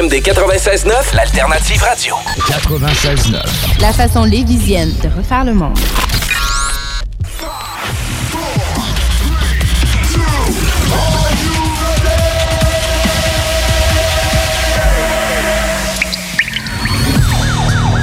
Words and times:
CJMD 0.00 0.22
96.9, 0.22 1.14
l'alternative 1.14 1.82
radio. 1.82 2.14
96.9. 2.48 3.80
La 3.80 3.92
façon 3.92 4.24
lévisienne 4.24 4.94
de 5.02 5.08
refaire 5.14 5.44
le 5.44 5.52
monde. 5.52 5.78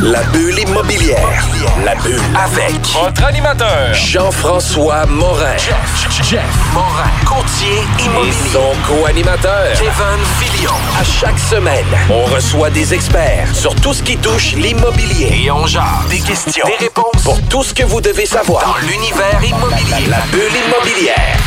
La 0.03 0.23
bulle 0.23 0.59
immobilière. 0.59 1.47
La 1.83 1.95
bulle 1.95 2.21
avec 2.35 2.79
votre 2.93 3.25
animateur 3.25 3.93
Jean-François 3.93 5.05
Morin. 5.07 5.57
Jeff, 5.57 6.21
Jeff 6.29 6.73
Morin. 6.73 7.09
Courtier 7.57 8.05
immobilier. 8.05 8.29
Et 8.29 8.51
son 8.51 8.71
co-animateur 8.87 9.73
Kevin 9.73 10.25
Filion. 10.39 10.73
À 10.99 11.03
chaque 11.03 11.39
semaine, 11.39 11.85
on 12.09 12.23
reçoit 12.25 12.69
des 12.69 12.93
experts 12.93 13.55
sur 13.55 13.73
tout 13.75 13.93
ce 13.93 14.03
qui 14.03 14.15
touche 14.17 14.53
l'immobilier. 14.53 15.45
Et 15.45 15.51
on 15.51 15.65
jase 15.65 16.07
des 16.09 16.19
questions, 16.19 16.65
des 16.67 16.85
réponses 16.85 17.23
pour 17.23 17.41
tout 17.47 17.63
ce 17.63 17.73
que 17.73 17.83
vous 17.83 18.01
devez 18.01 18.25
savoir 18.27 18.63
dans 18.63 18.87
l'univers 18.87 19.41
immobilier. 19.43 20.07
La 20.07 20.19
bulle 20.31 20.51
immobilière. 20.67 21.37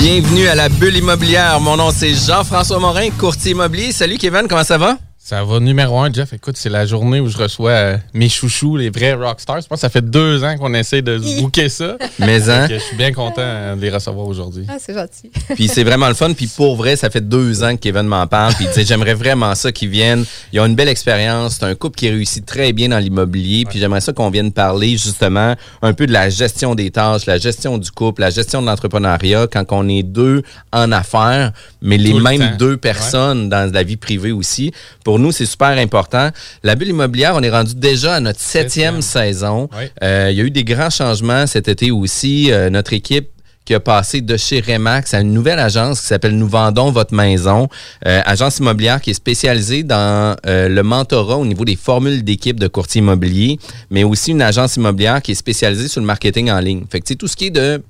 Bienvenue 0.00 0.46
à 0.46 0.54
la 0.54 0.68
bulle 0.68 0.96
immobilière. 0.96 1.58
Mon 1.58 1.76
nom 1.76 1.90
c'est 1.90 2.14
Jean-François 2.14 2.78
Morin, 2.78 3.10
courtier 3.10 3.50
immobilier. 3.50 3.90
Salut 3.90 4.16
Kevin, 4.16 4.46
comment 4.48 4.62
ça 4.62 4.78
va? 4.78 4.96
Ça 5.28 5.44
va 5.44 5.60
numéro 5.60 6.00
un, 6.00 6.10
Jeff. 6.10 6.32
Écoute, 6.32 6.56
c'est 6.56 6.70
la 6.70 6.86
journée 6.86 7.20
où 7.20 7.28
je 7.28 7.36
reçois 7.36 7.70
euh, 7.72 7.96
mes 8.14 8.30
chouchous, 8.30 8.78
les 8.78 8.88
vrais 8.88 9.12
rockstars. 9.12 9.60
Je 9.60 9.66
pense 9.66 9.76
que 9.76 9.80
ça 9.82 9.90
fait 9.90 10.00
deux 10.00 10.42
ans 10.42 10.56
qu'on 10.56 10.72
essaie 10.72 11.02
de 11.02 11.18
se 11.18 11.42
booker 11.42 11.68
ça. 11.68 11.98
Mais 12.18 12.48
hein? 12.48 12.66
Je 12.70 12.78
suis 12.78 12.96
bien 12.96 13.12
content 13.12 13.42
euh, 13.42 13.76
de 13.76 13.80
les 13.82 13.90
recevoir 13.90 14.26
aujourd'hui. 14.26 14.64
Ah, 14.70 14.76
c'est 14.80 14.94
gentil. 14.94 15.30
Puis 15.54 15.68
c'est 15.68 15.84
vraiment 15.84 16.08
le 16.08 16.14
fun. 16.14 16.32
Puis 16.32 16.46
pour 16.46 16.76
vrai, 16.76 16.96
ça 16.96 17.10
fait 17.10 17.20
deux 17.20 17.62
ans 17.62 17.76
que 17.76 17.80
Kevin 17.82 18.04
m'en 18.04 18.26
parle. 18.26 18.54
Puis 18.54 18.68
j'aimerais 18.86 19.12
vraiment 19.12 19.54
ça 19.54 19.70
qu'ils 19.70 19.90
viennent. 19.90 20.24
Ils 20.54 20.60
ont 20.60 20.64
une 20.64 20.76
belle 20.76 20.88
expérience. 20.88 21.56
C'est 21.60 21.66
un 21.66 21.74
couple 21.74 21.98
qui 21.98 22.08
réussit 22.08 22.46
très 22.46 22.72
bien 22.72 22.88
dans 22.88 22.98
l'immobilier. 22.98 23.66
Puis 23.66 23.80
j'aimerais 23.80 24.00
ça 24.00 24.14
qu'on 24.14 24.30
vienne 24.30 24.50
parler 24.50 24.92
justement 24.92 25.56
un 25.82 25.92
peu 25.92 26.06
de 26.06 26.12
la 26.14 26.30
gestion 26.30 26.74
des 26.74 26.90
tâches, 26.90 27.26
la 27.26 27.36
gestion 27.36 27.76
du 27.76 27.90
couple, 27.90 28.22
la 28.22 28.30
gestion 28.30 28.62
de 28.62 28.66
l'entrepreneuriat 28.66 29.46
quand 29.46 29.66
on 29.72 29.90
est 29.90 30.02
deux 30.02 30.42
en 30.72 30.90
affaires, 30.90 31.52
mais 31.82 31.98
les 31.98 32.14
le 32.14 32.22
mêmes 32.22 32.52
temps. 32.52 32.56
deux 32.56 32.78
personnes 32.78 33.50
dans 33.50 33.70
la 33.70 33.82
vie 33.82 33.98
privée 33.98 34.32
aussi. 34.32 34.72
Pour 35.04 35.17
nous, 35.18 35.32
c'est 35.32 35.46
super 35.46 35.68
important. 35.78 36.30
La 36.62 36.74
bulle 36.74 36.88
immobilière, 36.88 37.34
on 37.34 37.42
est 37.42 37.50
rendu 37.50 37.74
déjà 37.74 38.14
à 38.16 38.20
notre 38.20 38.40
septième 38.40 39.02
saison. 39.02 39.68
Oui. 39.76 39.84
Euh, 40.02 40.28
il 40.30 40.36
y 40.36 40.40
a 40.40 40.44
eu 40.44 40.50
des 40.50 40.64
grands 40.64 40.90
changements 40.90 41.46
cet 41.46 41.68
été 41.68 41.90
aussi. 41.90 42.50
Euh, 42.50 42.70
notre 42.70 42.92
équipe 42.92 43.28
qui 43.64 43.74
a 43.74 43.80
passé 43.80 44.22
de 44.22 44.34
chez 44.38 44.60
Remax 44.60 45.12
à 45.12 45.20
une 45.20 45.34
nouvelle 45.34 45.58
agence 45.58 46.00
qui 46.00 46.06
s'appelle 46.06 46.38
Nous 46.38 46.48
vendons 46.48 46.90
votre 46.90 47.14
maison, 47.14 47.68
Euh, 48.06 48.22
agence 48.24 48.58
immobilière 48.58 48.98
qui 49.02 49.10
est 49.10 49.14
spécialisée 49.14 49.82
dans 49.82 50.34
euh, 50.46 50.70
le 50.70 50.82
mentorat 50.82 51.36
au 51.36 51.44
niveau 51.44 51.66
des 51.66 51.76
formules 51.76 52.24
d'équipe 52.24 52.58
de 52.58 52.66
courtier 52.66 53.00
immobilier, 53.00 53.58
mais 53.90 54.04
aussi 54.04 54.30
une 54.30 54.40
agence 54.40 54.76
immobilière 54.76 55.20
qui 55.20 55.32
est 55.32 55.34
spécialisée 55.34 55.88
sur 55.88 56.00
le 56.00 56.06
marketing 56.06 56.50
en 56.50 56.60
ligne. 56.60 56.84
Fait 56.90 57.00
que 57.00 57.12
tout 57.12 57.28
ce 57.28 57.36
qui 57.36 57.48
est 57.48 57.50
de 57.50 57.82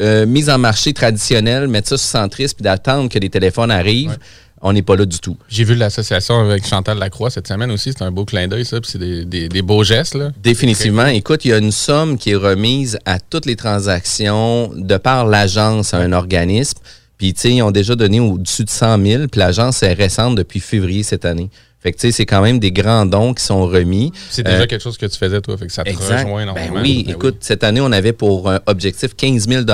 euh, 0.00 0.26
mise 0.26 0.48
en 0.48 0.58
marché 0.58 0.92
traditionnelle, 0.92 1.66
mettre 1.66 1.88
ça 1.88 1.96
sur 1.96 2.08
centriste 2.08 2.54
puis 2.54 2.62
d'attendre 2.62 3.08
que 3.08 3.18
les 3.18 3.30
téléphones 3.30 3.72
arrivent, 3.72 4.16
on 4.62 4.72
n'est 4.72 4.82
pas 4.82 4.96
là 4.96 5.06
du 5.06 5.18
tout. 5.20 5.36
J'ai 5.48 5.64
vu 5.64 5.74
l'association 5.74 6.38
avec 6.40 6.66
Chantal 6.66 6.98
Lacroix 6.98 7.30
cette 7.30 7.48
semaine 7.48 7.70
aussi. 7.70 7.92
C'est 7.96 8.02
un 8.04 8.10
beau 8.10 8.24
clin 8.24 8.46
d'œil, 8.48 8.64
ça. 8.64 8.80
Puis 8.80 8.90
c'est 8.92 8.98
des, 8.98 9.24
des- 9.24 9.48
des 9.48 9.62
beaux 9.62 9.84
gestes, 9.84 10.14
là. 10.14 10.30
Définitivement. 10.42 11.06
Écoute, 11.06 11.44
il 11.44 11.48
y 11.48 11.52
a 11.54 11.58
une 11.58 11.72
somme 11.72 12.18
qui 12.18 12.30
est 12.30 12.34
remise 12.36 12.98
à 13.06 13.18
toutes 13.20 13.46
les 13.46 13.56
transactions 13.56 14.70
de 14.74 14.96
par 14.96 15.26
l'agence 15.26 15.94
à 15.94 15.98
un 15.98 16.12
organisme. 16.12 16.78
Puis, 17.18 17.34
tu 17.34 17.40
sais, 17.40 17.52
ils 17.54 17.62
ont 17.62 17.70
déjà 17.70 17.94
donné 17.96 18.18
au-dessus 18.20 18.64
de 18.64 18.70
100 18.70 19.02
000. 19.04 19.28
Puis 19.28 19.38
l'agence 19.38 19.82
est 19.82 19.92
récente 19.92 20.36
depuis 20.36 20.60
février 20.60 21.02
cette 21.02 21.24
année. 21.24 21.50
Fait 21.82 21.92
que, 21.92 21.96
tu 21.98 22.08
sais, 22.08 22.12
c'est 22.12 22.26
quand 22.26 22.42
même 22.42 22.58
des 22.58 22.72
grands 22.72 23.06
dons 23.06 23.32
qui 23.32 23.42
sont 23.42 23.66
remis. 23.66 24.12
C'est 24.30 24.42
déjà 24.42 24.58
Euh, 24.58 24.66
quelque 24.66 24.82
chose 24.82 24.98
que 24.98 25.06
tu 25.06 25.16
faisais, 25.16 25.40
toi. 25.40 25.56
Fait 25.56 25.66
que 25.66 25.72
ça 25.72 25.82
te 25.82 25.88
Exact. 25.88 26.24
rejoint 26.24 26.44
Ben 26.44 26.52
énormément. 26.56 26.80
oui, 26.82 27.04
Ben 27.06 27.14
écoute, 27.14 27.36
cette 27.40 27.64
année, 27.64 27.80
on 27.80 27.90
avait 27.92 28.12
pour 28.12 28.50
un 28.50 28.60
objectif 28.66 29.16
15 29.16 29.48
000 29.48 29.64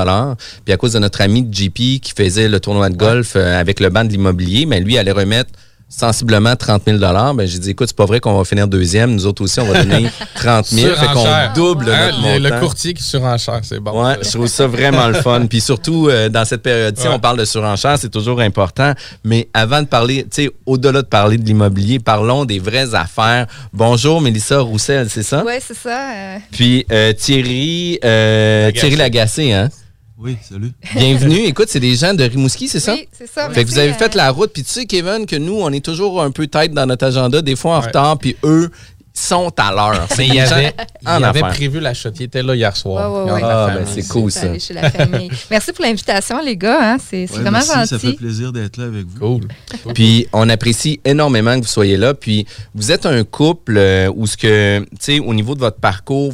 Puis 0.65 0.72
à 0.72 0.77
cause 0.77 0.93
de 0.93 0.99
notre 1.00 1.21
ami 1.21 1.47
JP 1.50 1.75
qui 2.00 2.12
faisait 2.16 2.49
le 2.49 2.61
tournoi 2.61 2.91
de 2.91 2.97
golf 2.97 3.34
euh, 3.34 3.59
avec 3.61 3.81
le 3.81 3.89
banc 3.89 4.05
de 4.05 4.11
l'immobilier, 4.11 4.66
mais 4.66 4.81
lui 4.81 4.97
allait 4.99 5.11
remettre 5.12 5.50
sensiblement 5.89 6.57
30 6.57 6.83
000 6.87 6.99
Ben 6.99 7.47
j'ai 7.47 7.59
dit, 7.59 7.71
écoute, 7.71 7.89
c'est 7.89 7.97
pas 7.97 8.07
vrai 8.07 8.19
qu'on 8.21 8.37
va 8.37 8.45
finir 8.45 8.67
deuxième. 8.67 9.13
Nous 9.15 9.27
autres 9.27 9.43
aussi, 9.45 9.61
on 9.61 9.67
va 9.67 9.85
donner 9.85 10.09
30 10.35 10.67
000. 10.67 10.95
Fait 10.95 11.07
qu'on 11.07 11.25
double 11.55 11.91
Hein, 11.91 12.11
notre 12.11 12.23
le, 12.23 12.39
le 12.39 12.49
montant. 12.51 12.61
courtier 12.61 12.93
qui 12.95 13.03
surenchère, 13.03 13.61
c'est 13.63 13.79
bon. 13.79 14.05
Ouais, 14.05 14.17
je 14.23 14.31
trouve 14.31 14.47
ça 14.49 14.67
vraiment 14.67 15.07
le 15.09 15.15
fun. 15.15 15.47
Puis 15.47 15.61
surtout, 15.61 16.09
euh, 16.09 16.29
dans 16.29 16.45
cette 16.45 16.63
période-ci, 16.63 17.07
Ouais. 17.07 17.15
on 17.15 17.21
parle 17.21 17.39
de 17.39 17.45
surenchère, 17.45 17.97
c'est 17.99 18.11
toujours 18.11 18.41
important. 18.41 18.93
Mais 19.25 19.49
avant 19.55 19.81
de 19.83 19.87
parler, 19.87 20.25
tu 20.25 20.45
sais, 20.45 20.51
au-delà 20.67 21.03
de 21.03 21.07
parler 21.07 21.39
de 21.39 21.45
l'immobilier, 21.45 21.99
parlons 22.01 22.45
des 22.45 22.59
vraies 22.59 22.95
affaires. 22.95 23.47
Bonjour, 23.73 24.21
Mélissa 24.21 24.59
Roussel, 24.61 25.09
c'est 25.09 25.23
ça? 25.23 25.45
Oui, 25.47 25.55
c'est 25.61 25.77
ça. 25.77 26.11
euh, 26.13 26.39
Puis 26.51 26.85
euh, 26.91 27.13
Thierry, 27.13 27.99
euh, 28.05 28.67
Lagacé. 28.67 28.81
Thierry 28.81 28.97
Lagacé, 28.97 29.53
hein? 29.53 29.69
Oui, 30.19 30.37
salut. 30.43 30.72
Bienvenue. 30.94 31.41
Écoute, 31.41 31.66
c'est 31.69 31.81
des 31.81 31.94
gens 31.94 32.15
de 32.15 32.25
Rimouski, 32.25 32.69
c'est 32.69 32.81
ça? 32.81 32.94
Oui, 32.94 33.06
c'est 33.12 33.28
ça. 33.28 33.50
Fait 33.50 33.65
que 33.65 33.69
vous 33.69 33.78
avez 33.78 33.93
fait 33.93 34.15
euh, 34.15 34.19
la 34.19 34.31
route. 34.31 34.50
Puis 34.53 34.62
tu 34.65 34.71
sais, 34.71 34.87
Kevin, 34.87 35.27
que 35.27 35.37
nous, 35.37 35.59
on 35.60 35.71
est 35.72 35.84
toujours 35.84 36.22
un 36.22 36.31
peu 36.31 36.47
tête 36.47 36.72
dans 36.72 36.87
notre 36.87 37.04
agenda, 37.06 37.43
des 37.43 37.54
fois 37.54 37.77
en 37.77 37.81
Ouais. 37.81 37.87
retard, 37.88 38.16
puis 38.19 38.34
eux 38.43 38.71
sont 39.12 39.53
à 39.59 39.72
l'heure. 39.72 40.06
C'est 40.10 40.19
Mais 40.19 40.28
il 40.28 40.47
gens 40.47 40.53
avait, 40.56 40.75
il 41.03 41.25
avait 41.25 41.41
prévu 41.41 41.81
la 41.81 41.93
shot. 41.93 42.10
Il 42.19 42.22
était 42.22 42.43
là 42.43 42.54
hier 42.54 42.75
soir. 42.75 43.27
Ouais, 43.27 43.31
ouais, 43.32 43.41
y 43.41 43.44
Ah, 43.44 43.71
ben, 43.75 43.84
c'est 43.87 44.09
cool, 44.09 44.32
ça. 44.32 44.43
aller 44.49 44.59
chez 44.59 44.72
la 44.72 44.91
famille. 44.91 45.31
Merci 45.50 45.72
pour 45.75 45.84
l'invitation, 45.84 46.41
les 46.43 46.56
gars. 46.56 46.94
hein, 46.94 46.97
C'est 46.98 47.27
vraiment 47.27 47.50
merci, 47.53 47.72
gentil. 47.75 47.88
Ça 47.88 47.98
fait 47.98 48.12
plaisir 48.15 48.53
d'être 48.53 48.78
là 48.78 48.84
avec 48.84 49.06
vous. 49.06 49.41
Cool. 49.41 49.93
Puis 49.94 50.27
on 50.33 50.48
apprécie 50.48 50.98
énormément 51.04 51.59
que 51.60 51.66
vous 51.66 51.71
soyez 51.71 51.98
là. 51.98 52.15
Puis 52.15 52.47
vous 52.75 52.91
êtes 52.91 53.04
un 53.04 53.22
couple 53.25 53.77
euh, 53.77 54.10
où 54.15 54.27
ce 54.27 54.38
que, 54.38 54.81
tu 54.81 54.87
sais, 54.98 55.19
au 55.19 55.34
niveau 55.34 55.54
de 55.54 55.60
votre 55.60 55.78
parcours, 55.78 56.33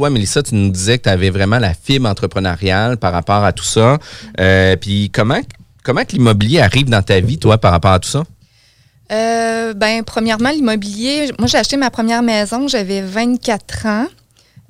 toi, 0.00 0.08
Mélissa, 0.08 0.42
tu 0.42 0.54
nous 0.54 0.70
disais 0.70 0.96
que 0.96 1.02
tu 1.02 1.08
avais 1.10 1.28
vraiment 1.28 1.58
la 1.58 1.74
fibre 1.74 2.08
entrepreneuriale 2.08 2.96
par 2.96 3.12
rapport 3.12 3.44
à 3.44 3.52
tout 3.52 3.64
ça. 3.64 3.98
Euh, 4.40 4.74
puis 4.76 5.10
comment, 5.12 5.42
comment 5.82 6.06
que 6.06 6.12
l'immobilier 6.12 6.60
arrive 6.60 6.88
dans 6.88 7.02
ta 7.02 7.20
vie, 7.20 7.36
toi, 7.36 7.58
par 7.58 7.70
rapport 7.70 7.90
à 7.90 7.98
tout 7.98 8.08
ça? 8.08 8.24
Euh, 9.12 9.74
ben, 9.74 10.02
premièrement, 10.02 10.48
l'immobilier. 10.48 11.30
Moi, 11.38 11.48
j'ai 11.48 11.58
acheté 11.58 11.76
ma 11.76 11.90
première 11.90 12.22
maison, 12.22 12.66
j'avais 12.66 13.02
24 13.02 13.86
ans. 13.86 14.06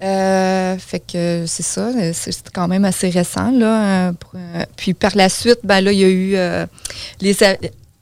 Euh, 0.02 0.76
fait 0.78 0.98
que 0.98 1.44
c'est 1.46 1.62
ça, 1.62 1.90
c'est 2.12 2.50
quand 2.52 2.66
même 2.66 2.84
assez 2.84 3.08
récent. 3.08 3.52
Là, 3.52 4.08
euh, 4.08 4.12
puis 4.76 4.94
par 4.94 5.14
la 5.14 5.28
suite, 5.28 5.60
ben 5.62 5.80
là, 5.80 5.92
il 5.92 5.98
y 6.00 6.04
a 6.04 6.08
eu 6.08 6.66
les 7.20 7.36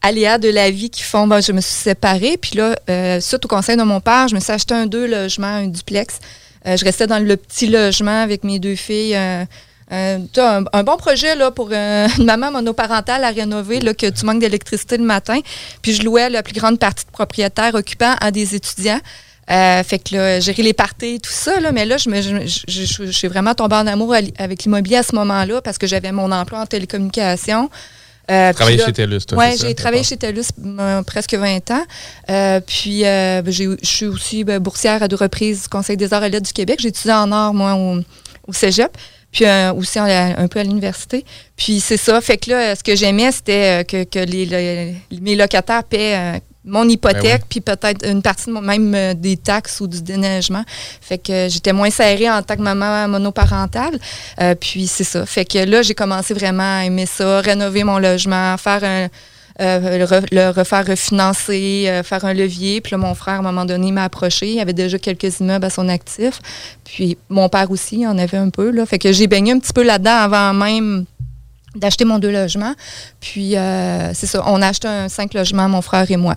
aléas 0.00 0.38
de 0.38 0.48
la 0.48 0.70
vie 0.70 0.88
qui 0.88 1.02
font, 1.02 1.26
ben, 1.26 1.42
je 1.42 1.52
me 1.52 1.60
suis 1.60 1.74
séparée. 1.74 2.38
Puis 2.38 2.52
là, 2.56 3.20
suite 3.20 3.44
au 3.44 3.48
conseil 3.48 3.76
de 3.76 3.82
mon 3.82 4.00
père, 4.00 4.28
je 4.28 4.34
me 4.34 4.40
suis 4.40 4.52
acheté 4.52 4.72
un 4.72 4.86
deux 4.86 5.06
logements, 5.06 5.46
un 5.56 5.66
duplex. 5.66 6.20
Euh, 6.66 6.76
je 6.76 6.84
restais 6.84 7.06
dans 7.06 7.18
le 7.18 7.36
petit 7.36 7.66
logement 7.66 8.22
avec 8.22 8.44
mes 8.44 8.58
deux 8.58 8.76
filles. 8.76 9.16
euh, 9.16 9.44
euh, 9.90 10.18
un, 10.36 10.82
bon 10.82 10.96
projet 10.96 11.34
là, 11.34 11.50
pour 11.50 11.72
une 11.72 12.24
maman 12.24 12.50
monoparentale 12.50 13.24
à 13.24 13.30
rénover, 13.30 13.80
là, 13.80 13.94
que 13.94 14.06
tu 14.06 14.26
manques 14.26 14.40
d'électricité 14.40 14.96
le 14.96 15.04
matin. 15.04 15.40
Puis 15.82 15.94
je 15.94 16.02
louais 16.02 16.28
la 16.28 16.42
plus 16.42 16.54
grande 16.54 16.78
partie 16.78 17.06
de 17.06 17.10
propriétaires 17.10 17.74
occupants 17.74 18.14
à 18.20 18.30
des 18.30 18.54
étudiants. 18.54 19.00
Fait 19.48 19.98
que 19.98 20.14
là, 20.14 20.40
gérer 20.40 20.62
les 20.62 20.74
parties 20.74 21.14
et 21.14 21.20
tout 21.20 21.32
ça, 21.32 21.52
mais 21.72 21.86
là, 21.86 21.96
je, 21.96 23.10
suis 23.10 23.28
vraiment 23.28 23.54
tombée 23.54 23.76
en 23.76 23.86
amour 23.86 24.14
avec 24.38 24.64
l'immobilier 24.64 24.96
à 24.96 25.02
ce 25.02 25.14
moment-là 25.14 25.62
parce 25.62 25.78
que 25.78 25.86
j'avais 25.86 26.12
mon 26.12 26.30
emploi 26.32 26.60
en 26.60 26.66
télécommunication. 26.66 27.70
Euh, 28.30 28.52
là- 28.76 28.86
chez 28.86 28.92
TELUS, 28.92 29.20
toi, 29.26 29.38
Oui, 29.38 29.56
j'ai 29.58 29.74
travaillé 29.74 30.02
chez 30.02 30.16
TELUS 30.16 30.44
euh, 30.78 31.02
presque 31.02 31.34
20 31.34 31.70
ans. 31.70 31.84
Euh, 32.30 32.60
puis, 32.60 33.04
euh, 33.06 33.40
ben, 33.42 33.50
j'ai- 33.52 33.68
je 33.82 33.86
suis 33.88 34.06
aussi 34.06 34.44
ben, 34.44 34.58
boursière 34.58 35.02
à 35.02 35.08
deux 35.08 35.16
reprises 35.16 35.62
du 35.62 35.68
Conseil 35.68 35.96
des 35.96 36.12
arts 36.12 36.24
et 36.24 36.28
lettres 36.30 36.46
du 36.46 36.52
Québec. 36.52 36.78
J'ai 36.80 36.88
étudié 36.88 37.12
en 37.12 37.32
art, 37.32 37.54
moi, 37.54 37.74
au, 37.74 38.00
au 38.46 38.52
cégep. 38.52 38.90
puis 39.30 39.44
euh, 39.44 39.72
aussi 39.74 40.00
en- 40.00 40.04
un 40.06 40.48
peu 40.48 40.58
à 40.58 40.62
l'université. 40.64 41.22
Puis 41.56 41.80
c'est 41.80 41.98
ça. 41.98 42.18
Fait 42.22 42.38
que 42.38 42.50
là, 42.50 42.74
ce 42.74 42.82
que 42.82 42.96
j'aimais, 42.96 43.30
c'était 43.30 43.84
que, 43.86 44.04
que 44.04 44.18
les, 44.20 44.46
le- 44.46 45.20
mes 45.20 45.36
locataires 45.36 45.84
paient 45.84 46.16
euh, 46.16 46.38
mon 46.68 46.88
hypothèque, 46.88 47.22
Ben 47.22 47.38
oui. 47.40 47.46
puis 47.48 47.60
peut-être 47.60 48.06
une 48.06 48.22
partie 48.22 48.46
de 48.46 48.52
mon- 48.52 48.60
même 48.60 48.94
euh, 48.94 49.14
des 49.14 49.36
taxes 49.36 49.80
ou 49.80 49.86
du 49.88 50.02
déneigement. 50.02 50.64
Fait 51.00 51.18
que 51.18 51.32
euh, 51.32 51.48
j'étais 51.48 51.72
moins 51.72 51.90
serrée 51.90 52.30
en 52.30 52.42
tant 52.42 52.56
que 52.56 52.62
maman 52.62 53.08
monoparentale. 53.08 53.98
Euh, 54.40 54.54
puis 54.54 54.86
c'est 54.86 55.04
ça. 55.04 55.26
Fait 55.26 55.44
que 55.44 55.58
là, 55.58 55.82
j'ai 55.82 55.94
commencé 55.94 56.34
vraiment 56.34 56.78
à 56.80 56.84
aimer 56.84 57.06
ça, 57.06 57.40
rénover 57.40 57.82
mon 57.84 57.98
logement, 57.98 58.56
faire 58.58 58.84
un. 58.84 59.08
euh, 59.60 59.98
le, 59.98 60.04
re- 60.04 60.26
le 60.30 60.50
refaire 60.50 60.86
refinancer, 60.86 61.90
faire 62.04 62.24
un 62.24 62.32
levier. 62.34 62.80
Puis 62.80 62.92
là, 62.92 62.98
mon 62.98 63.14
frère, 63.14 63.34
à 63.34 63.38
un 63.38 63.42
moment 63.42 63.64
donné, 63.64 63.90
m'a 63.90 64.04
approché. 64.04 64.52
Il 64.52 64.60
avait 64.60 64.72
déjà 64.72 64.98
quelques 64.98 65.40
immeubles 65.40 65.64
à 65.64 65.70
son 65.70 65.88
actif. 65.88 66.40
Puis 66.84 67.18
mon 67.28 67.48
père 67.48 67.68
aussi, 67.70 68.00
il 68.00 68.06
en 68.06 68.18
avait 68.18 68.38
un 68.38 68.50
peu. 68.50 68.70
Là. 68.70 68.86
Fait 68.86 68.98
que 69.00 69.10
j'ai 69.12 69.26
baigné 69.26 69.52
un 69.52 69.58
petit 69.58 69.72
peu 69.72 69.82
là-dedans 69.82 70.16
avant 70.16 70.54
même 70.54 71.06
d'acheter 71.74 72.04
mon 72.04 72.18
deux 72.18 72.30
logements. 72.30 72.74
Puis 73.20 73.56
euh, 73.56 74.12
c'est 74.14 74.26
ça, 74.26 74.42
on 74.46 74.62
a 74.62 74.68
acheté 74.68 74.88
un 74.88 75.08
cinq 75.08 75.34
logements, 75.34 75.68
mon 75.68 75.82
frère 75.82 76.10
et 76.10 76.16
moi. 76.16 76.36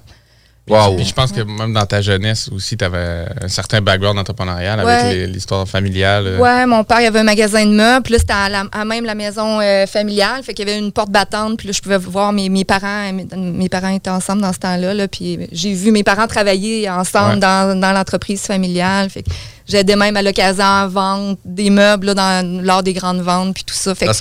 Wow. 0.70 0.96
Puis 0.96 1.06
je 1.06 1.14
pense 1.14 1.32
que 1.32 1.42
même 1.42 1.74
dans 1.74 1.86
ta 1.86 2.02
jeunesse 2.02 2.48
aussi, 2.56 2.78
tu 2.78 2.86
avais 2.86 3.26
un 3.42 3.48
certain 3.48 3.82
background 3.82 4.18
entrepreneurial 4.20 4.80
avec 4.80 5.04
Ouais. 5.06 5.26
l'histoire 5.28 5.68
familiale. 5.68 6.38
Ouais, 6.40 6.66
mon 6.66 6.84
père, 6.84 7.02
il 7.02 7.08
avait 7.08 7.20
un 7.20 7.24
magasin 7.24 7.66
de 7.66 7.72
meubles. 7.72 8.04
Puis 8.04 8.14
là, 8.14 8.20
c'était 8.20 8.34
à, 8.34 8.48
la- 8.48 8.66
à 8.72 8.86
même 8.86 9.04
la 9.04 9.16
maison 9.16 9.60
euh, 9.60 9.86
familiale. 9.88 10.44
Fait 10.44 10.54
qu'il 10.54 10.68
y 10.68 10.72
avait 10.72 10.80
une 10.80 10.92
porte 10.92 11.10
battante. 11.10 11.58
Puis 11.58 11.68
là, 11.68 11.74
je 11.76 11.82
pouvais 11.82 11.98
voir 11.98 12.32
mes, 12.32 12.48
mes 12.48 12.64
parents. 12.64 13.12
Mes, 13.12 13.26
mes 13.36 13.70
parents 13.70 13.90
étaient 13.90 14.12
ensemble 14.12 14.44
dans 14.44 14.54
ce 14.54 14.60
temps-là. 14.60 14.94
Là, 14.94 15.08
puis 15.08 15.40
j'ai 15.52 15.74
vu 15.74 15.92
mes 15.92 16.04
parents 16.04 16.28
travailler 16.28 16.90
ensemble 16.90 17.34
Ouais. 17.34 17.40
dans, 17.40 17.80
dans 17.80 17.92
l'entreprise 17.92 18.42
familiale. 18.44 19.10
Fait 19.10 19.24
que 19.24 19.32
j'aidais 19.68 19.96
même 19.96 20.16
à 20.16 20.22
l'occasion 20.22 20.64
à 20.64 20.88
vendre 20.88 21.38
des 21.44 21.70
meubles 21.72 22.08
là, 22.08 22.14
dans, 22.14 22.64
lors 22.64 22.84
des 22.84 22.94
grandes 22.94 23.22
ventes. 23.22 23.56
Puis 23.56 23.64
tout 23.66 23.74
ça. 23.76 23.94
Fait 23.96 24.06
que, 24.06 24.12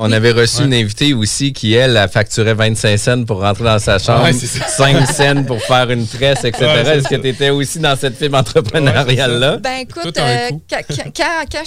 On 0.00 0.12
avait 0.12 0.30
reçu 0.30 0.58
Ouais. 0.60 0.66
une 0.66 0.74
invitée 0.74 1.12
aussi 1.12 1.52
qui, 1.52 1.74
elle, 1.74 1.96
a 1.96 2.06
facturé 2.06 2.54
25 2.54 2.96
cents 2.98 3.24
pour 3.24 3.40
rentrer 3.40 3.64
dans 3.64 3.80
sa 3.80 3.98
chambre, 3.98 4.22
Ouais, 4.24 4.32
c'est 4.32 4.46
ça. 4.46 4.64
5 4.68 5.06
cents 5.12 5.42
pour 5.42 5.60
faire 5.60 5.90
une 5.90 6.06
tresse, 6.06 6.44
etc. 6.44 6.66
Ouais, 6.66 6.98
Est-ce 6.98 7.08
que 7.08 7.16
tu 7.16 7.26
étais 7.28 7.50
aussi 7.50 7.80
dans 7.80 7.96
cette 7.96 8.16
fibre 8.16 8.38
entrepreneuriale-là? 8.38 9.56
Ben 9.56 9.80
écoute, 9.80 10.16
un 10.16 10.22
euh, 10.22 10.48
quand, 10.70 10.78
quand, 10.88 11.02
quand, 11.16 11.44
quand 11.50 11.62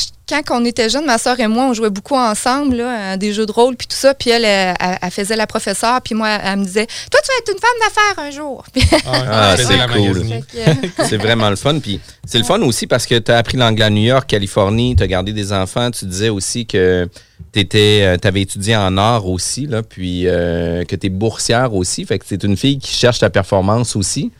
quand 0.45 0.61
on 0.61 0.63
était 0.63 0.87
jeunes, 0.87 1.05
ma 1.05 1.17
soeur 1.17 1.37
et 1.41 1.47
moi, 1.47 1.65
on 1.65 1.73
jouait 1.73 1.89
beaucoup 1.89 2.15
ensemble, 2.15 2.77
là, 2.77 3.11
à 3.11 3.17
des 3.17 3.33
jeux 3.33 3.45
de 3.45 3.51
rôle, 3.51 3.75
puis 3.75 3.85
tout 3.87 3.97
ça. 3.97 4.13
Puis 4.13 4.29
elle, 4.29 4.45
elle, 4.45 4.75
elle- 4.79 4.97
elle 5.01 5.11
faisait 5.11 5.35
la 5.35 5.45
professeure, 5.45 5.99
puis 6.01 6.15
moi, 6.15 6.29
elle 6.41 6.59
me 6.59 6.63
disait 6.63 6.85
Toi, 6.85 7.19
tu 7.21 7.27
vas 7.27 7.37
être 7.39 7.51
une 7.51 7.59
femme 7.59 7.79
d'affaires 7.81 8.23
un 8.23 8.31
jour. 8.31 8.63
Ah, 9.33 9.55
je 9.57 9.63
c'est 9.63 9.87
cool. 9.87 10.23
euh, 10.57 10.73
C'est 11.09 11.17
vraiment 11.17 11.49
le 11.49 11.57
fun. 11.57 11.79
Puis 11.79 11.99
c'est 12.25 12.37
le 12.37 12.45
fun 12.45 12.61
aussi 12.61 12.87
parce 12.87 13.05
que 13.05 13.19
tu 13.19 13.29
as 13.29 13.37
appris 13.39 13.57
l'anglais 13.57 13.83
à 13.85 13.89
New 13.89 14.03
York, 14.03 14.25
Californie, 14.29 14.95
tu 14.95 15.03
as 15.03 15.07
gardé 15.07 15.33
des 15.33 15.51
enfants. 15.51 15.91
Tu 15.91 16.05
disais 16.05 16.29
aussi 16.29 16.65
que 16.65 17.09
tu 17.51 18.27
avais 18.27 18.41
étudié 18.41 18.75
en 18.75 18.97
art 18.97 19.27
aussi, 19.27 19.67
là, 19.67 19.83
puis 19.83 20.23
euh, 20.27 20.83
que 20.85 20.95
tu 20.95 21.07
es 21.07 21.09
boursière 21.09 21.73
aussi. 21.73 22.05
Fait 22.05 22.19
que 22.19 22.25
c'est 22.27 22.43
une 22.43 22.57
fille 22.57 22.77
qui 22.79 22.91
cherche 22.93 23.19
ta 23.19 23.29
performance 23.29 23.95
aussi. 23.95 24.31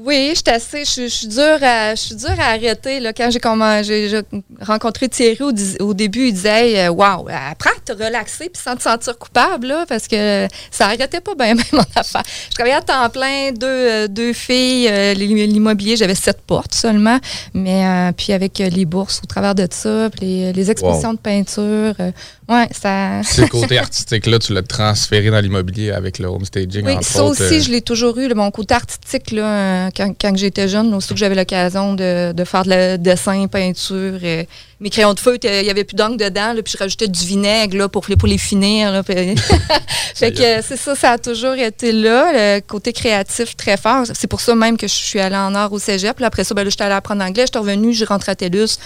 Oui, 0.00 0.28
je 0.30 0.36
suis 0.36 0.44
assez, 0.54 0.84
je, 0.84 0.90
suis- 0.92 1.08
je 1.08 1.14
suis 1.16 1.26
dure 1.26 1.58
à, 1.60 1.92
je 1.96 2.00
suis 2.00 2.14
dure 2.14 2.38
à 2.38 2.50
arrêter. 2.52 3.00
Là, 3.00 3.12
quand 3.12 3.30
j'ai 3.32 3.40
comment, 3.40 3.82
j'ai 3.82 4.08
j'ai 4.08 4.20
rencontré 4.60 5.08
Thierry 5.08 5.42
au, 5.42 5.50
au 5.84 5.92
début, 5.92 6.28
il 6.28 6.32
disait, 6.34 6.86
euh, 6.86 6.90
wow, 6.90 7.26
apprends 7.28 7.70
à 7.70 7.80
te 7.84 7.92
relaxer 8.04 8.48
puis 8.48 8.62
sans 8.64 8.76
te 8.76 8.82
sentir 8.84 9.18
coupable, 9.18 9.66
là, 9.66 9.86
parce 9.88 10.06
que 10.06 10.46
ça 10.70 10.84
arrêtait 10.86 11.20
pas 11.20 11.34
bien, 11.34 11.54
même 11.56 11.64
mon 11.72 11.82
affaire. 11.96 12.22
Je 12.48 12.54
travaillais 12.54 12.76
à 12.76 12.80
temps 12.82 13.08
plein, 13.10 13.50
deux, 13.50 13.66
euh, 13.66 14.06
deux 14.06 14.32
filles, 14.34 14.86
euh, 14.88 15.14
l'im- 15.14 15.34
l'immobilier, 15.46 15.96
j'avais 15.96 16.14
sept 16.14 16.42
portes 16.46 16.74
seulement, 16.74 17.18
mais 17.52 17.84
euh, 17.84 18.12
puis 18.16 18.32
avec 18.32 18.60
euh, 18.60 18.68
les 18.68 18.84
bourses 18.84 19.20
au 19.24 19.26
travers 19.26 19.56
de 19.56 19.66
ça, 19.68 20.10
puis 20.10 20.20
les, 20.26 20.52
les 20.52 20.70
expositions 20.70 21.14
de 21.14 21.18
peinture, 21.18 21.94
euh, 21.98 22.12
ouais, 22.48 22.68
ça. 22.72 23.22
Ce 23.24 23.42
côté 23.42 23.78
artistique-là, 23.78 24.38
tu 24.38 24.52
l'as 24.54 24.62
transféré 24.62 25.30
dans 25.30 25.40
l'immobilier 25.40 25.90
avec 25.90 26.18
le 26.18 26.26
homestaging, 26.26 26.84
Oui, 26.84 26.92
entre 26.94 27.04
ça 27.06 27.22
autres. 27.24 27.42
aussi, 27.44 27.54
euh, 27.56 27.60
je 27.60 27.70
l'ai 27.70 27.82
toujours 27.82 28.16
eu, 28.18 28.28
le- 28.28 28.34
mon 28.34 28.50
côté 28.50 28.74
artistique, 28.74 29.30
là, 29.32 29.86
euh, 29.86 29.90
quand, 29.96 30.14
quand 30.20 30.36
j'étais 30.36 30.68
jeune, 30.68 30.92
aussitôt 30.94 31.14
que 31.14 31.20
j'avais 31.20 31.34
l'occasion 31.34 31.94
de, 31.94 32.32
de 32.32 32.44
faire 32.44 32.64
de 32.64 32.68
la 32.70 32.96
dessin, 32.98 33.46
peinture. 33.46 34.18
euh, 34.22 34.44
mes 34.80 34.90
crayons 34.90 35.12
de 35.14 35.18
feu, 35.20 35.38
il 35.42 35.62
n'y 35.62 35.70
avait 35.70 35.84
plus 35.84 35.96
d'encre 35.96 36.16
dedans, 36.16 36.52
là, 36.52 36.62
puis 36.62 36.72
je 36.72 36.78
rajoutais 36.78 37.08
du 37.08 37.24
vinaigre 37.26 37.76
là, 37.76 37.88
pour, 37.88 38.04
les- 38.08 38.16
pour 38.16 38.28
les 38.28 38.38
finir. 38.38 38.92
là, 38.92 39.02
puis- 39.02 39.34
fait 40.14 40.32
que 40.32 40.62
c'est 40.62 40.76
ça, 40.76 40.94
ça 40.94 41.10
a 41.12 41.18
toujours 41.18 41.54
été 41.54 41.90
là, 41.92 42.56
le 42.56 42.60
côté 42.60 42.92
créatif 42.92 43.56
très 43.56 43.76
fort. 43.76 44.04
C'est 44.14 44.26
pour 44.28 44.40
ça 44.40 44.54
même 44.54 44.76
que 44.76 44.86
je 44.86 44.94
suis 44.94 45.18
allée 45.20 45.36
en 45.36 45.54
art 45.54 45.72
au 45.72 45.78
cégep. 45.78 46.14
Puis 46.16 46.24
après 46.24 46.44
ça, 46.44 46.54
ben, 46.54 46.62
là, 46.64 46.70
j'étais 46.70 46.84
allée 46.84 46.94
apprendre 46.94 47.24
anglais. 47.24 47.44
J'étais 47.46 47.58
revenue, 47.58 47.92
j'ai 47.92 48.04
rentré 48.04 48.32
à 48.32 48.34
TELUS, 48.36 48.78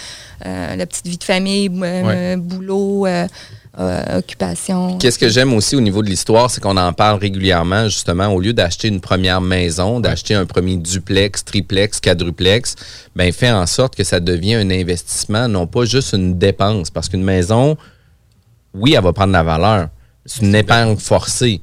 euh, 0.45 0.75
la 0.75 0.85
petite 0.85 1.07
vie 1.07 1.17
de 1.17 1.23
famille, 1.23 1.69
euh, 1.83 2.03
Ouais. 2.03 2.35
boulot, 2.37 3.05
euh, 3.05 3.27
euh, 3.79 4.19
occupation. 4.19 4.99
Qu'est-ce 4.99 5.17
que 5.17 5.29
j'aime 5.29 5.53
aussi 5.53 5.75
au 5.75 5.81
niveau 5.81 6.03
de 6.03 6.07
l'histoire, 6.07 6.51
c'est 6.51 6.61
qu'on 6.61 6.77
en 6.77 6.93
parle 6.93 7.19
régulièrement, 7.19 7.85
justement, 7.85 8.27
au 8.27 8.39
lieu 8.39 8.53
d'acheter 8.53 8.87
une 8.87 9.01
première 9.01 9.41
maison, 9.41 9.99
d'acheter 9.99 10.35
un 10.35 10.45
premier 10.45 10.77
duplex, 10.77 11.43
triplex, 11.43 11.99
quadruplex, 11.99 12.75
ben 13.15 13.33
fais 13.33 13.51
en 13.51 13.65
sorte 13.65 13.95
que 13.95 14.03
ça 14.03 14.19
devienne 14.19 14.71
un 14.71 14.79
investissement, 14.79 15.47
non 15.47 15.65
pas 15.65 15.85
juste 15.85 16.13
une 16.13 16.37
dépense. 16.37 16.91
Parce 16.91 17.09
qu'une 17.09 17.23
maison, 17.23 17.75
oui, 18.75 18.93
elle 18.93 19.03
va 19.03 19.11
prendre 19.11 19.33
la 19.33 19.43
valeur. 19.43 19.89
C'est 20.25 20.43
une 20.43 20.55
épargne 20.55 20.95
forcée. 20.95 21.61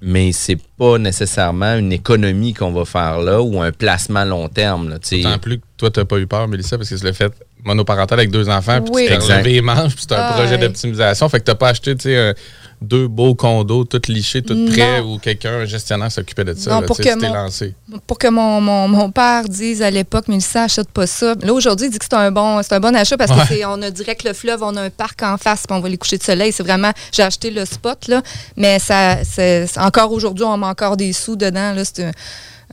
Mais 0.00 0.32
c'est 0.32 0.58
pas 0.78 0.96
nécessairement 0.96 1.74
une 1.74 1.92
économie 1.92 2.54
qu'on 2.54 2.72
va 2.72 2.84
faire 2.84 3.18
là 3.18 3.42
ou 3.42 3.60
un 3.60 3.72
placement 3.72 4.24
long 4.24 4.48
terme. 4.48 4.88
Là, 4.88 4.98
plus 5.38 5.58
que 5.58 5.64
toi, 5.76 5.90
tu 5.90 6.00
n'as 6.00 6.06
pas 6.06 6.18
eu 6.18 6.26
peur, 6.26 6.48
Mélissa, 6.48 6.78
parce 6.78 6.88
que 6.88 6.96
c'est 6.96 7.04
le 7.04 7.12
fait 7.12 7.32
monoparental 7.64 8.18
avec 8.18 8.30
deux 8.30 8.48
enfants, 8.48 8.80
puis 8.80 9.04
tu 9.04 9.08
t'es 9.08 9.16
relevé 9.16 9.52
les 9.54 9.60
manches, 9.62 9.94
puis 9.94 10.04
c'est 10.08 10.14
un 10.14 10.18
Ah, 10.20 10.32
projet 10.34 10.52
ouais. 10.52 10.58
d'optimisation. 10.58 11.28
Fait 11.28 11.40
que 11.40 11.44
tu 11.44 11.50
n'as 11.50 11.54
pas 11.56 11.68
acheté, 11.70 11.94
tu 11.96 12.02
sais, 12.04 12.16
un- 12.16 12.34
deux 12.80 13.08
beaux 13.08 13.34
condos, 13.34 13.82
tout 13.84 14.00
lichés, 14.06 14.40
tout 14.40 14.54
prêts, 14.70 15.00
où 15.00 15.18
quelqu'un, 15.18 15.62
un 15.62 15.64
gestionnaire, 15.64 16.12
s'occupait 16.12 16.44
de 16.44 16.54
ça. 16.54 16.70
Non, 16.70 16.80
là, 16.82 16.86
pour 16.86 16.96
que 16.96 17.14
mon- 17.20 17.34
lancé. 17.34 17.74
pour 18.06 18.18
que 18.18 18.28
mon, 18.28 18.60
mon, 18.60 18.86
mon 18.86 19.10
père 19.10 19.42
dise 19.48 19.82
à 19.82 19.90
l'époque, 19.90 20.26
mais 20.28 20.38
ça 20.38 20.62
achète 20.62 20.88
pas 20.90 21.08
ça. 21.08 21.34
Là, 21.42 21.52
aujourd'hui, 21.52 21.86
il 21.86 21.90
dit 21.90 21.98
que 21.98 22.04
c'est 22.08 22.14
un 22.16 22.30
bon, 22.30 22.60
un 22.70 22.80
bon 22.80 22.94
achat 22.94 23.16
parce 23.16 23.32
Ouais. 23.32 23.38
que 23.40 23.46
c'est, 23.48 23.64
on 23.64 23.82
a 23.82 23.90
direct 23.90 24.22
le 24.22 24.32
fleuve, 24.32 24.62
on 24.62 24.76
a 24.76 24.82
un 24.82 24.90
parc 24.90 25.20
en 25.24 25.36
face, 25.36 25.64
puis 25.66 25.76
on 25.76 25.80
va 25.80 25.88
les 25.88 25.96
coucher 25.98 26.18
de 26.18 26.22
soleil. 26.22 26.52
C'est 26.52 26.62
vraiment, 26.62 26.92
j'ai 27.12 27.24
acheté 27.24 27.50
le 27.50 27.64
spot, 27.64 28.06
là, 28.06 28.22
mais 28.56 28.78
ça, 28.78 29.24
c'est, 29.24 29.66
encore 29.78 30.12
aujourd'hui, 30.12 30.44
on 30.44 30.56
met 30.56 30.66
encore 30.66 30.96
des 30.96 31.12
sous 31.12 31.34
dedans, 31.34 31.72
là. 31.74 31.82
C'est, 31.84 32.12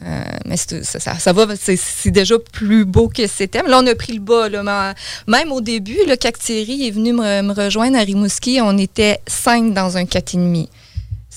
euh, 0.04 0.24
mais 0.46 0.58
c'est- 0.58 0.84
ça, 0.84 1.00
ça, 1.00 1.18
ça 1.20 1.34
va, 1.34 1.48
c'est, 1.56 2.12
déjà 2.12 2.36
plus 2.40 2.86
beau 2.86 3.08
que 3.08 3.28
c'était. 3.28 3.64
Mais 3.64 3.70
là, 3.70 3.80
on 3.82 3.88
a 3.88 3.96
pris 3.96 4.14
le 4.14 4.20
bas. 4.20 4.50
Là, 4.50 4.94
même 5.28 5.52
au 5.52 5.62
début, 5.62 5.98
quand 6.22 6.34
Thierry 6.38 6.88
est 6.88 6.92
venu 6.92 7.14
me, 7.14 7.42
me 7.42 7.54
rejoindre 7.54 7.98
à 7.98 8.02
Rimouski, 8.02 8.60
on 8.62 8.78
était 8.78 9.20
cinq 9.28 9.74
dans 9.74 9.98
un 9.98 10.04
4,5. 10.06 10.68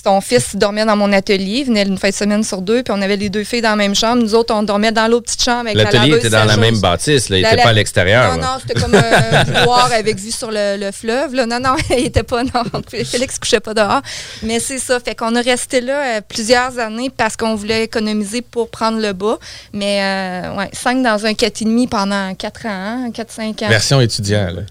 Son 0.05 0.21
fils 0.21 0.55
dormait 0.57 0.85
dans 0.85 0.97
mon 0.97 1.13
atelier, 1.13 1.59
il 1.61 1.65
venait 1.67 1.83
une 1.83 1.99
fin 1.99 2.11
de 2.11 2.15
semaine 2.15 2.43
sur 2.45 2.63
deux, 2.63 2.83
puis 2.83 2.95
on 2.97 3.03
avait 3.03 3.17
les 3.17 3.29
deux 3.31 3.45
filles 3.45 3.61
dans 3.63 3.71
la 3.71 3.77
même 3.77 3.95
chambre. 3.95 4.23
Nous 4.23 4.35
autres, 4.35 4.55
on 4.55 4.63
dormait 4.63 4.93
dans 4.93 5.09
l'autre 5.09 5.27
petite 5.27 5.43
chambre 5.43 5.61
avec 5.67 5.75
la 5.77 5.85
L'atelier 5.85 6.17
était 6.17 6.31
dans 6.31 6.45
la 6.45 6.57
même 6.57 6.79
bâtisse, 6.81 7.29
là, 7.29 7.37
il 7.39 7.43
n'était 7.43 7.57
la- 7.57 7.63
pas 7.65 7.69
à 7.71 7.73
l'extérieur. 7.73 8.33
Non, 8.35 8.41
là. 8.41 8.47
non, 8.47 8.61
c'était 8.67 8.81
comme 8.81 8.95
un 8.95 9.45
couloir 9.45 9.91
avec 9.93 10.17
vue 10.19 10.31
sur 10.31 10.51
le, 10.51 10.77
le 10.79 10.93
fleuve. 10.93 11.35
Là. 11.35 11.47
Non, 11.47 11.59
non, 11.61 11.77
il 11.91 12.07
était 12.07 12.23
pas. 12.23 12.43
Non, 12.45 12.63
Félix 12.89 13.39
couchait 13.39 13.61
pas 13.61 13.75
dehors. 13.75 14.01
Mais 14.43 14.61
c'est 14.61 14.79
ça. 14.79 14.99
Fait 15.01 15.15
qu'on 15.15 15.35
a 15.35 15.41
resté 15.41 15.81
là 15.81 16.17
euh, 16.19 16.21
plusieurs 16.27 16.79
années 16.79 17.11
parce 17.11 17.37
qu'on 17.37 17.55
voulait 17.55 17.85
économiser 17.85 18.41
pour 18.43 18.71
prendre 18.71 19.01
le 19.01 19.13
bas. 19.13 19.39
Mais 19.73 20.01
euh, 20.03 20.57
ouais, 20.57 20.71
cinq 20.73 21.03
dans 21.03 21.27
un 21.27 21.33
4,5 21.33 21.89
pendant 21.89 22.35
4 22.35 22.67
ans, 22.67 23.11
4-5 23.11 23.65
ans. 23.65 23.69
Version 23.69 24.01
étudiant, 24.01 24.49
là. 24.55 24.63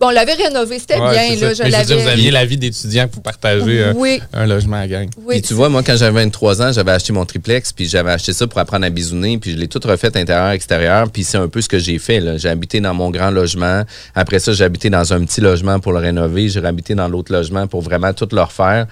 Bon, 0.00 0.06
on 0.08 0.10
l'avait 0.10 0.34
rénové, 0.34 0.78
c'était 0.78 0.98
Ouais, 0.98 1.10
bien. 1.10 1.40
Là, 1.40 1.54
je 1.54 1.62
Mais 1.62 1.70
je 1.70 1.76
veux 1.78 1.84
dire, 1.84 1.98
vous 1.98 2.08
aviez 2.08 2.30
la 2.30 2.44
vie 2.44 2.56
d'étudiant 2.56 3.08
pour 3.08 3.22
partager 3.22 3.84
euh, 3.84 3.92
Oui, 3.96 4.20
un 4.32 4.46
logement 4.46 4.76
à 4.76 4.86
gang. 4.86 5.08
oui. 5.24 5.34
Puis 5.36 5.42
tu 5.42 5.54
vois, 5.54 5.68
moi, 5.68 5.82
quand 5.82 5.96
j'avais 5.96 6.24
23 6.24 6.62
ans, 6.62 6.72
j'avais 6.72 6.92
acheté 6.92 7.12
mon 7.12 7.24
triplex, 7.24 7.72
puis 7.72 7.86
j'avais 7.86 8.10
acheté 8.12 8.32
ça 8.32 8.46
pour 8.46 8.58
apprendre 8.58 8.86
à 8.86 8.90
bisouner, 8.90 9.38
puis 9.38 9.52
je 9.52 9.56
l'ai 9.56 9.68
tout 9.68 9.80
refait 9.84 10.16
intérieur-extérieur, 10.16 11.10
puis 11.10 11.24
c'est 11.24 11.38
un 11.38 11.48
peu 11.48 11.60
ce 11.60 11.68
que 11.68 11.78
j'ai 11.78 11.98
fait. 11.98 12.38
J'ai 12.38 12.48
habité 12.48 12.80
dans 12.80 12.94
mon 12.94 13.10
grand 13.10 13.30
logement. 13.30 13.82
Après 14.14 14.38
ça, 14.38 14.52
j'ai 14.52 14.64
habité 14.64 14.90
dans 14.90 15.12
un 15.12 15.24
petit 15.24 15.40
logement 15.40 15.80
pour 15.80 15.92
le 15.92 15.98
rénover. 15.98 16.48
J'ai 16.48 16.64
habité 16.64 16.94
dans 16.94 17.08
l'autre 17.08 17.32
logement 17.32 17.66
pour 17.66 17.82
vraiment 17.82 18.12
tout 18.12 18.28
le 18.32 18.40
refaire. 18.42 18.86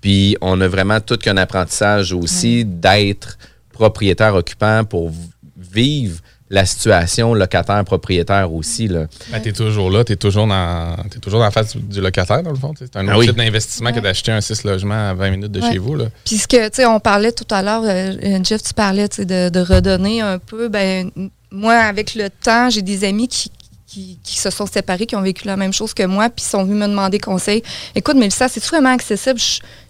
Puis 0.00 0.36
on 0.40 0.60
a 0.60 0.68
vraiment 0.68 1.00
tout 1.00 1.16
qu'un 1.16 1.36
apprentissage 1.36 2.12
aussi 2.12 2.64
d'être 2.64 3.36
propriétaire 3.72 4.34
occupant 4.34 4.84
pour 4.84 5.12
vivre 5.56 6.18
la 6.50 6.64
situation 6.64 7.34
locataire-propriétaire 7.34 8.52
aussi. 8.52 8.88
Là. 8.88 9.06
Ben, 9.30 9.40
t'es 9.40 9.52
toujours 9.52 9.90
là, 9.90 10.04
t'es 10.04 10.16
toujours 10.16 10.46
dans, 10.46 10.96
t'es 11.10 11.18
toujours 11.18 11.40
dans 11.40 11.44
la 11.46 11.50
face 11.50 11.76
du, 11.76 12.00
locataire, 12.00 12.42
dans 12.42 12.50
le 12.50 12.56
fond. 12.56 12.72
tu. 12.74 12.84
C'est 12.84 12.96
un 12.98 13.06
Ah 13.08 13.10
autre 13.12 13.18
oui. 13.20 13.26
type 13.28 13.36
d'investissement 13.36 13.92
que 13.92 14.00
d'acheter 14.00 14.32
un 14.32 14.40
6 14.40 14.64
logements 14.64 15.10
à 15.10 15.14
20 15.14 15.30
minutes 15.30 15.52
de 15.52 15.60
Ouais. 15.60 15.72
chez 15.72 15.78
vous. 15.78 15.94
Là. 15.94 16.06
Puis 16.24 16.36
ce 16.38 16.48
que, 16.48 16.68
tu 16.68 16.76
sais, 16.76 16.86
on 16.86 17.00
parlait 17.00 17.32
tout 17.32 17.46
à 17.54 17.62
l'heure, 17.62 17.82
euh, 17.84 18.38
Jeff, 18.44 18.62
tu 18.62 18.72
parlais 18.74 19.08
tu 19.08 19.16
sais, 19.16 19.24
de, 19.24 19.48
de 19.50 19.60
redonner 19.60 20.20
un 20.20 20.38
peu. 20.38 20.68
Ben, 20.68 21.10
moi, 21.50 21.74
avec 21.74 22.14
le 22.14 22.28
temps, 22.30 22.70
j'ai 22.70 22.82
des 22.82 23.04
amis 23.04 23.28
qui, 23.28 23.50
qui, 23.88 24.18
qui 24.22 24.36
se 24.38 24.50
sont 24.50 24.66
séparés, 24.66 25.06
qui 25.06 25.16
ont 25.16 25.22
vécu 25.22 25.46
la 25.46 25.56
même 25.56 25.72
chose 25.72 25.94
que 25.94 26.02
moi, 26.02 26.28
puis 26.28 26.44
sont 26.44 26.62
venus 26.62 26.76
me 26.78 26.86
demander 26.86 27.18
conseil. 27.18 27.62
Écoute, 27.94 28.16
Mélissa, 28.16 28.46
c'est 28.46 28.62
vraiment 28.66 28.90
accessible. 28.92 29.40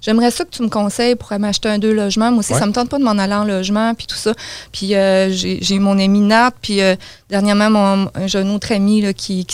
J'aimerais 0.00 0.31
ça 0.31 0.45
que 0.45 0.50
tu 0.50 0.62
me 0.62 0.69
conseilles 0.69 1.17
pour 1.17 1.37
m'acheter 1.38 1.69
un 1.69 1.78
deux 1.81 1.93
logements. 1.93 2.31
Moi 2.31 2.38
aussi, 2.38 2.52
Ouais. 2.52 2.61
ça 2.61 2.67
me 2.67 2.73
tente 2.73 2.88
pas 2.88 2.99
de 2.99 3.02
m'en 3.02 3.19
aller 3.19 3.35
en 3.35 3.45
logement, 3.45 3.93
puis 3.95 4.07
tout 4.07 4.14
ça. 4.17 4.35
Puis 4.71 4.95
euh, 4.95 5.28
j'ai 5.33 5.78
mon 5.81 5.99
ami 5.99 6.21
Nat, 6.21 6.52
puis 6.62 6.81
euh, 6.81 6.95
dernièrement, 7.28 7.71
mon, 7.71 8.11
j'ai 8.26 8.38
un 8.38 8.50
autre 8.50 8.71
ami 8.71 9.02
là, 9.02 9.12
qui, 9.12 9.45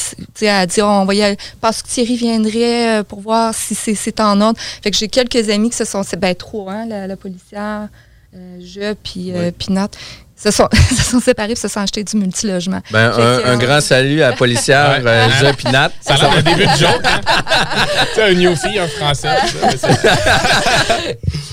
a 0.46 0.66
dit 0.66 0.82
on 0.82 1.06
va 1.06 1.14
y 1.14 1.22
aller. 1.22 1.38
Parce 1.62 1.82
que 1.82 1.88
Thierry 1.88 2.16
viendrait 2.16 3.00
euh, 3.00 3.02
pour 3.02 3.20
voir 3.20 3.54
si 3.54 3.74
c'est 3.74 4.20
en 4.20 4.38
ordre. 4.42 4.60
Fait 4.82 4.90
que 4.90 4.96
j'ai 4.98 5.08
quelques 5.08 5.48
amis 5.48 5.70
qui 5.70 5.76
se 5.78 5.86
sont. 5.86 6.02
Ben, 6.18 6.34
trois, 6.34 6.70
hein, 6.72 6.86
la, 6.86 7.06
la 7.06 7.16
policière, 7.16 7.88
euh, 8.36 8.58
je, 8.60 8.92
puis 8.92 9.32
euh, 9.32 9.50
puis 9.58 9.72
Nat. 9.72 9.88
Se 10.44 10.50
sont, 10.50 10.68
se 10.90 11.02
sont 11.02 11.20
séparés 11.20 11.52
et 11.52 11.56
se 11.56 11.68
sont 11.68 11.80
achetés 11.80 12.04
du 12.04 12.16
multilogement. 12.18 12.80
Ben, 12.90 13.06
un, 13.12 13.16
que, 13.16 13.46
un 13.46 13.54
euh, 13.54 13.56
grand 13.56 13.80
salut 13.80 14.20
à 14.22 14.30
la 14.30 14.36
policière 14.36 15.00
euh, 15.02 15.28
Je 15.40 15.54
puis 15.54 15.70
Nat. 15.72 15.90
Ça 16.02 16.16
a 16.16 16.18
d'un 16.34 16.42
début 16.42 16.66
de 16.66 16.76
joke. 16.76 17.00
Hein? 17.02 17.20
tu 18.10 18.14
sais, 18.16 18.22
un 18.22 18.34
newfie, 18.34 18.78
un 18.78 18.86
français. 18.88 19.28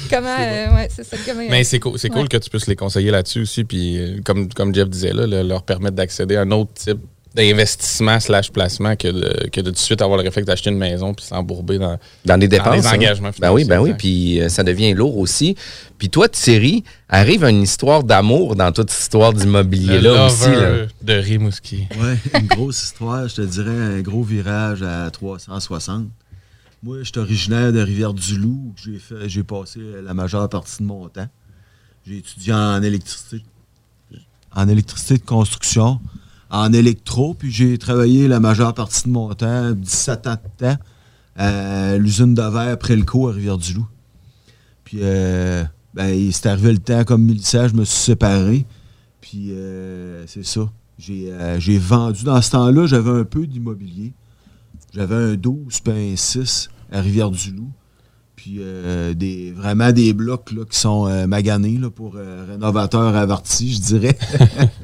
Comment, 0.09 0.27
euh, 0.37 0.75
ouais, 0.75 0.89
c'est 0.93 1.05
ça. 1.05 1.15
Comment, 1.25 1.43
Mais 1.49 1.63
c'est 1.63 1.79
cool, 1.79 1.97
c'est 1.97 2.09
cool 2.09 2.23
Ouais. 2.23 2.27
que 2.27 2.37
tu 2.37 2.49
puisses 2.49 2.67
les 2.67 2.75
conseiller 2.75 3.11
là-dessus 3.11 3.43
aussi. 3.43 3.63
Puis, 3.63 3.97
euh, 3.97 4.19
comme, 4.25 4.51
comme 4.51 4.75
Jeff 4.75 4.89
disait, 4.89 5.13
là, 5.13 5.25
le- 5.25 5.43
leur 5.43 5.63
permettre 5.63 5.95
d'accéder 5.95 6.35
à 6.35 6.41
un 6.41 6.51
autre 6.51 6.73
type 6.73 6.99
d'investissement 7.33 8.19
slash 8.19 8.51
placement 8.51 8.95
que 8.95 9.07
de, 9.07 9.49
que 9.49 9.61
de 9.61 9.69
tout 9.69 9.71
de 9.71 9.77
suite 9.77 10.01
avoir 10.01 10.17
le 10.17 10.23
réflexe 10.23 10.45
d'acheter 10.45 10.69
une 10.69 10.77
maison 10.77 11.13
puis 11.13 11.25
s'embourber 11.25 11.77
dans. 11.77 11.97
Dans 12.25 12.37
des 12.37 12.47
dépenses. 12.47 12.83
les 12.83 12.87
hein. 12.87 12.95
engagements 12.95 13.31
Ben 13.39 13.51
oui, 13.51 13.63
ben 13.63 13.79
oui. 13.79 13.93
Puis 13.97 14.41
euh, 14.41 14.49
ça 14.49 14.63
devient 14.63 14.93
lourd 14.93 15.17
aussi. 15.17 15.55
Puis 15.97 16.09
toi, 16.09 16.27
Thierry, 16.27 16.83
arrive 17.07 17.43
une 17.43 17.61
histoire 17.61 18.03
d'amour 18.03 18.55
dans 18.55 18.71
toute 18.71 18.89
cette 18.89 19.03
histoire 19.03 19.33
d'immobilier-là 19.33 20.25
aussi. 20.25 20.49
Là. 20.49 20.87
de 21.01 21.13
Rimouski. 21.13 21.87
Ouais, 21.99 22.17
une 22.39 22.47
grosse 22.47 22.83
histoire, 22.83 23.27
je 23.27 23.35
te 23.35 23.41
dirais 23.41 23.69
un 23.69 24.01
gros 24.01 24.23
virage 24.23 24.83
à 24.83 25.09
360. 25.09 26.07
Moi, 26.83 26.97
je 26.99 27.03
suis 27.03 27.19
originaire 27.19 27.71
de 27.71 27.79
Rivière-du-Loup. 27.79 28.49
où 28.49 28.73
J'ai 28.75 28.97
fait, 28.97 29.29
j'ai 29.29 29.43
passé 29.43 29.79
la 30.03 30.13
majeure 30.13 30.49
partie 30.49 30.79
de 30.79 30.87
mon 30.87 31.07
temps. 31.07 31.29
J'ai 32.07 32.17
étudié 32.17 32.53
en 32.53 32.81
électricité, 32.81 33.43
en 34.53 34.67
électricité 34.67 35.17
de 35.17 35.23
construction, 35.23 35.99
en 36.51 36.73
électro, 36.73 37.33
puis 37.33 37.49
j'ai 37.49 37.77
travaillé 37.77 38.27
la 38.27 38.39
majeure 38.39 38.73
partie 38.73 39.03
de 39.05 39.09
mon 39.09 39.33
temps, 39.33 39.71
17 39.71 40.27
ans 40.27 40.35
de 40.35 40.65
temps, 40.65 40.77
à 41.37 41.97
l'usine 41.97 42.33
de 42.33 42.41
verre 42.41 42.77
Prelco 42.77 43.29
à 43.29 43.31
Rivière-du-Loup. 43.31 43.87
Puis, 44.83 44.99
euh, 45.01 45.63
ben, 45.93 46.09
il 46.09 46.33
s'est 46.33 46.49
arrivé 46.49 46.73
le 46.73 46.79
temps 46.79 47.05
comme 47.05 47.23
militaire, 47.23 47.69
je 47.69 47.75
me 47.75 47.85
suis 47.85 47.97
séparé. 47.97 48.65
Puis, 49.21 49.51
euh, 49.51 50.25
c'est 50.27 50.45
ça. 50.45 50.69
J'ai 50.97 51.31
euh, 51.31 51.59
j'ai 51.59 51.77
vendu. 51.77 52.23
Dans 52.25 52.41
ce 52.41 52.51
temps-là, 52.51 52.85
j'avais 52.85 53.11
un 53.11 53.23
peu 53.23 53.47
d'immobilier. 53.47 54.13
J'avais 54.93 55.15
un 55.15 55.35
12 55.35 55.79
puis 55.79 56.13
un 56.13 56.15
6 56.15 56.69
à 56.91 56.99
Rivière-du-Loup. 57.01 57.71
Puis 58.35 58.57
euh, 58.59 59.13
des, 59.13 59.51
vraiment 59.51 59.91
des 59.91 60.13
blocs 60.13 60.51
là, 60.51 60.65
qui 60.65 60.77
sont 60.77 61.27
maganés 61.27 61.77
là, 61.77 61.89
pour 61.89 62.15
rénovateurs 62.15 63.15
avertis, 63.15 63.73
je 63.73 63.79
dirais. 63.79 64.17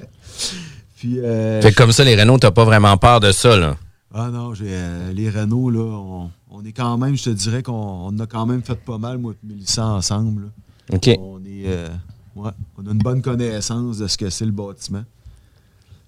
puis, 0.98 1.20
euh, 1.20 1.62
Fait 1.62 1.72
que 1.72 1.76
comme 1.76 1.92
ça, 1.92 2.04
les 2.04 2.20
Renault, 2.20 2.40
t'as 2.40 2.50
pas 2.50 2.66
vraiment 2.66 2.98
peur 2.98 3.20
de 3.20 3.32
ça, 3.32 3.56
là. 3.56 3.78
ah 4.16 4.30
non, 4.32 4.56
j'ai 4.56 4.66
euh, 4.70 5.14
les 5.14 5.30
Renault, 5.30 5.70
là, 5.70 5.80
on, 5.82 6.32
on 6.50 6.66
est 6.66 6.72
quand 6.72 6.98
même, 6.98 7.16
je 7.16 7.26
te 7.26 7.30
dirais 7.30 7.62
qu'on 7.62 7.72
on 8.12 8.18
a 8.20 8.26
quand 8.26 8.48
même 8.48 8.64
fait 8.64 8.76
pas 8.84 8.98
mal, 8.98 9.20
moi 9.20 9.34
et 9.34 9.48
Mélissa, 9.48 9.86
ensemble. 9.86 10.46
là. 10.90 10.96
OK. 10.96 11.10
On 11.20 11.38
est. 11.46 11.66
euh, 11.68 11.88
ouais, 12.36 12.50
on 12.80 12.88
a 12.88 12.92
une 12.92 12.98
bonne 12.98 13.22
connaissance 13.22 14.00
de 14.00 14.08
ce 14.08 14.18
que 14.18 14.32
c'est 14.32 14.46
le 14.46 14.52
bâtiment. 14.52 15.04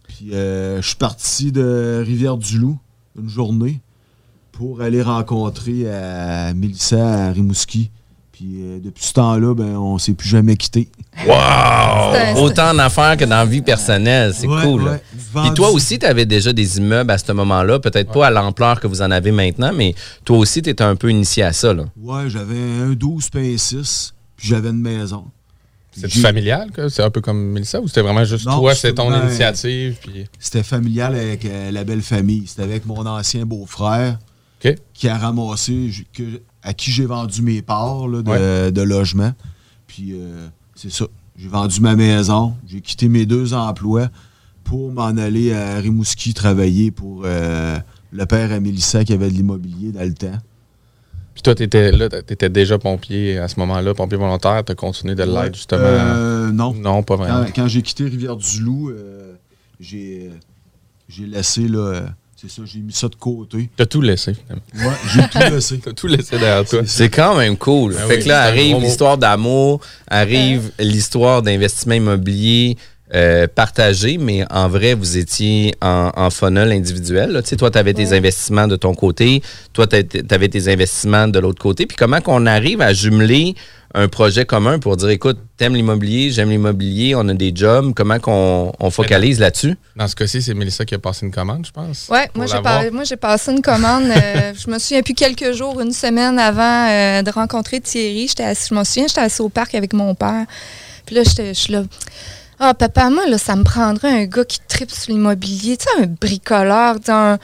Puis 0.08 0.32
je 0.32 0.80
suis 0.82 0.96
parti 0.96 1.52
de 1.52 2.02
Rivière-du-Loup 2.04 2.80
une 3.20 3.30
journée 3.30 3.80
pour 4.52 4.82
aller 4.82 5.04
rencontrer 5.04 5.88
à 5.94 6.52
Mélissa 6.56 7.28
à 7.28 7.32
Rimouski. 7.32 7.92
Puis 8.32 8.60
depuis 8.84 9.04
ce 9.06 9.14
temps-là, 9.14 9.54
ben, 9.54 9.78
on 9.78 10.00
s'est 10.00 10.14
plus 10.16 10.30
jamais 10.30 10.58
quitté. 10.58 10.90
Wow! 11.28 12.44
Autant 12.44 12.70
en 12.72 12.80
affaires 12.80 13.18
que 13.18 13.26
dans 13.26 13.38
la 13.38 13.46
vie 13.46 13.62
personnelle. 13.62 14.34
C'est 14.34 14.48
Ouais, 14.48 14.64
cool. 14.64 14.84
ouais. 14.84 15.54
Toi 15.54 15.70
aussi, 15.72 16.00
tu 16.00 16.06
avais 16.06 16.26
déjà 16.26 16.54
des 16.54 16.78
immeubles 16.78 17.12
à 17.12 17.18
ce 17.18 17.32
moment-là. 17.34 17.80
Peut-être 17.80 18.12
pas 18.12 18.28
à 18.28 18.32
l'ampleur 18.32 18.80
que 18.80 18.88
vous 18.88 19.02
en 19.02 19.12
avez 19.12 19.32
maintenant, 19.32 19.72
mais 19.74 19.94
toi 20.24 20.38
aussi, 20.38 20.62
tu 20.62 20.70
étais 20.70 20.84
un 20.84 20.96
peu 20.96 21.10
initié 21.10 21.44
à 21.44 21.54
ça. 21.54 21.74
Là. 21.74 21.86
Ouais, 22.02 22.30
j'avais 22.30 22.56
un 22.58 22.92
12 22.94 23.30
puis 23.30 23.54
un 23.54 23.58
6, 23.58 24.14
puis 24.38 24.48
j'avais 24.48 24.70
une 24.70 24.82
maison. 24.82 25.26
C'est 25.92 26.10
familial, 26.10 26.70
c'est 26.90 27.04
un 27.04 27.10
peu 27.10 27.20
comme 27.20 27.52
Mélissa, 27.52 27.82
ou 27.82 27.88
c'était 27.90 28.02
vraiment 28.02 28.24
juste 28.24 28.46
Non, 28.46 28.60
toi, 28.60 28.74
c'était 28.74 28.90
c'est 28.90 28.94
ton 28.94 29.14
initiative? 29.22 29.98
Puis... 30.02 30.26
C'était 30.40 30.64
familial 30.64 31.14
avec 31.16 31.44
euh, 31.44 31.72
la 31.72 31.84
belle 31.84 32.04
famille. 32.04 32.44
C'était 32.48 32.64
avec 32.64 32.86
mon 32.86 33.06
ancien 33.06 33.46
beau-frère 33.46 34.18
qui 34.94 35.10
a 35.10 35.18
ramassé, 35.18 35.92
que- 36.14 36.42
à 36.64 36.74
qui 36.74 36.92
j'ai 36.92 37.06
vendu 37.06 37.42
mes 37.42 37.62
parts 37.62 38.08
là, 38.08 38.22
de, 38.22 38.70
de 38.70 38.82
logement. 38.82 39.34
Puis 39.88 40.14
euh, 40.14 40.48
c'est 40.82 40.92
ça. 40.92 41.06
J'ai 41.38 41.50
vendu 41.50 41.82
ma 41.82 41.96
maison. 41.98 42.54
J'ai 42.66 42.80
quitté 42.80 43.10
mes 43.10 43.26
deux 43.26 43.54
emplois 43.54 44.08
pour 44.64 44.94
m'en 44.94 45.08
aller 45.08 45.54
à 45.54 45.76
Rimouski 45.78 46.34
travailler 46.34 46.90
pour 46.90 47.24
euh, 47.26 47.78
le 48.12 48.26
père 48.26 48.54
à 48.54 48.62
Mélissa 48.62 49.04
qui 49.04 49.12
avait 49.12 49.30
de 49.30 49.34
l'immobilier 49.34 49.92
dans 49.92 50.04
le 50.04 50.14
temps. 50.14 50.38
Puis 51.34 51.42
toi, 51.44 51.54
là, 51.92 52.10
t'étais 52.10 52.50
déjà 52.50 52.78
pompier 52.78 53.38
à 53.40 53.50
ce 53.50 53.60
moment-là, 53.60 53.94
pompier 53.94 54.18
volontaire, 54.18 54.64
t'as 54.64 54.76
continué 54.76 55.16
de 55.16 55.24
l'être 55.24 55.56
justement? 55.56 55.82
Euh, 55.82 56.52
non. 56.52 56.74
Non, 56.74 57.04
pas 57.04 57.18
vraiment. 57.18 57.44
Quand, 57.46 57.52
quand 57.56 57.68
j'ai 57.68 57.82
quitté 57.82 58.06
Rivière-du-Loup, 58.06 58.90
euh, 58.90 59.34
j'ai 59.82 60.30
j'ai 61.10 61.26
laissé, 61.26 61.68
là, 61.68 62.04
c'est 62.42 62.50
ça, 62.50 62.62
j'ai 62.66 62.80
mis 62.80 62.94
ça 62.94 63.10
de 63.10 63.16
côté. 63.16 63.70
T'as 63.76 63.86
tout 63.86 64.02
laissé, 64.02 64.34
finalement. 64.34 64.64
Ouais, 64.90 64.98
j'ai 65.14 65.28
tout 65.28 65.40
laissé. 65.54 65.80
T'as 65.80 65.92
tout 65.92 66.08
laissé 66.08 66.38
derrière 66.38 66.64
toi. 66.64 66.84
C'est 66.86 67.10
quand 67.10 67.36
même 67.36 67.58
cool. 67.58 67.94
Ben 67.94 68.08
fait 68.08 68.18
oui, 68.18 68.24
que 68.24 68.30
là, 68.30 68.44
arrive 68.44 68.80
l'histoire 68.80 69.18
d'amour, 69.18 69.82
arrive 70.08 70.72
l'histoire 70.80 71.42
d'investissement 71.42 71.96
immobilier 71.96 72.78
euh, 73.16 73.48
partagé, 73.48 74.18
mais 74.20 74.46
en 74.52 74.68
vrai, 74.70 74.94
vous 74.94 75.18
étiez 75.18 75.74
en, 75.82 76.12
en 76.16 76.30
funnel 76.30 76.72
individuel. 76.72 77.32
là. 77.32 77.42
Tu 77.42 77.50
sais, 77.50 77.56
toi, 77.56 77.72
tu 77.72 77.78
avais 77.80 77.94
tes 77.94 78.08
Ouais. 78.10 78.18
investissements 78.18 78.68
de 78.68 78.76
ton 78.76 78.94
côté, 78.94 79.42
toi, 79.74 79.88
tu 79.88 79.98
avais 80.30 80.48
tes 80.50 80.72
investissements 80.72 81.28
de 81.28 81.40
l'autre 81.40 81.62
côté. 81.62 81.86
Puis 81.88 81.98
comment 81.98 82.22
qu'on 82.22 82.46
arrive 82.46 82.82
à 82.82 82.94
jumeler 82.94 83.56
un 83.96 84.08
projet 84.08 84.46
commun 84.46 84.78
pour 84.78 84.96
dire, 84.98 85.10
écoute, 85.10 85.40
t'aimes 85.58 85.74
l'immobilier, 85.74 86.30
j'aime 86.30 86.52
l'immobilier, 86.52 87.16
on 87.16 87.28
a 87.28 87.34
des 87.34 87.52
jobs, 87.56 87.92
comment 87.96 88.20
qu'on 88.20 88.72
on 88.80 88.90
focalise 88.92 89.40
là-dessus? 89.40 89.76
Dans 89.96 90.08
ce 90.08 90.16
cas-ci, 90.16 90.44
c'est 90.44 90.54
Mélissa 90.54 90.86
qui 90.86 90.94
a 90.94 91.00
passé 91.00 91.26
une 91.26 91.32
commande, 91.32 91.66
je 91.66 91.72
pense. 91.72 92.08
Oui, 92.12 92.20
moi 92.36 92.46
j'ai, 92.46 92.62
par- 92.62 92.84
moi 92.92 93.04
j'ai 93.06 93.16
passé 93.16 93.52
une 93.52 93.64
commande. 93.64 94.04
euh, 94.04 94.54
je 94.64 94.70
me 94.70 94.78
souviens 94.78 95.02
plus 95.02 95.16
quelques 95.16 95.54
jours, 95.54 95.82
une 95.82 95.92
semaine 95.94 96.38
avant 96.38 96.88
euh, 96.88 97.24
de 97.24 97.32
rencontrer 97.32 97.80
Thierry. 97.82 98.28
J'étais 98.28 98.44
assis- 98.44 98.68
je 98.70 98.76
me 98.76 98.84
souviens, 98.84 99.08
j'étais 99.08 99.22
assis 99.22 99.42
au 99.42 99.50
parc 99.50 99.74
avec 99.74 99.94
mon 99.94 100.14
père. 100.14 100.46
Puis 101.08 101.16
là, 101.16 101.24
j'étais, 101.24 101.56
je 101.56 101.60
suis 101.60 101.74
là. 101.74 101.82
Ah, 102.62 102.74
papa, 102.74 103.10
moi, 103.10 103.26
là, 103.26 103.38
ça 103.38 103.56
me 103.56 103.64
prendrait 103.64 104.10
un 104.24 104.26
gars 104.26 104.44
qui 104.44 104.60
tripe 104.68 104.92
sur 104.92 105.14
l'immobilier, 105.14 105.78
tu 105.78 105.86
sais, 105.86 106.04
un 106.04 106.08
bricoleur, 106.08 106.98
un, 107.08 107.38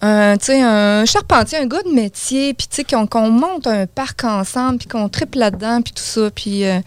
un, 0.00 1.04
charpentier, 1.04 1.58
un 1.58 1.66
gars 1.66 1.82
de 1.82 1.90
métier, 1.90 2.54
puis 2.54 2.66
tu 2.70 2.76
sais, 2.76 2.84
qu'on, 2.84 3.30
monte 3.30 3.66
un 3.66 3.86
parc 3.86 4.24
ensemble, 4.24 4.78
puis 4.78 4.88
qu'on 4.88 5.10
tripe 5.10 5.34
là-dedans, 5.34 5.82
puis 5.82 5.92
tout 5.92 6.02
ça. 6.02 6.30
Puis 6.34 6.64
euh, 6.64 6.80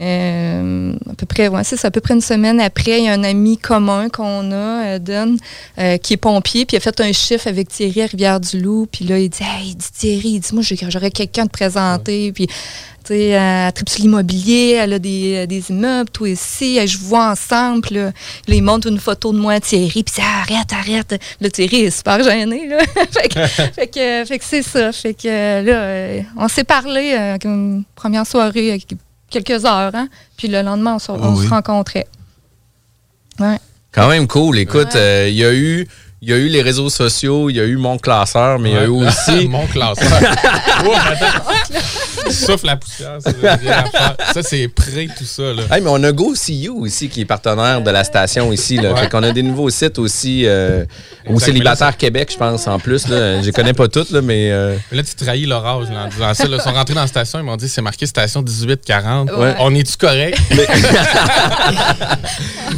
euh, 0.00 0.92
à 1.10 1.14
peu 1.14 1.26
près, 1.26 1.48
ouais, 1.48 1.64
c'est 1.64 1.76
ça, 1.76 1.88
à 1.88 1.90
peu 1.90 2.00
près 2.00 2.14
une 2.14 2.20
semaine 2.20 2.60
après, 2.60 2.98
il 2.98 3.04
y 3.06 3.08
a 3.08 3.14
un 3.14 3.24
ami 3.24 3.58
commun 3.58 4.08
qu'on 4.10 4.52
a, 4.52 4.96
euh, 4.96 5.36
euh, 5.78 5.96
qui 5.96 6.12
est 6.12 6.16
pompier, 6.18 6.66
puis 6.66 6.76
il 6.76 6.78
a 6.78 6.80
fait 6.80 7.00
un 7.00 7.10
chiffre 7.10 7.48
avec 7.48 7.68
Thierry 7.68 8.02
à 8.02 8.06
Rivière-du-Loup, 8.06 8.86
puis 8.92 9.04
là, 9.06 9.18
il 9.18 9.28
dit, 9.28 9.42
hey, 9.42 9.70
il 9.70 9.74
dit 9.76 9.90
Thierry, 9.92 10.28
il 10.34 10.40
dit, 10.40 10.54
moi, 10.54 10.62
j'ai- 10.62 10.78
j'aurais 10.88 11.10
quelqu'un 11.10 11.46
de 11.46 11.50
présenter, 11.50 12.30
puis, 12.30 12.46
sais, 13.08 13.20
elle 13.28 13.72
tripe 13.72 13.88
sur 13.88 14.00
l'immobilier, 14.02 14.78
elle 14.80 14.92
a 14.94 14.98
des, 14.98 15.34
euh, 15.36 15.46
des 15.46 15.70
immeubles, 15.70 16.10
toi 16.10 16.28
ici, 16.28 16.78
je 16.86 16.98
vous 16.98 17.06
vois 17.08 17.30
ensemble, 17.30 17.88
là, 17.90 18.04
là, 18.06 18.54
il 18.54 18.62
montre 18.62 18.86
une 18.88 18.98
photo 19.00 19.32
de 19.32 19.38
moi 19.38 19.54
à 19.54 19.60
Thierry, 19.60 20.02
puis 20.04 20.14
dit, 20.14 20.20
arrête, 20.22 20.72
arrête. 20.72 21.20
Là, 21.40 21.50
Thierry 21.50 21.84
est 21.84 21.90
super 21.90 22.22
gêné, 22.22 22.68
là. 22.68 22.78
fait 23.10 23.28
que, 23.28 23.46
fait 23.74 23.86
que, 23.88 24.24
fait 24.26 24.38
que 24.38 24.44
c'est 24.44 24.62
ça. 24.62 24.92
Fait 24.92 25.14
que 25.14 25.28
euh, 25.28 25.62
là, 25.62 25.72
euh, 25.72 26.20
on 26.36 26.48
s'est 26.48 26.64
parlé 26.64 27.14
euh, 27.18 27.36
une 27.44 27.84
première 27.94 28.26
soirée, 28.26 28.72
euh, 28.72 28.94
quelques 29.30 29.64
heures, 29.64 29.90
hein, 29.94 30.08
puis 30.36 30.48
le 30.48 30.62
lendemain, 30.62 30.94
on, 30.94 30.98
se- 30.98 31.10
on 31.12 31.34
oui. 31.34 31.44
se 31.44 31.50
rencontrait. 31.50 32.06
Ouais. 33.40 33.58
Quand 33.92 34.08
même 34.08 34.26
cool. 34.26 34.58
Écoute, 34.58 34.94
Ouais. 34.94 35.00
euh, 35.00 35.28
il 35.28 35.36
y 35.36 35.44
a 35.44 35.52
eu. 35.52 35.86
Il 36.20 36.28
y 36.28 36.32
a 36.32 36.36
eu 36.36 36.48
les 36.48 36.62
réseaux 36.62 36.88
sociaux, 36.90 37.48
il 37.48 37.54
y 37.54 37.60
a 37.60 37.64
eu 37.64 37.76
mon 37.76 37.96
classeur, 37.96 38.58
mais 38.58 38.70
il 38.70 38.74
y 38.74 38.78
a 38.78 38.84
eu 38.86 38.88
aussi 38.88 39.46
Mon 39.48 39.64
classeur. 39.68 40.20
Oh, 40.84 40.92
Souffle 42.30 42.66
la 42.66 42.76
poussière. 42.76 43.18
Faire. 43.22 44.16
Ça, 44.34 44.42
c'est 44.42 44.68
prêt, 44.68 45.08
tout 45.16 45.24
ça. 45.24 45.42
Là. 45.54 45.62
Hey, 45.70 45.80
mais 45.82 45.90
on 45.90 46.02
a 46.02 46.12
Go 46.12 46.34
See 46.34 46.56
You 46.62 46.80
aussi 46.84 47.08
qui 47.08 47.22
est 47.22 47.24
partenaire 47.24 47.80
de 47.82 47.90
la 47.90 48.04
station 48.04 48.52
ici. 48.52 48.76
Là. 48.76 48.92
Ouais. 48.92 49.00
Fait 49.00 49.08
qu'on 49.08 49.22
a 49.22 49.32
des 49.32 49.42
nouveaux 49.42 49.70
sites 49.70 49.98
aussi. 49.98 50.42
Euh, 50.46 50.84
au 51.28 51.38
Célibataire 51.38 51.96
Québec, 51.96 52.30
je 52.32 52.36
pense, 52.36 52.66
en 52.66 52.78
plus. 52.78 53.08
Là. 53.08 53.40
Je 53.40 53.46
les 53.46 53.52
connais 53.52 53.72
pas 53.74 53.88
toutes, 53.88 54.10
là, 54.10 54.20
mais. 54.22 54.50
euh, 54.50 54.76
Mais 54.90 54.98
là, 54.98 55.02
tu 55.02 55.14
trahis 55.14 55.46
là, 55.46 55.62
en 55.62 55.80
disant 56.08 56.34
ça. 56.34 56.44
Ils 56.48 56.60
sont 56.60 56.72
rentrés 56.72 56.94
dans 56.94 57.00
la 57.02 57.06
station, 57.06 57.38
ils 57.38 57.44
m'ont 57.44 57.56
dit 57.56 57.68
c'est 57.68 57.82
marqué 57.82 58.06
station 58.06 58.42
1840. 58.42 59.30
Ouais. 59.32 59.54
On 59.60 59.74
est-tu 59.74 59.96
correct? 59.96 60.38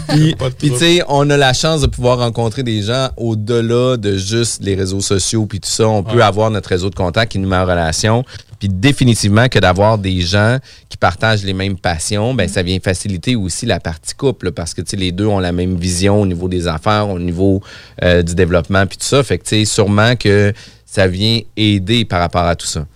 Puis, 0.08 0.34
de 0.34 0.48
puis, 0.58 0.70
tu 0.72 0.78
sais, 0.78 1.02
on 1.08 1.28
a 1.30 1.36
la 1.36 1.52
chance 1.52 1.80
de 1.82 1.86
pouvoir 1.86 2.18
rencontrer 2.18 2.62
des 2.62 2.82
gens 2.82 3.08
au-delà 3.16 3.96
de 3.96 4.16
juste 4.16 4.62
les 4.62 4.74
réseaux 4.74 5.00
sociaux 5.00 5.46
puis 5.46 5.60
tout 5.60 5.68
ça. 5.70 5.86
On 5.88 6.02
peut 6.02 6.22
avoir 6.22 6.50
notre 6.50 6.68
réseau 6.68 6.90
de 6.90 6.94
contacts 6.94 7.32
qui 7.32 7.38
nous 7.38 7.48
met 7.48 7.56
en 7.56 7.64
relation. 7.64 8.24
Puis 8.60 8.68
définitivement 8.68 9.48
que 9.48 9.58
d'avoir 9.58 9.98
des 9.98 10.20
gens 10.20 10.58
qui 10.90 10.98
partagent 10.98 11.42
les 11.42 11.54
mêmes 11.54 11.78
passions, 11.78 12.34
ben 12.34 12.46
ça 12.46 12.62
vient 12.62 12.78
faciliter 12.78 13.34
aussi 13.34 13.64
la 13.64 13.80
partie 13.80 14.14
couple 14.14 14.52
parce 14.52 14.74
que 14.74 14.82
tu 14.82 14.90
sais 14.90 14.96
les 14.96 15.12
deux 15.12 15.26
ont 15.26 15.40
la 15.40 15.50
même 15.50 15.76
vision 15.76 16.20
au 16.20 16.26
niveau 16.26 16.46
des 16.48 16.68
affaires, 16.68 17.08
au 17.08 17.18
niveau 17.18 17.62
euh, 18.04 18.22
du 18.22 18.34
développement 18.34 18.86
puis 18.86 18.98
tout 18.98 19.06
ça. 19.06 19.24
Fait 19.24 19.38
que 19.38 19.44
tu 19.44 19.56
sais 19.56 19.64
sûrement 19.64 20.14
que 20.14 20.52
ça 20.84 21.08
vient 21.08 21.40
aider 21.56 22.04
par 22.04 22.20
rapport 22.20 22.44
à 22.44 22.54
tout 22.54 22.66
ça. 22.66 22.86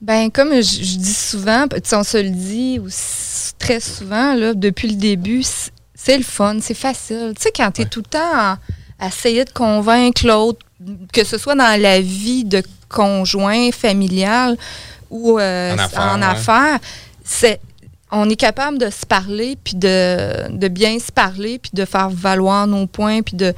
Ben, 0.00 0.30
comme 0.30 0.54
je, 0.54 0.82
je 0.82 0.96
dis 0.96 1.14
souvent, 1.14 1.66
on 1.92 2.02
se 2.02 2.16
le 2.16 2.30
dit 2.30 2.80
aussi 2.84 3.52
très 3.58 3.80
souvent, 3.80 4.34
là, 4.34 4.54
depuis 4.54 4.88
le 4.88 4.96
début, 4.96 5.44
c'est 5.94 6.16
le 6.16 6.24
fun, 6.24 6.56
c'est 6.60 6.74
facile. 6.74 7.34
Tu 7.36 7.42
sais, 7.42 7.52
quand 7.54 7.70
tu 7.70 7.82
es 7.82 7.84
tout 7.84 8.00
le 8.00 8.06
temps 8.06 8.18
à, 8.34 8.58
à 8.98 9.08
essayer 9.08 9.44
de 9.44 9.50
convaincre 9.50 10.26
l'autre, 10.26 10.58
que 11.12 11.22
ce 11.22 11.38
soit 11.38 11.54
dans 11.54 11.80
la 11.80 12.00
vie 12.00 12.44
de 12.44 12.62
conjoint, 12.88 13.70
familial 13.70 14.56
ou 15.12 15.38
euh, 15.38 15.74
En 15.74 15.78
affaires, 15.78 16.12
en 16.12 16.18
ouais. 16.20 16.26
affaires, 16.26 16.78
c'est 17.24 17.60
on 18.10 18.28
est 18.28 18.36
capable 18.36 18.76
de 18.78 18.90
se 18.90 19.06
parler, 19.06 19.56
puis 19.62 19.74
de, 19.76 20.50
de 20.50 20.68
bien 20.68 20.98
se 20.98 21.10
parler, 21.12 21.58
puis 21.58 21.70
de 21.72 21.84
faire 21.86 22.10
valoir 22.10 22.66
nos 22.66 22.86
points, 22.86 23.22
puis 23.22 23.36
de... 23.36 23.54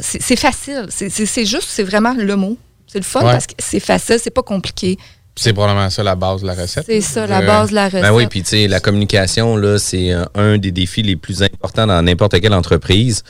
C'est 0.00 0.36
facile. 0.36 0.86
C'est- 0.90 1.44
juste, 1.44 1.68
c'est 1.68 1.82
vraiment 1.84 2.14
le 2.16 2.34
mot. 2.36 2.56
C'est 2.86 2.98
le 2.98 3.04
fun 3.04 3.20
Ouais. 3.24 3.32
parce 3.32 3.46
que 3.46 3.54
c'est 3.58 3.80
facile, 3.80 4.16
c'est 4.22 4.30
pas 4.30 4.42
compliqué. 4.42 4.98
C'est 5.36 5.52
probablement 5.52 5.88
ça 5.90 6.02
la 6.02 6.14
base 6.14 6.42
de 6.42 6.46
la 6.46 6.54
recette. 6.54 6.84
C'est 6.86 7.00
ça, 7.00 7.26
la 7.26 7.38
Euh, 7.40 7.46
base 7.46 7.70
de 7.70 7.74
la 7.76 7.84
recette. 7.86 8.02
Ben 8.02 8.12
oui, 8.12 8.26
puis 8.26 8.42
tu 8.42 8.48
sais, 8.50 8.68
la 8.68 8.80
communication, 8.80 9.56
là, 9.56 9.78
c'est 9.78 10.12
euh, 10.12 10.24
un 10.34 10.58
des 10.58 10.72
défis 10.72 11.02
les 11.02 11.16
plus 11.16 11.42
importants 11.42 11.86
dans 11.86 12.02
n'importe 12.02 12.38
quelle 12.40 12.52
entreprise. 12.52 13.22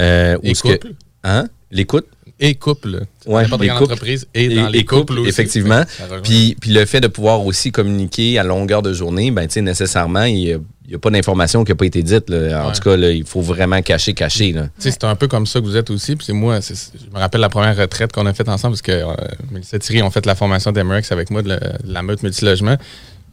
Euh, 0.00 0.36
où 0.36 0.40
Et 0.46 0.54
ce 0.54 0.62
que- 0.62 0.72
couple. 0.74 0.92
Hein? 1.24 1.48
L'écoute? 1.72 2.06
Et 2.40 2.54
couple. 2.54 3.02
Ouais, 3.26 3.42
N'importe 3.42 3.62
quelle 3.62 3.70
couples. 3.72 3.82
entreprise 3.92 4.26
et 4.32 4.48
dans 4.54 4.68
les 4.68 4.84
couples 4.84 5.18
aussi. 5.18 5.28
effectivement. 5.28 5.82
Puis, 6.22 6.56
puis 6.60 6.70
le 6.70 6.84
fait 6.84 7.00
de 7.00 7.08
pouvoir 7.08 7.44
aussi 7.44 7.72
communiquer 7.72 8.38
à 8.38 8.44
longueur 8.44 8.80
de 8.82 8.92
journée, 8.92 9.30
ben, 9.32 9.46
tu 9.48 9.54
sais, 9.54 9.60
nécessairement, 9.60 10.22
il 10.22 10.60
n'y 10.88 10.94
a, 10.94 10.98
pas 11.00 11.10
d'information 11.10 11.64
qui 11.64 11.72
n'a 11.72 11.76
pas 11.76 11.86
été 11.86 12.02
dite. 12.02 12.30
là. 12.30 12.62
En 12.64 12.68
Ouais. 12.68 12.74
tout 12.74 12.80
cas, 12.82 12.96
là, 12.96 13.10
il 13.10 13.24
faut 13.24 13.40
vraiment 13.40 13.82
cacher, 13.82 14.14
cacher. 14.14 14.54
Sais, 14.78 14.92
C'est 14.92 15.02
un 15.04 15.16
peu 15.16 15.26
comme 15.26 15.46
ça 15.46 15.58
que 15.60 15.64
vous 15.64 15.76
êtes 15.76 15.90
aussi. 15.90 16.14
Puis 16.14 16.32
moi, 16.32 16.60
je 16.60 17.12
me 17.12 17.18
rappelle 17.18 17.40
la 17.40 17.48
première 17.48 17.76
retraite 17.76 18.12
qu'on 18.12 18.26
a 18.26 18.32
faite 18.32 18.48
ensemble 18.48 18.74
parce 18.74 18.82
que 18.82 18.92
euh, 18.92 19.14
Mélissa 19.50 19.76
et 19.76 19.80
Thierry 19.80 20.02
ont 20.02 20.10
fait 20.10 20.24
la 20.24 20.36
formation 20.36 20.70
d'Emerex 20.70 21.10
avec 21.10 21.30
moi 21.30 21.42
de 21.42 21.48
la, 21.48 21.56
de 21.58 21.92
la 21.92 22.02
meute 22.02 22.22
multilogement. 22.22 22.76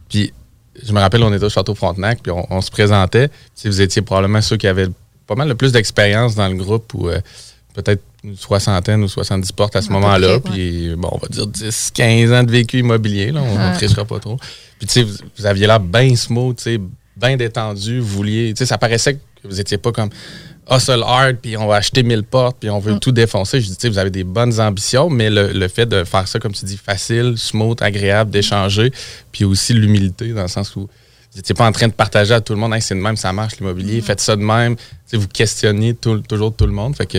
Puis 0.08 0.32
je 0.84 0.92
me 0.92 0.98
rappelle, 0.98 1.22
on 1.22 1.32
était 1.32 1.44
au 1.44 1.48
Château 1.48 1.74
Frontenac, 1.76 2.18
puis 2.22 2.32
on, 2.32 2.44
on 2.50 2.60
se 2.60 2.70
présentait. 2.72 3.28
Puis 3.58 3.68
vous 3.70 3.80
étiez 3.80 4.02
probablement 4.02 4.40
ceux 4.42 4.56
qui 4.56 4.66
avaient 4.66 4.88
pas 5.28 5.36
mal 5.36 5.46
le 5.48 5.54
plus 5.54 5.70
d'expérience 5.72 6.34
dans 6.34 6.48
le 6.48 6.56
groupe 6.56 6.92
ou 6.94 7.08
euh, 7.08 7.20
peut-être 7.74 8.02
une 8.26 8.36
soixantaine 8.36 9.02
ou 9.04 9.08
70 9.08 9.52
portes 9.52 9.76
à 9.76 9.82
ce 9.82 9.90
moment-là. 9.90 10.40
Puis 10.40 10.94
bon, 10.96 11.08
on 11.12 11.18
va 11.18 11.28
dire 11.28 11.46
10, 11.46 11.90
15 11.94 12.32
ans 12.32 12.42
de 12.42 12.50
vécu 12.50 12.78
immobilier. 12.80 13.30
Là, 13.32 13.40
on 13.42 13.54
ne 13.54 13.58
Ouais. 13.70 13.74
trichera 13.74 14.04
pas 14.04 14.18
trop. 14.18 14.36
Puis 14.78 14.86
tu 14.88 14.92
sais, 14.94 15.02
vous, 15.04 15.14
vous 15.38 15.46
aviez 15.46 15.66
l'air 15.66 15.80
bien 15.80 16.14
smooth, 16.16 16.56
tu 16.56 16.62
sais, 16.64 16.80
bien 17.16 17.36
détendu. 17.36 18.00
Vous 18.00 18.08
vouliez, 18.16 18.52
tu 18.54 18.58
sais, 18.58 18.66
ça 18.66 18.78
paraissait 18.78 19.14
que 19.14 19.20
vous 19.44 19.60
étiez 19.60 19.78
pas 19.78 19.92
comme 19.92 20.10
hustle 20.70 21.02
hard, 21.06 21.36
puis 21.40 21.56
on 21.56 21.66
va 21.68 21.76
acheter 21.76 22.02
1000 22.02 22.24
portes, 22.24 22.56
puis 22.58 22.68
on 22.70 22.80
veut 22.80 22.98
tout 22.98 23.12
défoncer. 23.12 23.60
Je 23.60 23.66
dis, 23.68 23.76
tu 23.76 23.82
sais, 23.82 23.88
vous 23.88 23.98
avez 23.98 24.10
des 24.10 24.24
bonnes 24.24 24.58
ambitions, 24.60 25.08
mais 25.08 25.30
le, 25.30 25.52
le 25.52 25.68
fait 25.68 25.86
de 25.86 26.02
faire 26.02 26.26
ça, 26.26 26.40
comme 26.40 26.52
tu 26.52 26.64
dis, 26.64 26.76
facile, 26.76 27.34
smooth, 27.36 27.80
agréable, 27.80 28.32
d'échanger, 28.32 28.90
puis 29.30 29.44
aussi 29.44 29.72
l'humilité, 29.74 30.32
dans 30.32 30.42
le 30.42 30.48
sens 30.48 30.74
où 30.74 30.80
vous 30.80 30.88
n'étiez 31.36 31.54
pas 31.54 31.66
en 31.68 31.72
train 31.72 31.86
de 31.86 31.92
partager 31.92 32.34
à 32.34 32.40
tout 32.40 32.52
le 32.52 32.58
monde, 32.58 32.74
Hey, 32.74 32.82
c'est 32.82 32.96
de 32.96 33.00
même, 33.00 33.16
ça 33.16 33.32
marche 33.32 33.58
l'immobilier, 33.60 34.00
faites 34.00 34.20
ça 34.20 34.34
de 34.34 34.42
même. 34.42 34.74
Tu 34.76 34.82
sais, 35.06 35.16
vous 35.18 35.28
questionnez 35.28 35.94
tout- 35.94 36.18
toujours 36.20 36.52
tout 36.56 36.66
le 36.66 36.72
monde. 36.72 36.96
Fait 36.96 37.06
que, 37.06 37.18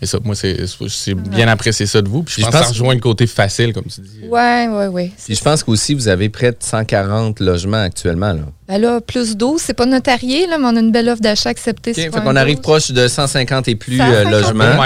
et 0.00 0.06
ça, 0.06 0.18
moi, 0.22 0.34
c'est 0.34 0.56
c'est 0.88 1.14
bien 1.14 1.48
apprécié 1.48 1.86
ça 1.86 2.00
de 2.00 2.08
vous. 2.08 2.22
Puis 2.22 2.36
je 2.38 2.42
pense 2.42 2.54
que 2.54 2.62
ça 2.62 2.68
rejoint 2.68 2.94
le 2.94 3.00
côté 3.00 3.26
facile, 3.26 3.72
comme 3.72 3.86
tu 3.86 4.00
dis. 4.00 4.20
Ouais, 4.28 4.68
ouais, 4.68 4.86
ouais. 4.86 5.10
Puis 5.24 5.34
je 5.34 5.42
pense 5.42 5.64
qu'aussi, 5.64 5.94
vous 5.94 6.06
avez 6.08 6.28
près 6.28 6.52
de 6.52 6.58
140 6.60 7.40
logements 7.40 7.82
actuellement. 7.82 8.32
Là. 8.32 8.42
Ben 8.68 8.78
là, 8.78 9.00
plus 9.00 9.34
12, 9.34 9.62
c'est 9.64 9.72
pas 9.72 9.86
notarié, 9.86 10.46
là, 10.46 10.58
mais 10.58 10.66
on 10.66 10.76
a 10.76 10.80
une 10.80 10.92
belle 10.92 11.08
offre 11.08 11.22
d'achat 11.22 11.48
acceptée. 11.48 11.92
OK, 11.92 11.96
sur 12.00 12.12
fait 12.12 12.20
qu'on 12.20 12.36
arrive 12.36 12.56
12. 12.56 12.62
proche 12.62 12.90
de 12.90 13.08
150 13.08 13.66
et 13.68 13.74
plus 13.76 13.96
150. 13.96 14.14
euh, 14.26 14.30
logements. 14.30 14.78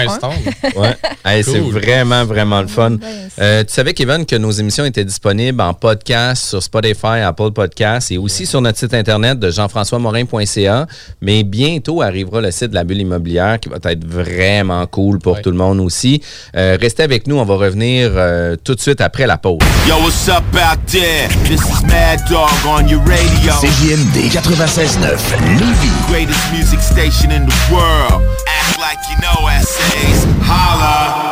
Ouais. 0.77 0.97
Hey, 1.25 1.43
C'est 1.43 1.59
Cool. 1.59 1.73
vraiment, 1.73 2.25
vraiment 2.25 2.61
le 2.61 2.69
fun. 2.69 2.91
Ben, 2.93 3.01
Euh, 3.41 3.65
tu 3.65 3.73
savais, 3.73 3.93
Kevin, 3.93 4.25
que 4.25 4.37
nos 4.37 4.53
émissions 4.53 4.85
étaient 4.85 5.05
disponibles 5.05 5.61
en 5.61 5.75
podcast 5.75 6.45
sur 6.47 6.63
Spotify, 6.63 7.23
Apple 7.25 7.51
Podcasts 7.51 8.13
et 8.13 8.19
aussi 8.19 8.47
sur 8.47 8.61
notre 8.61 8.79
site 8.79 8.95
internet 8.95 9.41
de 9.41 9.51
jean-françois-morin.ca. 9.51 10.87
Mais 11.21 11.43
bientôt 11.43 12.03
arrivera 12.03 12.41
le 12.41 12.53
site 12.53 12.69
de 12.71 12.75
la 12.77 12.85
bulle 12.85 13.01
immobilière 13.01 13.59
qui 13.59 13.69
va 13.69 13.79
être 13.91 14.07
vraiment 14.07 14.87
cool 14.87 15.19
pour 15.19 15.35
Ouais. 15.35 15.43
tout 15.43 15.51
le 15.51 15.57
monde 15.57 15.81
aussi. 15.81 16.23
Euh, 16.57 16.77
restez 16.81 17.03
avec 17.03 17.27
nous, 17.27 17.37
on 17.37 17.45
va 17.45 17.57
revenir 17.57 18.11
euh, 18.15 18.55
tout 18.63 18.77
de 18.77 18.81
suite 18.81 19.01
après 19.01 19.27
la 19.27 19.39
pause. 19.39 19.59
Yo, 19.89 19.97
what's 20.05 20.29
up 20.29 20.45
out 20.55 20.79
there? 20.87 21.29
This 21.49 21.61
is 21.63 21.85
Mad 21.87 22.21
Dog 22.31 22.49
on 22.65 22.87
your 22.87 23.01
radio. 23.01 23.72
CJMD 23.73 24.29
96.9 24.29 25.59
Lévis. 25.59 26.07
Greatest 26.07 26.53
music 26.53 26.81
station 26.81 27.31
in 27.31 27.47
the 27.47 27.55
world. 27.73 28.23
Act 28.47 28.79
like 28.79 28.99
you 29.09 29.17
know 29.23 29.49
essays. 29.49 30.27
Holla. 30.43 31.32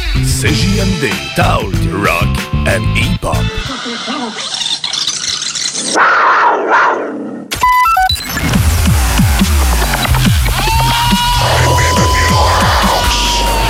CJMD 0.19 1.09
Talk, 1.35 1.71
Rock 1.91 2.27
and 2.67 2.83
Hip-Hop. 2.95 3.37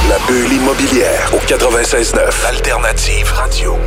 La 0.10 0.18
bulle 0.28 0.54
immobilière 0.54 1.32
au 1.34 1.38
96.9 1.38 2.46
Alternative 2.48 3.32
Radio. 3.34 3.78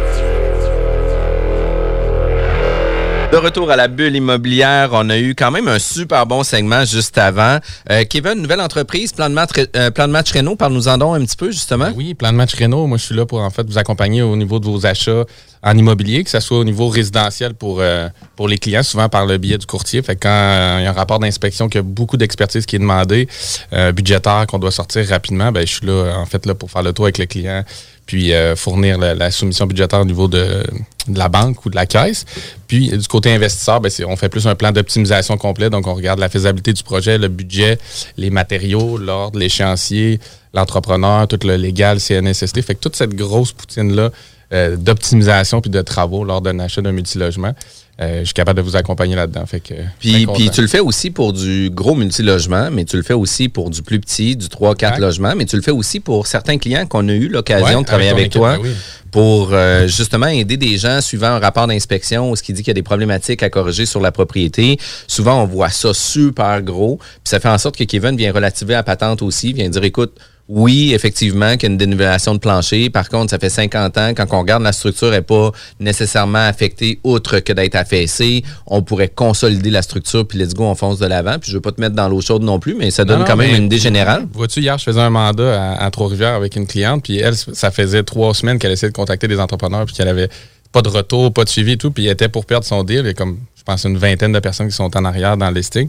De 3.32 3.38
retour 3.38 3.70
à 3.70 3.76
la 3.76 3.88
bulle 3.88 4.14
immobilière. 4.14 4.90
On 4.92 5.10
a 5.10 5.18
eu 5.18 5.34
quand 5.34 5.50
même 5.50 5.66
un 5.66 5.78
super 5.78 6.24
bon 6.26 6.44
segment 6.44 6.84
juste 6.84 7.18
avant. 7.18 7.58
Euh, 7.90 8.04
Kevin, 8.08 8.34
nouvelle 8.34 8.60
entreprise, 8.60 9.12
plan 9.12 9.28
de 9.28 9.34
match, 9.34 9.50
euh, 9.74 10.06
match 10.06 10.32
Renault, 10.32 10.54
parle-nous-en 10.56 10.98
donc 10.98 11.16
un 11.16 11.24
petit 11.24 11.36
peu 11.36 11.50
justement. 11.50 11.90
Oui, 11.96 12.14
plan 12.14 12.30
de 12.30 12.36
match 12.36 12.54
Renault. 12.54 12.86
Moi, 12.86 12.98
je 12.98 13.04
suis 13.06 13.14
là 13.14 13.26
pour 13.26 13.40
en 13.40 13.50
fait 13.50 13.66
vous 13.66 13.78
accompagner 13.78 14.22
au 14.22 14.36
niveau 14.36 14.60
de 14.60 14.66
vos 14.66 14.86
achats 14.86 15.24
en 15.64 15.76
immobilier, 15.76 16.22
que 16.22 16.30
ce 16.30 16.40
soit 16.40 16.58
au 16.58 16.64
niveau 16.64 16.88
résidentiel 16.88 17.54
pour, 17.54 17.80
euh, 17.80 18.08
les 18.46 18.58
clients, 18.58 18.82
souvent 18.82 19.08
par 19.08 19.24
le 19.24 19.38
biais 19.38 19.56
du 19.56 19.64
courtier. 19.66 20.02
Fait 20.02 20.14
que 20.14 20.20
quand 20.20 20.78
il 20.78 20.84
y 20.84 20.86
a 20.86 20.90
un 20.90 20.92
rapport 20.92 21.18
d'inspection 21.18 21.68
qui 21.68 21.78
a 21.78 21.82
beaucoup 21.82 22.18
d'expertise 22.18 22.66
qui 22.66 22.76
est 22.76 22.80
demandé, 22.80 23.26
euh, 23.72 23.90
budgétaire 23.90 24.46
qu'on 24.46 24.58
doit 24.58 24.70
sortir 24.70 25.08
rapidement, 25.08 25.50
ben, 25.50 25.66
je 25.66 25.72
suis 25.72 25.86
là 25.86 26.14
en 26.18 26.26
fait 26.26 26.44
là 26.44 26.54
pour 26.54 26.70
faire 26.70 26.82
le 26.82 26.92
tour 26.92 27.06
avec 27.06 27.16
le 27.18 27.24
client, 27.24 27.64
puis 28.06 28.32
euh, 28.32 28.56
fournir 28.56 28.98
la, 28.98 29.14
la 29.14 29.30
soumission 29.30 29.66
budgétaire 29.66 30.00
au 30.00 30.04
niveau 30.04 30.28
de, 30.28 30.62
de 31.08 31.18
la 31.18 31.28
banque 31.28 31.64
ou 31.64 31.70
de 31.70 31.76
la 31.76 31.86
caisse. 31.86 32.24
Puis 32.66 32.90
du 32.90 33.08
côté 33.08 33.32
investisseur, 33.32 33.80
ben, 33.80 33.90
on 34.06 34.16
fait 34.16 34.28
plus 34.28 34.46
un 34.46 34.54
plan 34.54 34.72
d'optimisation 34.72 35.36
complet. 35.36 35.70
Donc 35.70 35.86
on 35.86 35.94
regarde 35.94 36.18
la 36.18 36.28
faisabilité 36.28 36.72
du 36.72 36.82
projet, 36.82 37.18
le 37.18 37.28
budget, 37.28 37.78
les 38.16 38.30
matériaux, 38.30 38.98
l'ordre, 38.98 39.38
l'échéancier, 39.38 40.20
l'entrepreneur, 40.52 41.28
tout 41.28 41.38
le 41.44 41.56
légal, 41.56 42.00
CNSST. 42.00 42.62
Fait 42.62 42.74
que 42.74 42.80
toute 42.80 42.96
cette 42.96 43.14
grosse 43.14 43.52
poutine-là 43.52 44.10
euh, 44.52 44.76
d'optimisation 44.76 45.60
puis 45.60 45.70
de 45.70 45.82
travaux 45.82 46.24
lors 46.24 46.40
d'un 46.40 46.58
achat 46.58 46.82
d'un 46.82 46.92
multilogement, 46.92 47.54
euh, 48.00 48.20
je 48.20 48.24
suis 48.24 48.34
capable 48.34 48.56
de 48.56 48.62
vous 48.62 48.74
accompagner 48.74 49.14
là-dedans. 49.14 49.46
Fait 49.46 49.60
que, 49.60 49.74
Puis, 50.00 50.26
puis 50.26 50.50
tu 50.50 50.60
le 50.60 50.66
fais 50.66 50.80
aussi 50.80 51.10
pour 51.10 51.32
du 51.32 51.70
gros 51.70 51.94
multilogement, 51.94 52.68
mais 52.72 52.84
tu 52.84 52.96
le 52.96 53.02
fais 53.04 53.14
aussi 53.14 53.48
pour 53.48 53.70
du 53.70 53.82
plus 53.82 54.00
petit, 54.00 54.34
du 54.36 54.46
3-4 54.46 54.72
Exact. 54.72 54.98
logements, 54.98 55.34
mais 55.36 55.44
tu 55.44 55.54
le 55.56 55.62
fais 55.62 55.70
aussi 55.70 56.00
pour 56.00 56.26
certains 56.26 56.58
clients 56.58 56.86
qu'on 56.86 57.08
a 57.08 57.12
eu 57.12 57.28
l'occasion 57.28 57.78
Ouais, 57.78 57.82
de 57.82 57.86
travailler 57.86 58.10
avec 58.10 58.22
avec, 58.22 58.32
ton 58.32 58.40
équipe, 58.48 58.62
toi 58.62 58.62
ben 58.64 58.68
oui. 58.68 58.74
pour 59.12 59.50
euh, 59.52 59.86
justement 59.86 60.26
aider 60.26 60.56
des 60.56 60.76
gens 60.76 61.00
suivant 61.00 61.28
un 61.28 61.38
rapport 61.38 61.66
d'inspection 61.68 62.30
où 62.30 62.36
ce 62.36 62.42
qui 62.42 62.52
dit 62.52 62.62
qu'il 62.62 62.68
y 62.68 62.72
a 62.72 62.74
des 62.74 62.82
problématiques 62.82 63.42
à 63.44 63.50
corriger 63.50 63.86
sur 63.86 64.00
la 64.00 64.10
propriété. 64.10 64.76
Souvent, 65.06 65.42
on 65.42 65.46
voit 65.46 65.70
ça 65.70 65.94
super 65.94 66.62
gros, 66.62 66.96
puis 66.98 67.06
ça 67.24 67.38
fait 67.38 67.48
en 67.48 67.58
sorte 67.58 67.76
que 67.76 67.84
Kevin 67.84 68.16
vient 68.16 68.32
relativer 68.32 68.74
la 68.74 68.82
patente 68.82 69.22
aussi, 69.22 69.52
vient 69.52 69.68
dire, 69.68 69.84
écoute, 69.84 70.18
oui, 70.48 70.92
effectivement, 70.92 71.52
qu'il 71.52 71.62
y 71.62 71.66
a 71.66 71.72
une 71.72 71.78
dénivellation 71.78 72.34
de 72.34 72.38
plancher. 72.38 72.90
Par 72.90 73.08
contre, 73.08 73.30
ça 73.30 73.38
fait 73.38 73.48
50 73.48 73.96
ans, 73.96 74.10
quand 74.14 74.26
on 74.32 74.40
regarde 74.40 74.62
la 74.62 74.72
structure 74.72 75.10
n'est 75.10 75.22
pas 75.22 75.52
nécessairement 75.80 76.46
affectée, 76.46 77.00
outre 77.02 77.38
que 77.38 77.52
d'être 77.52 77.76
affaissée, 77.76 78.44
on 78.66 78.82
pourrait 78.82 79.08
consolider 79.08 79.70
la 79.70 79.80
structure, 79.80 80.26
puis 80.26 80.38
let's 80.38 80.52
go, 80.52 80.64
on 80.64 80.74
fonce 80.74 80.98
de 80.98 81.06
l'avant. 81.06 81.38
Puis 81.38 81.50
je 81.50 81.56
veux 81.56 81.62
pas 81.62 81.72
te 81.72 81.80
mettre 81.80 81.94
dans 81.94 82.08
l'eau 82.08 82.20
chaude 82.20 82.42
non 82.42 82.58
plus, 82.58 82.74
mais 82.74 82.90
ça 82.90 83.06
donne 83.06 83.20
Non, 83.20 83.24
quand 83.24 83.36
même 83.36 83.54
une 83.54 83.64
idée 83.64 83.78
générale. 83.78 84.26
Vois-tu, 84.34 84.60
hier, 84.60 84.76
je 84.76 84.84
faisais 84.84 85.00
un 85.00 85.10
mandat 85.10 85.76
à, 85.76 85.84
à 85.84 85.90
Trois-Rivières 85.90 86.34
avec 86.34 86.56
une 86.56 86.66
cliente, 86.66 87.04
puis 87.04 87.18
elle, 87.18 87.34
ça 87.36 87.70
faisait 87.70 88.02
trois 88.02 88.34
semaines 88.34 88.58
qu'elle 88.58 88.72
essayait 88.72 88.90
de 88.90 88.96
contacter 88.96 89.26
des 89.28 89.40
entrepreneurs, 89.40 89.86
puis 89.86 89.94
qu'elle 89.94 90.08
avait 90.08 90.28
pas 90.72 90.82
de 90.82 90.88
retour, 90.88 91.32
pas 91.32 91.44
de 91.44 91.48
suivi 91.48 91.72
et 91.72 91.76
tout, 91.78 91.90
puis 91.90 92.04
elle 92.04 92.12
était 92.12 92.28
pour 92.28 92.44
perdre 92.44 92.66
son 92.66 92.82
deal. 92.84 93.00
Il 93.00 93.06
y 93.06 93.10
a 93.10 93.14
comme, 93.14 93.38
je 93.56 93.62
pense, 93.62 93.84
une 93.84 93.96
vingtaine 93.96 94.32
de 94.32 94.40
personnes 94.40 94.68
qui 94.68 94.74
sont 94.74 94.94
en 94.94 95.04
arrière 95.06 95.36
dans 95.38 95.48
le 95.48 95.54
listing. 95.54 95.88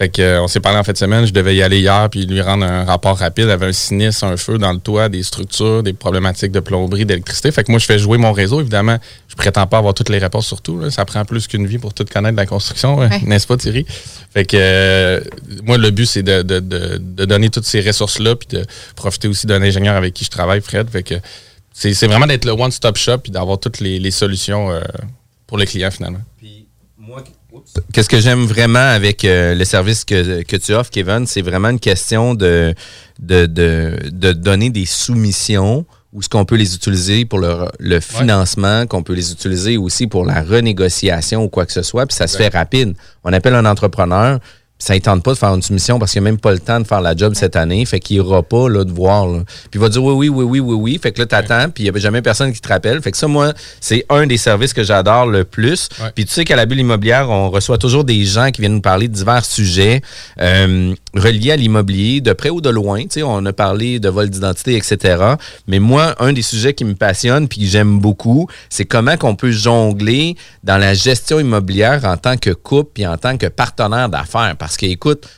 Fait 0.00 0.08
que, 0.08 0.22
euh, 0.22 0.42
on 0.42 0.48
s'est 0.48 0.60
parlé 0.60 0.78
en 0.78 0.82
fin 0.82 0.92
de 0.92 0.96
semaine, 0.96 1.26
je 1.26 1.32
devais 1.32 1.54
y 1.54 1.62
aller 1.62 1.78
hier, 1.80 2.08
puis 2.10 2.24
lui 2.24 2.40
rendre 2.40 2.64
un 2.64 2.84
rapport 2.84 3.18
rapide. 3.18 3.44
Il 3.44 3.50
avait 3.50 3.66
un 3.66 3.72
sinistre, 3.72 4.24
un 4.24 4.38
feu 4.38 4.56
dans 4.56 4.72
le 4.72 4.78
toit, 4.78 5.10
des 5.10 5.22
structures, 5.22 5.82
des 5.82 5.92
problématiques 5.92 6.52
de 6.52 6.60
plomberie, 6.60 7.04
d'électricité. 7.04 7.52
Fait 7.52 7.64
que 7.64 7.70
moi, 7.70 7.78
je 7.78 7.84
fais 7.84 7.98
jouer 7.98 8.16
mon 8.16 8.32
réseau, 8.32 8.60
évidemment. 8.60 8.96
Je 9.28 9.34
prétends 9.34 9.66
pas 9.66 9.76
avoir 9.76 9.92
toutes 9.92 10.08
les 10.08 10.16
réponses 10.16 10.46
sur 10.46 10.62
tout. 10.62 10.80
là. 10.80 10.90
Ça 10.90 11.04
prend 11.04 11.26
plus 11.26 11.46
qu'une 11.46 11.66
vie 11.66 11.76
pour 11.76 11.92
tout 11.92 12.06
connaître 12.10 12.32
de 12.34 12.40
la 12.40 12.46
construction, 12.46 12.96
Ouais. 12.96 13.10
n'est-ce 13.26 13.46
pas, 13.46 13.58
Thierry? 13.58 13.84
Fait 14.32 14.46
que 14.46 14.56
euh, 14.58 15.20
moi, 15.64 15.76
le 15.76 15.90
but, 15.90 16.06
c'est 16.06 16.22
de, 16.22 16.40
de- 16.40 16.60
de- 16.60 16.96
de 16.98 17.24
donner 17.26 17.50
toutes 17.50 17.66
ces 17.66 17.82
ressources-là, 17.82 18.36
puis 18.36 18.48
de 18.48 18.64
profiter 18.96 19.28
aussi 19.28 19.46
d'un 19.46 19.60
ingénieur 19.60 19.96
avec 19.96 20.14
qui 20.14 20.24
je 20.24 20.30
travaille, 20.30 20.62
Fred. 20.62 20.88
Fait 20.88 21.02
que 21.02 21.16
c'est 21.74 21.92
c'est 21.92 22.06
vraiment 22.06 22.26
d'être 22.26 22.46
le 22.46 22.52
one-stop 22.52 22.96
shop, 22.96 23.18
puis 23.18 23.32
d'avoir 23.32 23.58
toutes 23.60 23.80
les, 23.80 23.98
les 23.98 24.10
solutions 24.10 24.70
euh, 24.70 24.80
pour 25.46 25.58
le 25.58 25.66
client, 25.66 25.90
finalement. 25.90 26.20
Qu'est-ce 27.92 28.08
que 28.08 28.20
j'aime 28.20 28.44
vraiment 28.44 28.78
avec 28.78 29.24
euh, 29.24 29.54
le 29.54 29.64
service 29.64 30.04
que, 30.04 30.42
que 30.42 30.56
tu 30.56 30.72
offres, 30.72 30.90
Kevin, 30.90 31.26
c'est 31.26 31.42
vraiment 31.42 31.70
une 31.70 31.80
question 31.80 32.34
de, 32.34 32.74
de, 33.20 33.46
de, 33.46 33.96
de 34.10 34.32
donner 34.32 34.70
des 34.70 34.86
soumissions 34.86 35.84
ou 36.12 36.22
ce 36.22 36.28
qu'on 36.28 36.44
peut 36.44 36.56
les 36.56 36.74
utiliser 36.74 37.24
pour 37.24 37.38
le, 37.38 37.68
le 37.78 38.00
financement, 38.00 38.86
qu'on 38.86 39.02
peut 39.04 39.12
les 39.12 39.30
utiliser 39.30 39.76
aussi 39.76 40.08
pour 40.08 40.24
la 40.24 40.42
renégociation 40.42 41.44
ou 41.44 41.48
quoi 41.48 41.66
que 41.66 41.72
ce 41.72 41.82
soit, 41.82 42.06
puis 42.06 42.16
ça 42.16 42.26
se 42.26 42.36
fait 42.36 42.48
rapide. 42.48 42.94
On 43.22 43.32
appelle 43.32 43.54
un 43.54 43.64
entrepreneur, 43.64 44.40
ça 44.80 44.94
ne 44.94 44.98
tente 44.98 45.22
pas 45.22 45.34
de 45.34 45.38
faire 45.38 45.54
une 45.54 45.62
soumission 45.62 45.98
parce 45.98 46.12
qu'il 46.12 46.22
n'a 46.22 46.30
même 46.30 46.40
pas 46.40 46.52
le 46.52 46.58
temps 46.58 46.80
de 46.80 46.86
faire 46.86 47.02
la 47.02 47.14
job 47.14 47.34
cette 47.34 47.54
année, 47.54 47.84
fait 47.84 48.00
qu'il 48.00 48.20
n'ira 48.20 48.42
pas 48.42 48.68
là, 48.68 48.82
de 48.82 48.90
voir. 48.90 49.28
là. 49.28 49.44
Puis 49.44 49.74
il 49.74 49.80
va 49.80 49.88
dire 49.90 50.02
oui, 50.02 50.28
oui, 50.28 50.28
oui, 50.28 50.44
oui, 50.44 50.60
oui, 50.60 50.74
oui, 50.74 50.98
fait 51.00 51.12
que 51.12 51.20
là, 51.20 51.26
t'attends, 51.26 51.68
puis 51.68 51.84
il 51.84 51.92
n'y 51.92 51.96
a 51.96 52.00
jamais 52.00 52.22
personne 52.22 52.52
qui 52.52 52.60
te 52.60 52.68
rappelle. 52.68 53.00
Fait 53.02 53.12
que 53.12 53.16
ça, 53.16 53.28
moi, 53.28 53.52
c'est 53.80 54.04
un 54.08 54.26
des 54.26 54.38
services 54.38 54.72
que 54.72 54.82
j'adore 54.82 55.26
le 55.26 55.44
plus. 55.44 55.88
Ouais. 56.00 56.10
Puis 56.14 56.24
tu 56.24 56.32
sais 56.32 56.44
qu'à 56.44 56.56
la 56.56 56.64
bulle 56.64 56.80
immobilière, 56.80 57.28
on 57.28 57.50
reçoit 57.50 57.78
toujours 57.78 58.04
des 58.04 58.24
gens 58.24 58.50
qui 58.50 58.62
viennent 58.62 58.74
nous 58.74 58.80
parler 58.80 59.06
de 59.06 59.12
divers 59.12 59.44
sujets 59.44 60.00
euh, 60.40 60.94
reliés 61.14 61.52
à 61.52 61.56
l'immobilier, 61.56 62.20
de 62.20 62.32
près 62.32 62.50
ou 62.50 62.60
de 62.60 62.70
loin. 62.70 63.02
Tu 63.02 63.08
sais, 63.10 63.22
on 63.22 63.44
a 63.46 63.52
parlé 63.52 63.98
de 63.98 64.08
vol 64.08 64.30
d'identité, 64.30 64.76
etc. 64.76 65.34
Mais 65.66 65.78
moi, 65.78 66.14
un 66.18 66.32
des 66.32 66.42
sujets 66.42 66.74
qui 66.74 66.84
me 66.84 66.94
passionne 66.94 67.48
puis 67.48 67.60
que 67.60 67.66
j'aime 67.66 67.98
beaucoup, 67.98 68.48
c'est 68.68 68.84
comment 68.84 69.16
qu'on 69.16 69.36
peut 69.36 69.50
jongler 69.50 70.36
dans 70.64 70.78
la 70.78 70.94
gestion 70.94 71.40
immobilière 71.40 72.04
en 72.04 72.16
tant 72.16 72.36
que 72.36 72.50
couple 72.50 72.90
puis 72.94 73.06
en 73.06 73.16
tant 73.16 73.36
que 73.36 73.46
partenaire 73.46 74.08
d'affaires. 74.08 74.56
Parce 74.58 74.76
que, 74.76 74.86
écoute, 74.86 75.28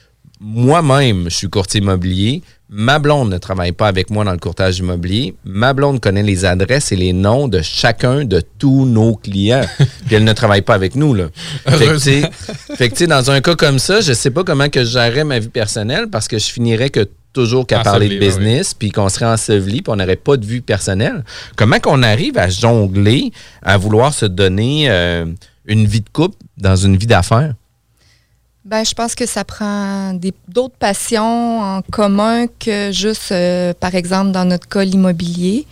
moi-même, 0.40 1.24
je 1.30 1.36
suis 1.36 1.48
courtier 1.48 1.80
immobilier. 1.80 2.42
Ma 2.74 2.98
blonde 2.98 3.30
ne 3.30 3.36
travaille 3.36 3.72
pas 3.72 3.86
avec 3.86 4.08
moi 4.08 4.24
dans 4.24 4.32
le 4.32 4.38
courtage 4.38 4.78
immobilier. 4.78 5.34
Ma 5.44 5.74
blonde 5.74 6.00
connaît 6.00 6.22
les 6.22 6.46
adresses 6.46 6.90
et 6.90 6.96
les 6.96 7.12
noms 7.12 7.46
de 7.46 7.60
chacun 7.60 8.24
de 8.24 8.42
tous 8.58 8.86
nos 8.86 9.14
clients. 9.14 9.66
Puis 10.06 10.14
elle 10.14 10.24
ne 10.24 10.32
travaille 10.32 10.62
pas 10.62 10.72
avec 10.72 10.94
nous, 10.94 11.12
là. 11.12 11.26
Fait 11.66 12.88
que, 12.88 12.94
tu 12.94 13.06
dans 13.06 13.30
un 13.30 13.42
cas 13.42 13.56
comme 13.56 13.78
ça, 13.78 14.00
je 14.00 14.14
sais 14.14 14.30
pas 14.30 14.42
comment 14.42 14.70
que 14.70 14.84
je 14.84 14.92
gérerais 14.92 15.24
ma 15.24 15.38
vie 15.38 15.50
personnelle 15.50 16.06
parce 16.10 16.28
que 16.28 16.38
je 16.38 16.46
finirais 16.46 16.88
que 16.88 17.06
toujours 17.34 17.66
qu'à 17.66 17.80
parler 17.80 18.08
de 18.08 18.14
Enseveli, 18.14 18.26
oui, 18.26 18.38
business, 18.38 18.72
puis 18.72 18.90
qu'on 18.90 19.10
serait 19.10 19.26
enseveli, 19.26 19.82
puis 19.82 19.92
on 19.92 19.96
n'aurait 19.96 20.16
pas 20.16 20.38
de 20.38 20.46
vue 20.46 20.62
personnelle. 20.62 21.24
Comment 21.56 21.78
qu'on 21.78 22.02
arrive 22.02 22.38
à 22.38 22.48
jongler, 22.48 23.32
à 23.60 23.76
vouloir 23.76 24.14
se 24.14 24.24
donner 24.24 24.86
euh, 24.88 25.26
une 25.66 25.86
vie 25.86 26.00
de 26.00 26.08
couple 26.10 26.38
dans 26.56 26.76
une 26.76 26.96
vie 26.96 27.06
d'affaires? 27.06 27.52
Ben, 28.64 28.84
je 28.84 28.94
pense 28.94 29.14
que 29.16 29.26
ça 29.26 29.44
prend 29.44 30.12
d'autres 30.48 30.76
passions 30.78 31.60
en 31.60 31.82
commun 31.82 32.46
que 32.60 32.92
juste, 32.92 33.32
euh, 33.32 33.74
par 33.78 33.94
exemple, 33.96 34.30
dans 34.30 34.44
notre 34.44 34.68
cas, 34.68 34.84
l'immobilier. 34.84 35.66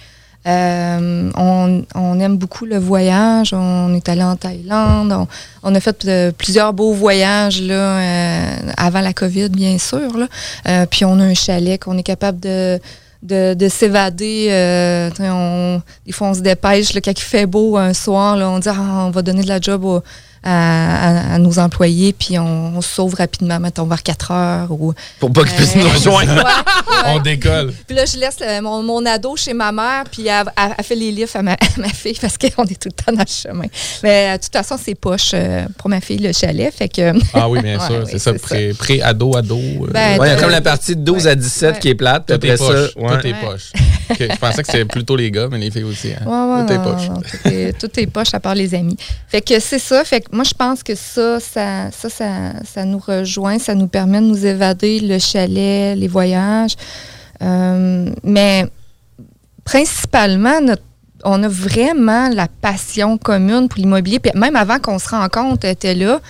Euh, 0.47 1.31
on, 1.37 1.85
on 1.95 2.19
aime 2.19 2.37
beaucoup 2.37 2.65
le 2.65 2.79
voyage. 2.79 3.53
On 3.55 3.95
est 3.95 4.09
allé 4.09 4.25
en 4.25 4.35
Thaïlande. 4.35 5.13
On, 5.13 5.29
on 5.63 5.75
a 5.75 5.81
fait 5.81 6.05
euh, 6.07 6.33
plusieurs 6.37 6.73
beaux 6.73 6.93
voyages 6.93 7.63
là, 7.63 7.75
euh, 7.75 8.57
avant 8.77 9.03
la 9.03 9.13
COVID, 9.13 9.51
bien 9.51 9.79
sûr. 9.79 10.17
Là. 10.19 10.27
Euh, 10.67 10.87
puis 10.87 11.05
on 11.05 11.21
a 11.21 11.25
un 11.25 11.35
chalet 11.35 11.81
qu'on 11.81 11.97
est 11.97 12.03
capable 12.03 12.41
de, 12.41 12.81
de, 13.23 13.55
de 13.55 13.69
s'évader. 13.69 14.49
euh, 14.51 15.79
des 16.07 16.13
fois, 16.13 16.29
on 16.29 16.35
se 16.35 16.41
dépêche. 16.41 16.93
là, 16.95 17.01
quand 17.05 17.13
il 17.17 17.23
fait 17.23 17.47
beau 17.47 17.77
un 17.77 17.93
soir, 17.93 18.37
là, 18.37 18.51
on 18.51 18.59
dit 18.59 18.69
Ah, 18.69 19.05
on 19.07 19.11
va 19.11 19.23
donner 19.23 19.43
de 19.43 19.49
la 19.49 19.61
job 19.61 19.85
au- 19.85 20.03
à, 20.43 21.31
à- 21.31 21.35
à 21.35 21.39
nos 21.39 21.59
employés, 21.59 22.13
puis 22.13 22.39
on, 22.39 22.77
on 22.77 22.81
se 22.81 22.89
sauve 22.95 23.15
rapidement, 23.15 23.61
mettons, 23.61 23.85
vers 23.85 24.03
4 24.03 24.31
heures. 24.31 24.71
Ou, 24.73 24.95
Pour 25.19 25.33
pas 25.33 25.45
qu'ils 25.45 25.55
puissent 25.57 25.77
nous 25.77 25.85
Euh, 25.87 25.91
rejoindre. 25.93 26.35
Ouais, 26.35 26.43
ouais. 26.43 27.13
On 27.15 27.19
décolle. 27.21 27.73
Puis 27.87 27.95
là, 27.97 28.05
je 28.07 28.17
laisse 28.19 28.37
euh, 28.41 28.61
mon, 28.63 28.83
mon 28.83 29.05
ado 29.07 29.37
chez 29.37 29.53
ma 29.53 29.71
mère, 29.73 30.05
puis 30.11 30.27
elle, 30.27 30.45
elle- 30.57 30.75
elle 30.79 30.85
fait 30.85 30.95
les 30.95 31.13
livres 31.13 31.31
à 31.35 31.43
ma, 31.43 31.53
à 31.55 31.57
ma 31.77 31.89
fille 31.89 32.17
parce 32.21 32.39
qu'on 32.39 32.65
est 32.65 32.81
tout 32.81 32.89
le 32.89 33.05
temps 33.05 33.13
dans 33.13 33.21
le 33.21 33.27
chemin. 33.27 33.67
Mais 34.03 34.31
euh, 34.31 34.37
de 34.39 34.43
toute 34.43 34.53
façon, 34.53 34.77
c'est 34.83 34.95
poche 34.95 35.33
euh, 35.35 35.67
pour 35.79 35.91
ma 35.91 36.01
fille, 36.01 36.19
le 36.19 36.33
chalet. 36.33 36.73
Fait 36.75 36.89
que. 36.89 37.13
Ah 37.35 37.49
oui, 37.49 37.61
bien 37.63 37.79
Ouais, 37.79 37.87
sûr. 37.87 37.97
ouais, 38.01 38.05
c'est 38.11 38.19
ça, 38.19 38.33
pré- 38.35 38.73
pré-ado, 38.77 39.37
ado. 39.37 39.57
euh, 39.57 39.87
Ben, 39.93 40.19
Ouais, 40.19 40.29
il 40.29 40.31
y 40.31 40.35
a 40.35 40.37
comme 40.41 40.51
la 40.51 40.61
partie 40.61 40.97
de 40.97 41.03
12 41.03 41.27
à 41.27 41.35
17 41.35 41.79
qui 41.79 41.89
est 41.91 41.95
plate. 41.95 42.27
tout 42.27 42.47
est 42.47 42.57
poche. 42.57 42.93
ça, 42.95 43.01
ouais. 43.01 43.21
Tout 43.21 43.27
est 43.27 43.35
poche. 43.35 43.73
Je 44.19 44.37
pensais 44.39 44.63
que 44.63 44.67
c'était 44.71 44.85
plutôt 44.85 45.17
les 45.17 45.31
gars, 45.31 45.49
mais 45.51 45.59
les 45.59 45.71
filles 45.71 45.85
aussi. 45.85 46.09
hein. 46.13 46.25
Ouais, 46.27 46.63
ouais, 46.63 46.67
tout 46.67 46.73
est 46.73 46.83
poche. 46.83 47.09
non, 47.09 47.21
tout, 47.21 47.49
est, 47.49 47.73
tout 47.79 48.01
est 48.01 48.07
poche 48.07 48.35
à 48.35 48.41
part 48.41 48.55
les 48.55 48.75
amis. 48.75 48.97
Fait 49.29 49.41
que 49.41 49.59
c'est 49.61 49.79
ça. 49.79 50.05
Fait 50.05 50.21
que 50.21 50.30
moi, 50.33 50.45
je 50.45 50.55
pense 50.55 50.83
que 50.83 50.95
ça 50.95 51.41
ça, 51.41 51.91
ça, 51.91 52.09
ça, 52.09 52.53
ça 52.65 52.85
nous 52.85 52.99
rejoint, 52.99 53.59
ça 53.59 53.75
nous 53.75 53.89
permet 53.89 54.21
de 54.21 54.27
nous 54.27 54.47
évader, 54.47 55.01
le 55.01 55.19
chalet, 55.19 55.97
les 55.97 56.09
voyages. 56.09 56.77
Euh, 57.43 58.11
mais 58.23 58.67
principalement, 59.65 60.61
on 61.25 61.43
a 61.43 61.49
vraiment 61.49 62.29
la 62.29 62.49
passion 62.49 63.19
commune 63.19 63.69
pour 63.69 63.79
l'immobilier. 63.79 64.19
Puis 64.19 64.33
même 64.35 64.57
avant 64.57 64.79
qu'on 64.79 64.99
se 64.99 65.09
rencontre, 65.09 65.65
elle 65.65 65.73
était 65.73 65.95
là. 65.95 66.21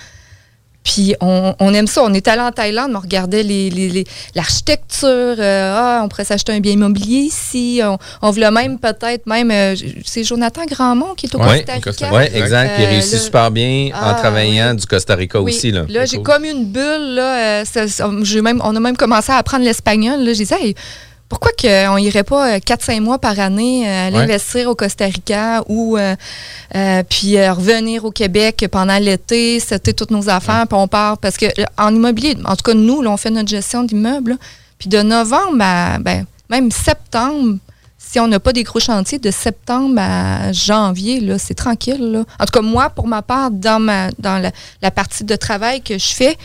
Puis 0.83 1.13
on, 1.21 1.53
on 1.59 1.73
aime 1.75 1.85
ça. 1.87 2.01
On 2.03 2.11
est 2.13 2.27
allé 2.27 2.41
en 2.41 2.51
Thaïlande, 2.51 2.91
on 2.95 2.99
regardait 2.99 3.43
les- 3.43 3.69
les- 3.69 3.89
les- 3.89 4.03
l'architecture. 4.33 5.07
euh, 5.07 5.75
ah, 5.77 6.01
on 6.03 6.09
pourrait 6.09 6.25
s'acheter 6.25 6.51
un 6.53 6.59
bien 6.59 6.73
immobilier 6.73 7.19
ici. 7.19 7.81
On, 7.83 7.97
on 8.21 8.31
voulait 8.31 8.49
même 8.51 8.79
peut-être, 8.79 9.25
même, 9.27 9.51
euh, 9.51 9.75
c'est 10.03 10.23
Jonathan 10.23 10.63
Grandmont 10.65 11.13
qui 11.15 11.27
est 11.27 11.35
au 11.35 11.39
Oui, 11.39 11.63
Costa 11.81 12.05
Rica. 12.07 12.17
ouais, 12.17 12.35
exact. 12.35 12.79
Euh, 12.79 12.85
réussit 12.89 13.19
super 13.19 13.51
bien 13.51 13.89
en 13.93 14.15
travaillant 14.15 14.73
du 14.73 14.85
Costa 14.85 15.15
Rica 15.15 15.39
Oui. 15.39 15.53
aussi. 15.53 15.71
Là, 15.71 15.83
Là, 15.87 16.05
j'ai 16.05 16.21
comme 16.21 16.43
une 16.45 16.65
bulle. 16.65 17.13
Là, 17.15 17.61
euh, 17.61 17.65
ça- 17.65 17.87
ça- 17.87 18.09
j'ai 18.23 18.41
même, 18.41 18.59
on 18.63 18.75
a 18.75 18.79
même 18.79 18.97
commencé 18.97 19.31
à 19.31 19.35
apprendre 19.37 19.63
l'espagnol. 19.63 20.23
là. 20.23 20.33
J'ai 20.33 20.45
dit, 20.45 20.53
Hey, 20.53 20.75
pourquoi 21.31 21.51
qu'on 21.53 21.95
irait 21.95 22.25
pas 22.25 22.57
4-5 22.57 22.99
mois 22.99 23.17
par 23.17 23.39
année 23.39 23.87
euh, 23.87 24.07
aller 24.07 24.17
Ouais. 24.17 24.23
investir 24.23 24.69
au 24.69 24.75
Costa 24.75 25.05
Rica 25.05 25.63
ou 25.69 25.97
euh, 25.97 26.13
euh, 26.75 27.03
puis 27.09 27.37
euh, 27.37 27.53
revenir 27.53 28.03
au 28.03 28.11
Québec 28.11 28.65
pendant 28.69 28.97
l'été, 28.97 29.61
c'était 29.61 29.93
toutes 29.93 30.11
nos 30.11 30.27
affaires, 30.27 30.67
puis 30.67 30.77
on 30.77 30.89
part? 30.89 31.17
Parce 31.19 31.37
que 31.37 31.45
euh, 31.45 31.63
en 31.77 31.95
immobilier, 31.95 32.35
en 32.43 32.57
tout 32.57 32.63
cas, 32.63 32.73
nous, 32.73 33.01
là, 33.01 33.11
on 33.11 33.15
fait 33.17 33.29
notre 33.29 33.47
gestion 33.47 33.83
d'immeubles. 33.83 34.35
Puis 34.77 34.89
de 34.89 35.01
novembre 35.01 35.59
à 35.61 35.99
ben, 35.99 36.25
même 36.49 36.69
septembre, 36.69 37.59
si 37.97 38.19
on 38.19 38.27
n'a 38.27 38.41
pas 38.41 38.51
des 38.51 38.63
gros 38.63 38.81
chantiers, 38.81 39.17
de 39.19 39.31
septembre 39.31 39.95
à 40.01 40.51
janvier, 40.51 41.21
là, 41.21 41.37
c'est 41.37 41.53
tranquille. 41.53 42.11
Là. 42.11 42.23
En 42.39 42.45
tout 42.45 42.51
cas, 42.59 42.61
moi, 42.61 42.89
pour 42.89 43.07
ma 43.07 43.21
part, 43.21 43.51
dans, 43.51 43.79
ma, 43.79 44.09
dans 44.19 44.37
la, 44.37 44.51
la 44.81 44.91
partie 44.91 45.23
de 45.23 45.35
travail 45.37 45.81
que 45.81 45.97
je 45.97 46.07
fais, 46.13 46.35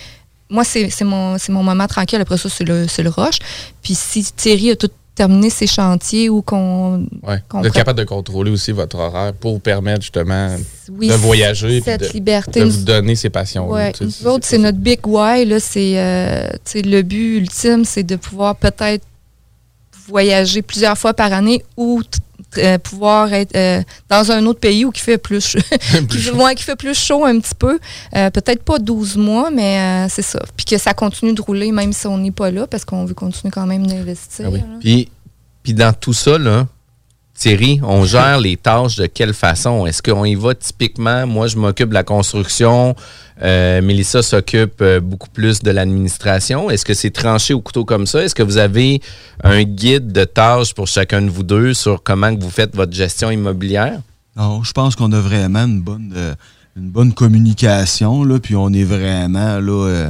moi, 0.50 0.64
c'est 0.64 0.88
mon, 1.02 1.36
mon 1.48 1.62
moment 1.62 1.86
tranquille. 1.86 2.20
Après 2.20 2.38
ça, 2.38 2.48
c'est 2.48 2.64
le, 2.64 2.86
le 2.98 3.08
rush. 3.08 3.38
Puis 3.82 3.94
si 3.94 4.24
Thierry 4.24 4.70
a 4.70 4.76
tout 4.76 4.90
terminé 5.16 5.50
ses 5.50 5.66
chantiers 5.66 6.28
ou 6.28 6.42
qu'on. 6.42 7.06
Ouais. 7.22 7.42
Vous 7.50 7.66
êtes 7.66 7.72
capable 7.72 7.98
de 7.98 8.04
contrôler 8.04 8.50
aussi 8.52 8.70
votre 8.70 8.98
horaire 8.98 9.32
pour 9.32 9.54
vous 9.54 9.58
permettre 9.58 10.02
justement 10.02 10.54
Oui, 10.90 11.08
de 11.08 11.14
voyager 11.14 11.78
et 11.78 11.80
cette 11.80 12.02
de, 12.02 12.12
liberté. 12.12 12.60
de 12.60 12.66
vous 12.66 12.84
donner 12.84 13.16
ces 13.16 13.30
passions. 13.30 13.68
Ouais, 13.68 13.92
nous 14.00 14.26
autres, 14.26 14.44
c'est 14.46 14.58
notre 14.58 14.78
big 14.78 15.00
why. 15.06 15.44
Là, 15.46 15.58
c'est, 15.58 15.98
euh, 15.98 16.48
le 16.74 17.02
but 17.02 17.38
ultime, 17.38 17.84
c'est 17.84 18.04
de 18.04 18.16
pouvoir 18.16 18.54
peut-être 18.56 19.04
voyager 20.06 20.62
plusieurs 20.62 20.96
fois 20.96 21.14
par 21.14 21.32
année 21.32 21.64
ou 21.76 22.02
euh, 22.58 22.78
pouvoir 22.78 23.32
être 23.32 23.54
euh, 23.56 23.82
dans 24.08 24.30
un 24.32 24.44
autre 24.46 24.60
pays 24.60 24.84
où 24.84 24.90
qui 24.90 25.00
fait 25.02 25.18
plus, 25.18 25.40
ch- 25.40 25.64
qui, 26.08 26.18
fait- 26.18 26.30
ouais, 26.30 26.54
qui 26.54 26.62
fait 26.64 26.76
plus 26.76 26.96
chaud 26.98 27.24
un 27.24 27.38
petit 27.40 27.54
peu. 27.54 27.78
Euh, 28.14 28.30
peut-être 28.30 28.62
pas 28.62 28.78
12 28.78 29.16
mois, 29.16 29.50
mais 29.50 30.06
c'est 30.08 30.22
ça. 30.22 30.42
Puis 30.56 30.64
que 30.66 30.78
ça 30.78 30.94
continue 30.94 31.32
de 31.32 31.42
rouler 31.42 31.72
même 31.72 31.92
si 31.92 32.06
on 32.06 32.18
n'est 32.18 32.30
pas 32.30 32.50
là 32.50 32.66
parce 32.66 32.84
qu'on 32.84 33.04
veut 33.04 33.14
continuer 33.14 33.50
quand 33.50 33.66
même 33.66 33.86
d'investir. 33.86 34.50
là. 34.50 34.64
Puis, 34.80 35.08
puis 35.62 35.74
dans 35.74 35.92
tout 35.92 36.12
ça, 36.12 36.38
là, 36.38 36.66
Thierry, 37.38 37.80
on 37.82 38.04
gère 38.04 38.40
les 38.40 38.56
tâches 38.56 38.96
de 38.96 39.06
quelle 39.06 39.34
façon? 39.34 39.86
Est-ce 39.86 40.02
qu'on 40.02 40.24
y 40.24 40.34
va 40.34 40.54
typiquement? 40.54 41.26
Moi, 41.26 41.48
je 41.48 41.56
m'occupe 41.56 41.90
de 41.90 41.94
la 41.94 42.02
construction. 42.02 42.96
euh, 43.42 43.82
Mélissa 43.82 44.22
s'occupe 44.22 44.80
euh, 44.80 45.00
beaucoup 45.00 45.28
plus 45.28 45.60
de 45.60 45.70
l'administration. 45.70 46.70
Est-ce 46.70 46.86
que 46.86 46.94
c'est 46.94 47.10
tranché 47.10 47.52
au 47.52 47.60
couteau 47.60 47.84
comme 47.84 48.06
ça? 48.06 48.22
Est-ce 48.22 48.34
que 48.34 48.42
vous 48.42 48.56
avez 48.56 49.02
un 49.44 49.62
guide 49.64 50.12
de 50.12 50.24
tâches 50.24 50.72
pour 50.72 50.86
chacun 50.86 51.20
de 51.20 51.28
vous 51.28 51.42
deux 51.42 51.74
sur 51.74 52.02
comment 52.02 52.34
vous 52.34 52.48
faites 52.50 52.74
votre 52.74 52.94
gestion 52.94 53.30
immobilière? 53.30 54.00
Non, 54.36 54.62
je 54.62 54.72
pense 54.72 54.96
qu'on 54.96 55.12
a 55.12 55.20
vraiment 55.20 55.64
une 55.64 55.82
bonne, 55.82 56.14
euh, 56.16 56.34
une 56.76 56.88
bonne 56.88 57.12
communication, 57.12 58.24
là, 58.24 58.38
puis 58.38 58.56
on 58.56 58.72
est 58.72 58.84
vraiment, 58.84 59.58
là, 59.60 59.86
euh, 59.86 60.08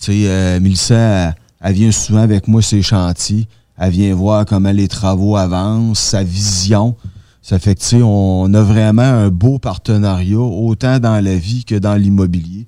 tu 0.00 0.12
sais, 0.12 0.28
euh, 0.28 0.60
Mélissa, 0.60 0.94
elle, 0.94 1.34
elle 1.62 1.74
vient 1.74 1.90
souvent 1.92 2.20
avec 2.22 2.48
moi 2.48 2.60
ses 2.60 2.82
chantiers, 2.82 3.46
elle 3.78 3.90
vient 3.90 4.14
voir 4.14 4.44
comment 4.46 4.72
les 4.72 4.88
travaux 4.88 5.36
avancent, 5.36 5.98
sa 6.00 6.22
vision. 6.22 6.96
Ça 7.42 7.58
fait 7.58 7.74
que, 7.74 7.80
tu 7.80 7.86
sais, 7.86 8.02
on 8.02 8.52
a 8.54 8.62
vraiment 8.62 9.02
un 9.02 9.28
beau 9.28 9.58
partenariat, 9.58 10.38
autant 10.38 10.98
dans 10.98 11.22
la 11.24 11.36
vie 11.36 11.64
que 11.64 11.76
dans 11.76 11.94
l'immobilier. 11.94 12.66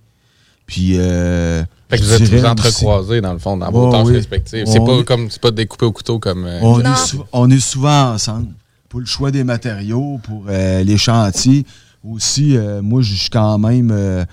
Puis, 0.67 0.93
euh, 0.99 1.65
Fait 1.89 1.99
que 1.99 2.03
vous 2.05 2.13
êtes 2.13 2.21
aussi- 2.33 2.47
entrecroisés 2.47 3.21
dans 3.21 3.33
le 3.33 3.39
fond, 3.39 3.57
dans 3.57 3.71
vos 3.73 3.87
Ouais, 3.87 3.93
tâches 3.93 4.07
oui. 4.07 4.15
respectives. 4.17 4.65
C'est 4.67 4.79
On 4.81 4.85
pas 4.87 4.93
est- 4.99 5.05
comme 5.05 5.31
c'est 5.31 5.41
pas 5.41 5.51
découpé 5.51 5.87
au 5.87 5.93
couteau 5.93 6.19
comme. 6.19 6.45
euh, 6.45 6.61
on 6.63 6.81
est, 6.81 6.97
sou- 6.97 7.25
on 7.33 7.51
est 7.51 7.59
souvent 7.59 8.13
ensemble 8.13 8.49
pour 8.89 9.01
le 9.01 9.07
choix 9.07 9.31
des 9.31 9.45
matériaux, 9.45 10.21
pour 10.23 10.45
euh, 10.49 10.85
les 10.85 10.99
chantiers. 10.99 11.65
Aussi, 12.09 12.57
euh, 12.57 12.81
moi, 12.83 13.01
je 13.03 13.15
suis 13.15 13.31
quand 13.31 13.59
même, 13.59 13.91
euh, 13.91 14.25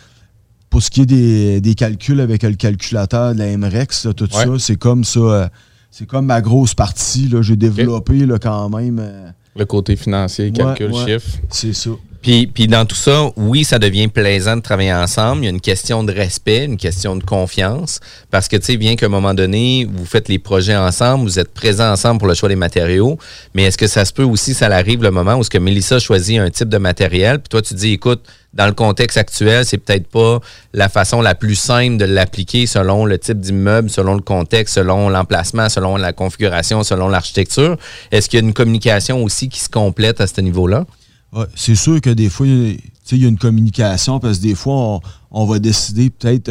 pour 0.69 0.83
ce 0.83 0.89
qui 0.91 1.01
est 1.01 1.05
des, 1.05 1.61
des 1.61 1.73
calculs 1.73 2.19
avec 2.19 2.43
le 2.43 2.53
calculateur 2.53 3.33
de 3.33 3.39
la 3.39 3.57
MREX, 3.57 4.05
là, 4.05 4.13
tout 4.13 4.25
Ouais. 4.35 4.43
ça, 4.45 4.51
c'est 4.59 4.75
comme 4.75 5.03
ça. 5.05 5.49
C'est 5.97 6.05
comme 6.05 6.25
ma 6.25 6.41
grosse 6.41 6.73
partie. 6.73 7.31
J'ai 7.41 7.55
développé 7.55 8.25
là, 8.25 8.37
quand 8.37 8.67
même. 8.67 8.99
euh, 8.99 9.29
le 9.55 9.65
côté 9.65 9.95
financier, 9.95 10.51
calcul, 10.51 10.91
ouais, 10.91 11.05
chiffre. 11.05 11.37
C'est 11.49 11.71
ça. 11.71 11.91
Puis, 12.25 12.47
puis 12.47 12.65
dans 12.65 12.85
tout 12.85 12.95
ça, 12.95 13.29
oui, 13.35 13.63
ça 13.63 13.77
devient 13.77 14.07
plaisant 14.07 14.55
de 14.55 14.61
travailler 14.63 14.91
ensemble. 14.91 15.43
Il 15.43 15.45
y 15.45 15.47
a 15.47 15.51
une 15.51 15.61
question 15.61 16.03
de 16.03 16.11
respect, 16.11 16.65
une 16.65 16.75
question 16.75 17.15
de 17.15 17.23
confiance. 17.23 17.99
Parce 18.31 18.47
que, 18.47 18.55
tu 18.55 18.63
sais, 18.63 18.77
bien 18.77 18.95
qu'à 18.95 19.05
un 19.05 19.09
moment 19.09 19.35
donné, 19.35 19.87
vous 19.87 20.07
faites 20.07 20.27
les 20.27 20.39
projets 20.39 20.75
ensemble, 20.75 21.25
vous 21.25 21.37
êtes 21.37 21.53
présents 21.53 21.91
ensemble 21.91 22.17
pour 22.17 22.27
le 22.27 22.33
choix 22.33 22.49
des 22.49 22.55
matériaux. 22.55 23.19
Mais 23.53 23.65
est-ce 23.65 23.77
que 23.77 23.85
ça 23.85 24.05
se 24.05 24.11
peut 24.11 24.23
aussi, 24.23 24.55
ça 24.55 24.65
arrive 24.65 25.03
le 25.03 25.11
moment 25.11 25.35
où 25.35 25.43
ce 25.43 25.51
que 25.51 25.59
Mélissa 25.59 25.99
choisit 25.99 26.39
un 26.39 26.49
type 26.49 26.67
de 26.67 26.79
matériel, 26.79 27.37
puis 27.37 27.49
toi, 27.49 27.61
tu 27.61 27.75
dis, 27.75 27.91
écoute, 27.91 28.23
dans 28.55 28.65
le 28.65 28.73
contexte 28.73 29.17
actuel, 29.17 29.63
c'est 29.63 29.77
peut-être 29.77 30.07
pas 30.07 30.39
la 30.73 30.89
façon 30.89 31.21
la 31.21 31.35
plus 31.35 31.53
simple 31.53 31.97
de 31.97 32.05
l'appliquer 32.05 32.65
selon 32.65 33.05
le 33.05 33.19
type 33.19 33.39
d'immeuble, 33.39 33.91
selon 33.91 34.15
le 34.15 34.21
contexte, 34.21 34.73
selon 34.73 35.09
l'emplacement, 35.09 35.69
selon 35.69 35.95
la 35.95 36.11
configuration, 36.11 36.81
selon 36.81 37.07
l'architecture. 37.07 37.77
Est-ce 38.11 38.29
qu'il 38.29 38.39
y 38.39 38.43
a 38.43 38.45
une 38.47 38.53
communication 38.53 39.23
aussi 39.23 39.47
qui 39.47 39.59
se 39.59 39.69
complète 39.69 40.21
à 40.21 40.25
ce 40.25 40.41
niveau-là? 40.41 40.87
Ouais, 41.35 41.45
c'est 41.53 41.75
sûr 41.75 41.99
que 41.99 42.09
des 42.09 42.29
fois, 42.29 42.47
il 42.47 42.79
y 43.11 43.25
a 43.25 43.27
une 43.27 43.37
communication 43.37 44.19
parce 44.19 44.37
que 44.37 44.43
des 44.43 44.55
fois, 44.55 44.73
on, 44.73 45.01
on 45.31 45.45
va 45.45 45.59
décider 45.59 46.09
peut-être 46.09 46.49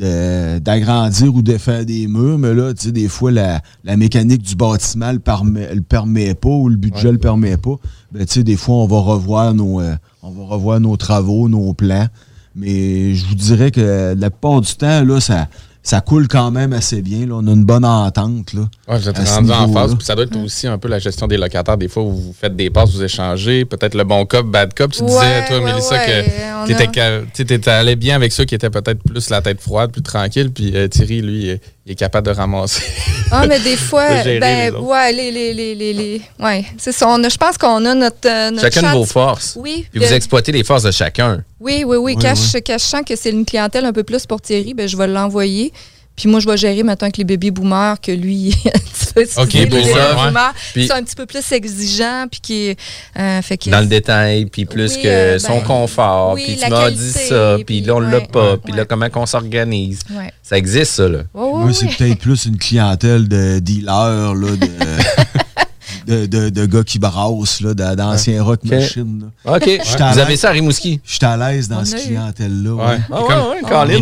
euh, 0.00 0.58
d'agrandir 0.60 1.34
ou 1.34 1.40
de 1.40 1.56
faire 1.56 1.84
des 1.84 2.08
murs, 2.08 2.36
mais 2.38 2.52
là, 2.52 2.72
des 2.72 3.08
fois, 3.08 3.30
la, 3.30 3.60
la 3.84 3.96
mécanique 3.96 4.42
du 4.42 4.56
bâtiment 4.56 5.12
le 5.12 5.20
permet, 5.20 5.72
le 5.74 5.82
permet 5.82 6.34
pas 6.34 6.48
ou 6.48 6.68
le 6.68 6.76
budget 6.76 7.12
le 7.12 7.18
permet 7.18 7.56
pas. 7.56 7.76
Ben, 8.10 8.24
des 8.24 8.56
fois, 8.56 8.76
on 8.76 8.86
va 8.86 8.98
revoir 8.98 9.54
nos, 9.54 9.80
euh, 9.80 9.94
on 10.22 10.30
va 10.30 10.44
revoir 10.44 10.80
nos 10.80 10.96
travaux, 10.96 11.48
nos 11.48 11.72
plans. 11.74 12.08
Mais 12.56 13.14
je 13.14 13.24
vous 13.26 13.36
dirais 13.36 13.70
que 13.70 14.16
la 14.18 14.30
plupart 14.30 14.60
du 14.60 14.74
temps, 14.74 15.04
là, 15.04 15.20
ça, 15.20 15.48
ça 15.88 16.00
coule 16.02 16.28
quand 16.28 16.50
même 16.50 16.72
assez 16.74 17.00
bien. 17.00 17.26
Là. 17.26 17.36
On 17.36 17.46
a 17.46 17.50
une 17.52 17.64
bonne 17.64 17.84
entente. 17.84 18.52
Là, 18.52 18.68
Ouais, 18.88 18.98
vous 18.98 19.08
êtes 19.08 19.16
rendu 19.18 19.50
en 19.50 19.66
niveau-là. 19.66 19.86
phase. 19.86 19.94
Puis 19.96 20.04
ça 20.04 20.14
doit 20.14 20.24
être 20.24 20.36
aussi 20.36 20.66
un 20.66 20.76
peu 20.76 20.88
la 20.88 20.98
gestion 20.98 21.26
des 21.26 21.36
locataires. 21.38 21.78
Des 21.78 21.88
fois, 21.88 22.02
où 22.02 22.10
vous 22.12 22.34
faites 22.38 22.54
des 22.54 22.68
passes, 22.68 22.90
vous 22.92 23.02
échangez. 23.02 23.64
Peut-être 23.64 23.94
le 23.94 24.04
bon 24.04 24.26
cop, 24.26 24.46
bad 24.46 24.74
cop. 24.74 24.92
Tu 24.92 25.02
Ouais, 25.02 25.08
disais, 25.08 25.46
toi, 25.48 25.58
ouais, 25.60 25.64
Mélissa, 25.64 25.98
que 25.98 26.10
a- 27.00 27.20
tu 27.32 27.44
t'étais 27.46 27.70
allé 27.70 27.96
bien 27.96 28.16
avec 28.16 28.32
ceux 28.32 28.44
qui 28.44 28.54
étaient 28.54 28.68
peut-être 28.70 29.02
plus 29.02 29.30
la 29.30 29.40
tête 29.40 29.60
froide, 29.60 29.90
plus 29.90 30.02
tranquille. 30.02 30.50
Puis 30.52 30.72
euh, 30.76 30.88
Thierry, 30.88 31.22
lui, 31.22 31.50
euh, 31.50 31.56
il 31.88 31.92
est 31.92 31.94
capable 31.94 32.26
de 32.26 32.32
ramasser. 32.32 32.82
Ah, 33.30 33.46
mais 33.46 33.58
des 33.60 33.76
fois, 33.88 34.22
De 34.22 34.38
ben, 34.38 34.74
les 34.74 34.78
ouais, 34.78 35.10
les, 35.12 35.30
les, 35.32 35.54
les, 35.54 35.74
les, 35.74 35.92
les- 35.94 36.22
ouais, 36.38 36.66
c'est 36.76 36.92
ça. 36.92 37.08
On 37.08 37.24
a- 37.24 37.30
je 37.30 37.36
pense 37.38 37.56
qu'on 37.56 37.82
a 37.86 37.94
notre, 37.94 38.28
euh, 38.28 38.50
notre 38.50 38.70
Chacun 38.70 38.92
de 38.92 38.98
vos 38.98 39.06
forces. 39.06 39.54
Oui. 39.58 39.86
Puis 39.90 39.98
de- 39.98 40.04
vous 40.04 40.12
exploitez 40.12 40.52
les 40.52 40.64
forces 40.64 40.82
de 40.82 40.90
chacun. 40.90 41.42
Oui, 41.58 41.84
oui, 41.86 41.96
oui. 41.96 42.14
Oui, 42.14 42.22
sens 42.84 43.00
que 43.06 43.16
c'est 43.16 43.30
une 43.30 43.46
clientèle 43.46 43.86
un 43.86 43.92
peu 43.94 44.02
plus 44.02 44.26
pour 44.26 44.38
Thierry, 44.42 44.74
ben, 44.74 44.86
je 44.86 44.98
vais 44.98 45.06
l'envoyer. 45.06 45.72
Puis 46.18 46.28
moi, 46.28 46.40
je 46.40 46.48
vais 46.48 46.56
gérer 46.56 46.82
maintenant 46.82 47.06
avec 47.06 47.16
les 47.16 47.22
baby 47.22 47.52
boomers 47.52 48.00
que 48.00 48.10
lui, 48.10 48.52
tu 48.64 49.14
peux 49.14 49.22
Ok, 49.36 49.54
utiliser, 49.54 49.58
les 49.60 49.66
boomer, 49.66 49.84
baby 49.94 49.98
ouais. 50.20 50.26
boomers, 50.26 50.54
Puis- 50.72 50.82
qui 50.82 50.88
sont 50.88 50.94
un 50.94 51.02
petit 51.04 51.14
peu 51.14 51.26
plus 51.26 51.52
exigeants, 51.52 52.26
puis 52.28 52.40
qui, 52.40 52.76
euh, 53.16 53.40
fait 53.42 53.56
que 53.56 53.70
Dans 53.70 53.78
le 53.80 53.86
détail, 53.86 54.46
puis 54.46 54.64
plus 54.64 54.96
Oui, 54.96 55.02
que 55.02 55.08
euh, 55.08 55.38
son 55.38 55.58
ben, 55.58 55.64
confort, 55.64 56.32
oui, 56.34 56.44
puis 56.44 56.56
tu 56.56 56.68
m'as 56.68 56.90
dit 56.90 57.12
ça, 57.12 57.56
puis 57.64 57.80
là, 57.82 57.94
on 57.94 58.00
l'a 58.00 58.18
ouais, 58.18 58.26
pas, 58.26 58.56
puis 58.56 58.72
ouais. 58.72 58.78
là, 58.78 58.84
comment 58.84 59.08
qu'on 59.10 59.26
s'organise? 59.26 60.00
Ouais. 60.10 60.32
Ça 60.42 60.58
existe, 60.58 60.92
ça, 60.94 61.08
là. 61.08 61.20
Moi, 61.34 61.72
c'est 61.72 61.86
peut-être 61.86 62.18
plus 62.18 62.46
une 62.46 62.58
clientèle 62.58 63.28
de 63.28 63.60
dealers, 63.60 64.34
là, 64.34 64.56
de, 64.56 64.68
de, 66.08 66.26
de- 66.26 66.48
de 66.48 66.66
gars 66.66 66.82
qui 66.82 66.98
brassent, 66.98 67.62
d'anciens 67.62 68.42
rock 68.42 68.60
Ok. 68.64 68.70
machines. 68.70 69.30
là. 69.44 69.56
OK. 69.56 69.80
Vous 70.12 70.18
avez 70.18 70.36
ça 70.36 70.48
à 70.48 70.52
Rimouski? 70.52 71.00
J'étais 71.04 71.26
à 71.26 71.36
l'aise 71.36 71.68
dans 71.68 71.84
cette 71.84 72.04
clientèle-là. 72.04 72.72
Ouais. 72.74 72.98
Ah 73.12 73.22
ouais, 73.22 73.34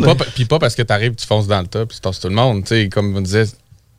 ouais. 0.06 0.14
Puis 0.34 0.44
pas, 0.44 0.58
parce 0.58 0.74
que 0.74 0.82
tu 0.82 0.92
arrives, 0.92 1.14
tu 1.14 1.26
fonces 1.26 1.46
dans 1.46 1.60
le 1.60 1.66
tas, 1.66 1.84
puis 1.86 1.96
tu 1.96 2.00
tasses 2.00 2.20
tout 2.20 2.28
le 2.28 2.34
monde. 2.34 2.62
Tu 2.62 2.68
sais, 2.68 2.88
comme 2.88 3.16
on 3.16 3.20
disait, 3.20 3.44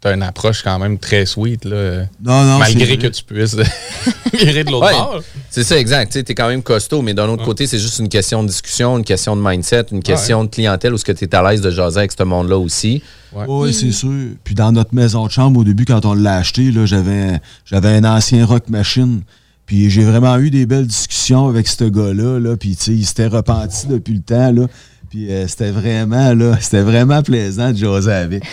tu 0.01 0.07
as 0.07 0.13
une 0.13 0.21
approche 0.23 0.61
quand 0.63 0.77
même 0.77 0.97
très 0.99 1.25
sweet. 1.25 1.65
Là, 1.65 2.03
Non, 2.23 2.43
non, 2.43 2.59
malgré 2.59 2.97
que 2.97 3.07
tu 3.07 3.23
puisses 3.23 3.55
virer 4.33 4.63
de 4.63 4.71
l'autre 4.71 4.85
Ouais, 4.85 4.91
bord. 4.93 5.21
c'est 5.49 5.63
ça, 5.63 5.77
exact. 5.79 6.11
Tu 6.11 6.19
es 6.19 6.35
quand 6.35 6.47
même 6.47 6.61
costaud, 6.61 7.01
mais 7.01 7.13
d'un 7.13 7.27
autre 7.29 7.43
côté, 7.43 7.65
c'est 7.67 7.79
juste 7.79 7.99
une 7.99 8.09
question 8.09 8.43
de 8.43 8.47
discussion, 8.49 8.97
une 8.97 9.03
question 9.03 9.35
de 9.35 9.41
mindset, 9.41 9.85
une 9.91 10.03
question 10.03 10.43
de 10.43 10.49
clientèle 10.49 10.93
où 10.93 10.97
ce 10.97 11.05
que 11.05 11.11
tu 11.11 11.25
es 11.25 11.35
à 11.35 11.41
l'aise 11.49 11.61
de 11.61 11.71
jaser 11.71 11.99
avec 11.99 12.11
ce 12.17 12.23
monde-là 12.23 12.57
aussi. 12.57 13.01
Oui, 13.47 13.73
c'est 13.73 13.91
sûr. 13.91 14.11
Puis 14.43 14.55
dans 14.55 14.71
notre 14.71 14.93
maison 14.93 15.25
de 15.25 15.31
chambre, 15.31 15.59
au 15.59 15.63
début, 15.63 15.85
quand 15.85 16.05
on 16.05 16.13
l'a 16.13 16.35
acheté, 16.37 16.71
là, 16.71 16.85
j'avais, 16.85 17.39
j'avais 17.65 17.89
un 17.89 18.03
ancien 18.03 18.45
rock 18.45 18.69
machine. 18.69 19.21
Puis 19.65 19.89
j'ai 19.89 20.03
vraiment 20.05 20.37
eu 20.37 20.49
des 20.49 20.65
belles 20.65 20.87
discussions 20.87 21.47
avec 21.49 21.67
ce 21.67 21.83
gars-là. 21.83 22.39
Là, 22.39 22.55
puis 22.55 22.75
tu 22.77 22.83
sais, 22.83 22.91
il 22.93 23.05
s'était 23.05 23.27
repenti 23.27 23.87
depuis 23.87 24.13
le 24.13 24.21
temps. 24.21 24.53
Là. 24.53 24.67
Puis 25.09 25.31
euh, 25.31 25.47
c'était 25.47 25.71
vraiment 25.71 26.33
là, 26.33 26.57
c'était 26.61 26.81
vraiment 26.81 27.21
plaisant 27.23 27.71
de 27.71 27.77
jaser 27.77 28.11
avec. 28.11 28.43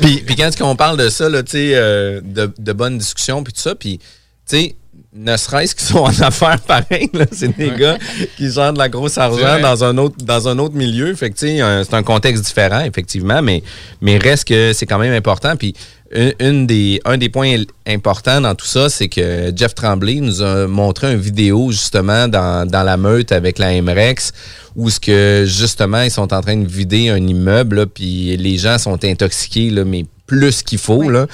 puis, 0.00 0.16
puis 0.26 0.36
quand 0.36 0.50
on 0.62 0.76
parle 0.76 0.98
de 0.98 1.08
ça, 1.08 1.28
là, 1.28 1.42
tu 1.42 1.52
sais, 1.52 1.70
euh, 1.74 2.20
de, 2.24 2.52
de 2.58 2.72
bonnes 2.72 2.98
discussions, 2.98 3.42
puis 3.44 3.52
tout 3.52 3.60
ça, 3.60 3.74
puis, 3.74 3.98
tu 3.98 4.04
sais, 4.46 4.74
ne 5.14 5.36
serait-ce 5.36 5.74
qu'ils 5.74 5.86
sont 5.86 5.98
en 5.98 6.20
affaires 6.22 6.60
pareil, 6.60 7.10
là, 7.12 7.26
c'est 7.30 7.54
des 7.56 7.70
gars 7.70 7.98
qui 8.36 8.50
gèrent 8.50 8.72
de 8.72 8.78
la 8.78 8.88
grosse 8.88 9.18
argent 9.18 9.60
dans 9.60 9.84
un 9.84 9.98
autre 9.98 10.16
dans 10.24 10.48
un 10.48 10.58
autre 10.58 10.74
milieu. 10.74 11.14
Fait 11.14 11.30
que, 11.30 11.36
tu 11.38 11.46
sais, 11.48 11.60
un- 11.60 11.84
c'est 11.84 11.94
un 11.94 12.02
contexte 12.02 12.44
différent, 12.44 12.80
effectivement, 12.80 13.42
mais, 13.42 13.62
mais 14.00 14.16
reste 14.18 14.48
que 14.48 14.72
c'est 14.72 14.86
quand 14.86 14.98
même 14.98 15.12
important. 15.12 15.54
Puis, 15.56 15.74
une, 16.14 16.32
une 16.40 16.66
des, 16.66 17.00
un 17.06 17.16
des 17.16 17.28
points 17.30 17.56
importants 17.86 18.40
dans 18.40 18.54
tout 18.54 18.66
ça, 18.66 18.88
c'est 18.90 19.08
que 19.08 19.50
Jeff 19.54 19.74
Tremblay 19.74 20.16
nous 20.20 20.42
a 20.42 20.66
montré 20.66 21.12
une 21.12 21.20
vidéo, 21.20 21.70
justement, 21.70 22.28
dans, 22.28 22.66
dans 22.68 22.82
la 22.82 22.96
meute 22.98 23.32
avec 23.32 23.58
la 23.58 23.80
MREX, 23.80 24.32
où 24.76 24.90
ce 24.90 25.00
que, 25.00 25.44
justement, 25.46 26.02
ils 26.02 26.10
sont 26.10 26.32
en 26.32 26.40
train 26.40 26.56
de 26.56 26.66
vider 26.66 27.08
un 27.08 27.26
immeuble, 27.26 27.76
là, 27.76 27.86
puis 27.86 28.36
les 28.36 28.58
gens 28.58 28.78
sont 28.78 29.04
intoxiqués, 29.04 29.70
là, 29.70 29.84
mais 29.84 30.06
plus 30.26 30.62
qu'il 30.62 30.78
faut, 30.78 31.08
là. 31.10 31.26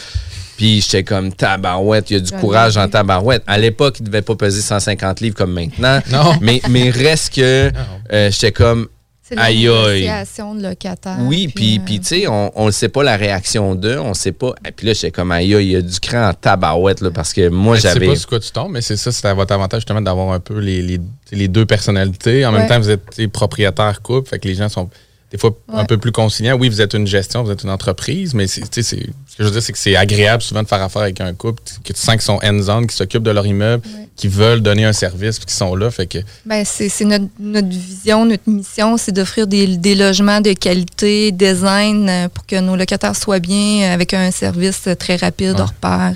Puis 0.57 0.81
j'étais 0.81 1.05
comme 1.05 1.33
tabarouette, 1.33 2.11
il 2.11 2.15
y 2.15 2.17
a 2.17 2.21
du 2.21 2.33
courage 2.33 2.77
en 2.77 2.89
tabarouette. 2.89 3.45
À 3.47 3.59
l'époque, 3.59 4.01
il 4.01 4.07
devait 4.07 4.23
pas 4.23 4.35
peser 4.35 4.61
150 4.61 5.21
livres 5.21 5.37
comme 5.37 5.53
maintenant. 5.53 6.01
Non. 6.11 6.35
Mais, 6.41 6.61
mais 6.69 6.91
reste 6.91 7.35
que 7.35 7.71
euh, 8.13 8.31
j'étais 8.31 8.51
comme 8.51 8.89
C'est 9.29 9.35
la 9.35 9.53
négociation 9.53 10.55
de 10.55 10.63
locataire. 10.63 11.17
Oui, 11.21 11.49
puis, 11.55 11.79
euh, 11.79 11.83
puis 11.85 12.01
tu 12.01 12.07
sais, 12.07 12.27
on 12.29 12.67
ne 12.67 12.71
sait 12.71 12.89
pas 12.89 13.03
la 13.03 13.17
réaction 13.17 13.75
d'eux, 13.75 13.99
on 13.99 14.15
sait 14.15 14.33
pas. 14.33 14.55
Et 14.67 14.73
puis 14.73 14.87
là, 14.87 14.95
j'étais 14.95 15.11
comme 15.11 15.31
aïe, 15.33 15.55
aïe, 15.55 15.67
il 15.67 15.73
y 15.73 15.77
a 15.77 15.83
du 15.83 16.01
cran 16.01 16.29
en 16.31 16.33
tabarouette, 16.35 17.01
là, 17.03 17.11
parce 17.11 17.33
que 17.33 17.49
moi, 17.49 17.77
Je 17.77 17.83
sais 17.83 17.89
j'avais. 17.95 18.07
pas 18.07 18.17
sur 18.17 18.29
quoi 18.29 18.41
tu 18.41 18.51
tombes, 18.51 18.73
mais 18.73 18.81
c'est 18.81 18.97
ça, 18.97 19.13
c'est 19.13 19.27
à 19.27 19.35
votre 19.35 19.53
avantage 19.53 19.81
justement 19.81 20.01
d'avoir 20.01 20.33
un 20.33 20.41
peu 20.41 20.59
les, 20.59 20.81
les, 20.83 21.01
les 21.33 21.49
deux 21.49 21.67
personnalités. 21.67 22.47
En 22.47 22.53
même 22.53 22.67
temps, 22.69 22.79
vous 22.81 22.91
êtes 22.91 23.27
propriétaire 23.33 24.01
couple, 24.03 24.29
fait 24.31 24.39
que 24.39 24.49
les 24.49 24.55
gens 24.55 24.69
sont 24.69 24.89
des 25.31 25.37
fois 25.39 25.51
un 25.73 25.79
Ouais. 25.81 25.87
peu 25.87 25.99
plus 25.99 26.11
conciliants. 26.13 26.57
Oui, 26.59 26.69
vous 26.71 26.81
êtes 26.81 26.95
une 26.95 27.07
gestion, 27.07 27.43
vous 27.43 27.51
êtes 27.51 27.63
une 27.63 27.71
entreprise, 27.71 28.33
mais 28.35 28.47
c'est, 28.47 28.63
tu 28.63 28.67
sais, 28.71 28.83
c'est- 28.83 28.97
ce 29.27 29.37
que 29.37 29.43
je 29.43 29.45
veux 29.45 29.51
dire, 29.51 29.63
c'est 29.63 29.73
que 29.73 29.79
c'est 29.79 29.95
agréable 29.95 30.43
souvent 30.43 30.63
de 30.63 30.69
faire 30.69 30.81
affaire 30.83 31.03
avec 31.03 31.21
un 31.21 31.35
couple 31.35 31.63
que 31.85 31.93
tu 31.93 32.01
sens 32.01 32.15
qu'ils 32.15 32.23
sont 32.23 32.39
hands-on, 32.43 32.87
qui 32.87 32.97
s'occupent 32.97 33.23
de 33.25 33.31
leur 33.31 33.47
immeuble, 33.47 33.83
qui 34.17 34.27
veulent 34.29 34.61
donner 34.63 34.85
un 34.87 34.93
service, 34.95 35.39
puis 35.39 35.47
qui 35.47 35.55
sont 35.55 35.77
là. 35.77 35.91
Fait 35.91 36.07
que 36.07 36.19
Ben, 36.47 36.65
c'est 36.65 36.89
c'est 36.89 37.05
notre, 37.05 37.27
notre 37.39 37.69
vision, 37.69 38.25
notre 38.25 38.49
mission, 38.49 38.97
c'est 38.97 39.13
d'offrir 39.13 39.47
des, 39.47 39.77
des 39.77 39.95
logements 39.95 40.41
de 40.41 40.55
qualité, 40.55 41.31
design, 41.31 42.09
euh, 42.09 42.29
pour 42.29 42.47
que 42.47 42.59
nos 42.61 42.75
locataires 42.77 43.15
soient 43.15 43.39
bien, 43.39 43.83
euh, 43.91 43.95
avec 43.95 44.15
un 44.15 44.31
service 44.31 44.81
euh, 44.87 44.95
très 44.95 45.17
rapide, 45.17 45.55
Ouais. 45.57 45.61
hors 45.61 45.75
pair. 45.75 46.15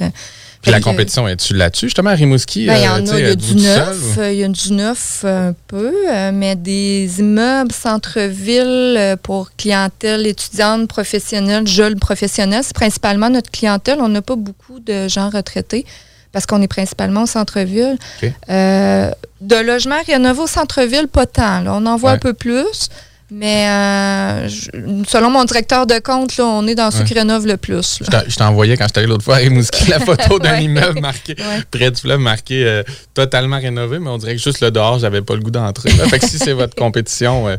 Euh. 0.63 0.71
puis 0.71 0.71
la 0.73 0.79
que- 0.79 0.85
compétition, 0.85 1.27
es-tu 1.29 1.55
là-dessus, 1.55 1.87
justement, 1.87 2.11
à 2.11 2.15
Rimouski? 2.15 2.67
Ben, 2.67 2.77
il 2.77 2.83
y 2.83 2.87
euh, 2.87 2.91
en 2.93 3.03
a, 3.03 3.07
sais, 3.07 3.21
il 3.21 3.27
y 3.27 3.31
a 3.31 3.35
du 3.35 3.55
neuf, 3.57 4.19
euh, 4.19 4.33
il 4.33 4.39
y 4.39 4.45
a 4.45 4.49
du 4.49 4.73
neuf 4.73 5.23
euh, 5.25 5.51
un 5.51 5.55
peu, 5.69 5.93
euh, 6.11 6.31
mais 6.33 6.57
des 6.57 7.21
immeubles 7.21 7.73
centre-ville 7.73 8.95
euh, 8.99 9.17
pour 9.17 9.51
clientèle 9.57 10.27
étudiante, 10.27 10.89
professionnelle, 10.89 11.67
jeunes 11.67 11.99
professionnels, 11.99 12.63
c'est 12.65 12.75
principalement 12.75 13.31
notre 13.31 13.51
clientèle. 13.51 13.99
On 14.01 14.09
n'a 14.09 14.23
pas 14.23 14.37
beaucoup 14.37 14.81
de 14.81 15.09
gens 15.09 15.31
retraités 15.31 15.85
parce 16.33 16.47
qu'on 16.47 16.63
est 16.63 16.69
principalement 16.69 17.25
au 17.25 17.27
centre-ville. 17.27 17.97
OK. 18.23 18.31
Euh, 18.51 19.11
de 19.41 19.57
logements 19.57 20.01
rénovés 20.07 20.41
au 20.43 20.47
centre-ville, 20.47 21.09
pas 21.09 21.27
tant. 21.27 21.61
là. 21.61 21.75
On 21.75 21.85
en 21.87 21.97
voit 21.97 22.11
Ouais. 22.11 22.17
un 22.17 22.21
peu 22.21 22.33
plus. 22.33 22.89
Mais 23.35 23.67
euh, 23.69 24.49
je- 24.49 24.71
selon 25.09 25.31
mon 25.31 25.45
directeur 25.45 25.87
de 25.87 25.99
compte, 26.01 26.37
là, 26.37 26.45
on 26.45 26.67
est 26.67 26.75
dans 26.75 26.91
ceux 26.91 26.99
Ouais. 27.01 27.05
qui 27.05 27.15
rénovent 27.15 27.47
le 27.47 27.57
plus. 27.57 28.01
là. 28.01 28.07
Je 28.07 28.11
t'en- 28.11 28.23
Je 28.29 28.37
t'envoyais 28.37 28.77
quand 28.77 28.87
j'étais 28.87 28.99
allé 29.01 29.09
l'autre 29.09 29.25
fois 29.25 29.37
à 29.37 29.39
Rimouski 29.39 29.89
la 29.89 30.01
photo 30.01 30.39
d'un 30.39 30.53
Ouais. 30.59 30.65
immeuble 30.65 31.01
marqué 31.01 31.35
Ouais. 31.39 31.63
près 31.71 31.91
du 31.91 32.01
fleuve, 32.01 32.21
marqué 32.21 32.65
euh, 32.67 32.83
totalement 33.15 33.59
rénové, 33.59 33.99
mais 33.99 34.11
on 34.11 34.19
dirait 34.19 34.37
que 34.37 34.43
juste 34.43 34.61
le 34.61 34.71
dehors, 34.71 34.99
j'avais 34.99 35.23
pas 35.23 35.35
le 35.35 35.41
goût 35.41 35.51
d'entrer. 35.51 35.91
Fait 35.91 36.19
que 36.19 36.29
si 36.29 36.39
c'est 36.39 36.53
votre 36.53 36.75
compétition, 36.75 37.49
euh, 37.49 37.57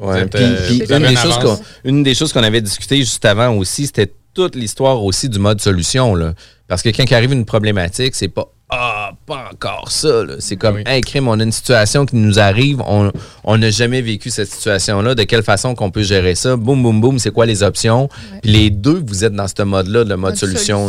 Ouais, 0.00 0.14
Vous 0.14 0.18
êtes, 0.24 0.30
puis- 0.34 0.78
puis 0.78 0.86
vous 0.86 0.94
une, 0.94 1.06
des 1.06 1.14
choses 1.16 1.38
qu'on, 1.38 1.60
une 1.84 2.02
des 2.02 2.14
choses 2.14 2.32
qu'on 2.32 2.42
avait 2.42 2.62
discuté 2.62 2.96
juste 2.96 3.24
avant 3.24 3.50
aussi, 3.50 3.86
c'était 3.86 4.10
toute 4.34 4.56
l'histoire 4.56 5.04
aussi 5.04 5.28
du 5.28 5.38
mode 5.38 5.60
solution. 5.60 6.14
Là. 6.16 6.32
Parce 6.66 6.82
que 6.82 6.88
quand 6.88 7.04
il 7.08 7.14
arrive 7.14 7.32
une 7.32 7.44
problématique, 7.44 8.14
c'est 8.16 8.28
pas 8.28 8.48
Ah, 8.74 9.10
pas 9.26 9.50
encore 9.52 9.90
ça. 9.92 10.24
là. 10.24 10.34
C'est 10.38 10.56
comme 10.56 10.76
Oui. 10.76 10.82
Hey, 10.86 11.02
crime, 11.02 11.28
on 11.28 11.38
a 11.38 11.42
une 11.42 11.52
situation 11.52 12.06
qui 12.06 12.16
nous 12.16 12.38
arrive, 12.38 12.80
on 12.86 13.12
on 13.44 13.58
n'a 13.58 13.70
jamais 13.70 14.00
vécu 14.00 14.30
cette 14.30 14.50
situation-là. 14.50 15.14
De 15.14 15.24
quelle 15.24 15.42
façon 15.42 15.74
qu'on 15.74 15.90
peut 15.90 16.02
gérer 16.02 16.34
ça? 16.34 16.56
Boum, 16.56 16.82
boum, 16.82 17.00
boum, 17.00 17.18
c'est 17.18 17.30
quoi 17.32 17.44
les 17.44 17.62
options? 17.62 18.08
Puis 18.42 18.50
les 18.50 18.70
deux, 18.70 19.02
vous 19.06 19.24
êtes 19.24 19.34
dans 19.34 19.46
ce 19.46 19.62
mode-là, 19.62 20.04
le 20.04 20.16
mode 20.16 20.30
Mode 20.32 20.36
solution. 20.36 20.88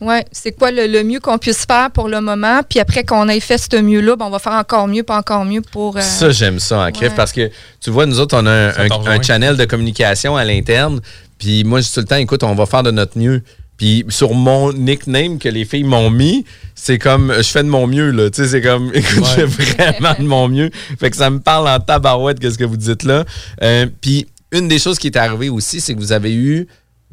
Oui, 0.00 0.14
c'est 0.32 0.52
quoi 0.52 0.70
le, 0.70 0.86
le 0.86 1.02
mieux 1.04 1.20
qu'on 1.20 1.36
puisse 1.38 1.66
faire 1.66 1.90
pour 1.90 2.08
le 2.08 2.20
moment? 2.22 2.60
Puis 2.68 2.78
après 2.80 3.04
qu'on 3.04 3.28
ait 3.28 3.40
fait 3.40 3.58
ce 3.58 3.76
mieux-là, 3.80 4.16
ben, 4.16 4.24
on 4.26 4.30
va 4.30 4.38
faire 4.38 4.52
encore 4.54 4.88
mieux, 4.88 5.02
pas 5.02 5.18
encore 5.18 5.44
mieux 5.44 5.60
pour. 5.60 5.96
euh, 5.98 6.00
Ça, 6.00 6.30
j'aime 6.30 6.58
ça 6.58 6.78
en 6.78 6.84
Ouais. 6.86 7.10
parce 7.14 7.32
que 7.32 7.50
tu 7.80 7.90
vois, 7.90 8.06
nous 8.06 8.20
autres, 8.20 8.36
on 8.40 8.46
a 8.46 8.50
un, 8.50 8.68
un- 8.70 9.06
un 9.06 9.22
channel 9.22 9.56
de 9.56 9.64
communication 9.66 10.36
à 10.36 10.44
l'interne. 10.44 11.00
Puis 11.38 11.62
moi, 11.64 11.80
je 11.80 11.86
dis 11.86 11.92
tout 11.92 12.00
le 12.00 12.06
temps, 12.06 12.16
écoute, 12.16 12.42
on 12.42 12.54
va 12.54 12.64
faire 12.66 12.82
de 12.82 12.90
notre 12.90 13.18
mieux. 13.18 13.42
Puis 13.78 14.04
sur 14.08 14.34
mon 14.34 14.72
nickname 14.72 15.38
que 15.38 15.48
les 15.48 15.64
filles 15.64 15.84
m'ont 15.84 16.10
mis, 16.10 16.44
c'est 16.74 16.98
comme 16.98 17.32
je 17.34 17.48
fais 17.48 17.62
de 17.62 17.68
mon 17.68 17.86
mieux. 17.86 18.10
là. 18.10 18.28
Tu 18.28 18.42
sais, 18.42 18.48
c'est 18.48 18.60
comme 18.60 18.90
écoute, 18.94 19.24
je 19.36 19.46
fais 19.46 19.72
vraiment 19.92 20.14
de 20.18 20.24
mon 20.24 20.48
mieux. 20.48 20.70
Fait 20.98 21.10
que 21.10 21.16
ça 21.16 21.30
me 21.30 21.38
parle 21.38 21.68
en 21.68 21.78
tabarouette, 21.78 22.40
qu'est-ce 22.40 22.58
que 22.58 22.64
vous 22.64 22.76
dites 22.76 23.04
là. 23.04 23.24
Euh, 23.62 23.86
puis 24.00 24.26
une 24.52 24.68
des 24.68 24.78
choses 24.78 24.98
qui 24.98 25.06
est 25.06 25.16
arrivée 25.16 25.48
aussi, 25.48 25.80
c'est 25.80 25.94
que 25.94 26.00
vous 26.00 26.12
avez 26.12 26.34
eu 26.34 26.66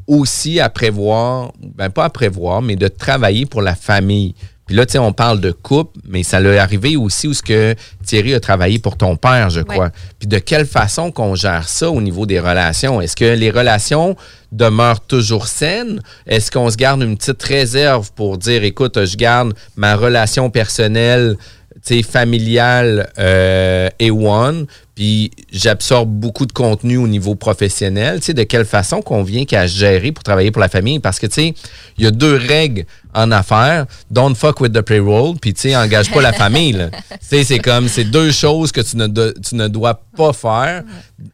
aussi 0.08 0.60
à 0.60 0.68
prévoir, 0.68 1.52
ben 1.60 1.90
pas 1.90 2.04
à 2.04 2.10
prévoir, 2.10 2.62
mais 2.62 2.76
de 2.76 2.88
travailler 2.88 3.46
pour 3.46 3.62
la 3.62 3.74
famille. 3.74 4.34
Puis 4.66 4.74
là, 4.74 4.84
tu 4.84 4.92
sais, 4.92 4.98
on 4.98 5.12
parle 5.12 5.40
de 5.40 5.52
couple, 5.52 6.00
mais 6.04 6.24
ça 6.24 6.40
l'est 6.40 6.58
arrivé 6.58 6.96
aussi 6.96 7.28
où 7.28 7.34
ce 7.34 7.42
que 7.42 7.76
Thierry 8.04 8.34
a 8.34 8.40
travaillé 8.40 8.80
pour 8.80 8.96
ton 8.96 9.16
père, 9.16 9.48
je 9.48 9.60
crois. 9.60 9.90
Puis 10.18 10.26
de 10.26 10.38
quelle 10.38 10.66
façon 10.66 11.12
qu'on 11.12 11.36
gère 11.36 11.68
ça 11.68 11.88
au 11.88 12.00
niveau 12.00 12.26
des 12.26 12.40
relations? 12.40 13.00
Est-ce 13.00 13.14
que 13.14 13.24
les 13.24 13.50
relations 13.52 14.16
demeurent 14.50 15.00
toujours 15.00 15.46
saines? 15.46 16.00
Est-ce 16.26 16.50
qu'on 16.50 16.68
se 16.68 16.76
garde 16.76 17.00
une 17.02 17.16
petite 17.16 17.42
réserve 17.44 18.10
pour 18.16 18.38
dire, 18.38 18.64
écoute, 18.64 19.04
je 19.04 19.16
garde 19.16 19.54
ma 19.76 19.94
relation 19.94 20.50
personnelle, 20.50 21.36
tu 21.84 21.98
sais, 21.98 22.02
familiale 22.02 23.08
euh, 23.20 23.88
et 24.00 24.10
one, 24.10 24.66
puis 24.96 25.30
j'absorbe 25.52 26.08
beaucoup 26.10 26.46
de 26.46 26.52
contenu 26.52 26.96
au 26.96 27.06
niveau 27.06 27.34
professionnel. 27.34 28.18
Tu 28.20 28.26
sais, 28.26 28.34
de 28.34 28.42
quelle 28.42 28.64
façon 28.64 29.02
qu'on 29.02 29.22
vient 29.22 29.44
qu'à 29.44 29.66
gérer 29.66 30.10
pour 30.10 30.24
travailler 30.24 30.50
pour 30.50 30.60
la 30.62 30.68
famille? 30.70 30.98
Parce 31.00 31.18
que, 31.18 31.26
tu 31.26 31.34
sais, 31.34 31.54
il 31.98 32.04
y 32.04 32.06
a 32.06 32.10
deux 32.10 32.34
règles 32.36 32.86
en 33.14 33.30
affaires. 33.30 33.84
Don't 34.10 34.34
fuck 34.34 34.58
with 34.60 34.72
the 34.72 34.80
payroll, 34.80 35.36
puis, 35.38 35.52
tu 35.54 35.60
sais, 35.68 35.76
engage 35.76 36.10
pas 36.10 36.22
la 36.22 36.32
famille. 36.44 36.72
là. 36.72 36.88
Tu 36.90 37.16
sais, 37.20 37.44
c'est 37.44 37.58
comme, 37.58 37.88
c'est 37.88 38.04
deux 38.04 38.32
choses 38.32 38.72
que 38.72 38.80
tu 38.80 38.96
ne, 38.96 39.06
do- 39.06 39.32
tu 39.34 39.54
ne 39.54 39.68
dois 39.68 40.00
pas 40.16 40.32
faire 40.32 40.82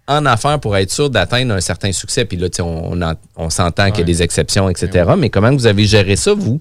en 0.09 0.27
affaires 0.27 0.59
pour 0.59 0.77
être 0.77 0.91
sûr 0.91 1.09
d'atteindre 1.09 1.55
un 1.55 1.61
certain 1.61 1.93
succès. 1.93 2.25
Puis 2.25 2.37
là, 2.37 2.49
tu 2.49 2.57
sais, 2.57 2.63
on, 2.63 2.93
on, 2.93 3.01
en- 3.01 3.15
on 3.37 3.49
s'entend 3.49 3.91
qu'il 3.91 4.01
y 4.01 4.03
a 4.03 4.07
des 4.07 4.23
exceptions, 4.23 4.69
etc. 4.69 5.09
Mais 5.17 5.31
comment 5.31 5.53
vous 5.53 5.67
avez 5.69 5.85
géré 5.87 6.17
ça, 6.17 6.35
vous? 6.35 6.61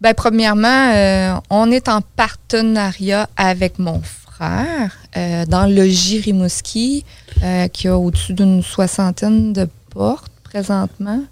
Ben, 0.00 0.12
premièrement, 0.14 0.92
euh, 0.92 1.34
on 1.50 1.70
est 1.70 1.88
en 1.88 2.00
partenariat 2.16 3.28
avec 3.36 3.78
mon 3.78 4.02
frère 4.02 4.96
euh, 5.16 5.44
dans 5.46 5.66
le 5.66 5.74
Logis 5.74 6.20
Rimouski, 6.20 7.04
euh, 7.42 7.68
qui 7.68 7.88
a 7.88 7.98
au-dessus 7.98 8.34
d'une 8.34 8.62
soixantaine 8.62 9.52
de 9.52 9.68
portes 9.90 10.32
présentement. 10.44 11.22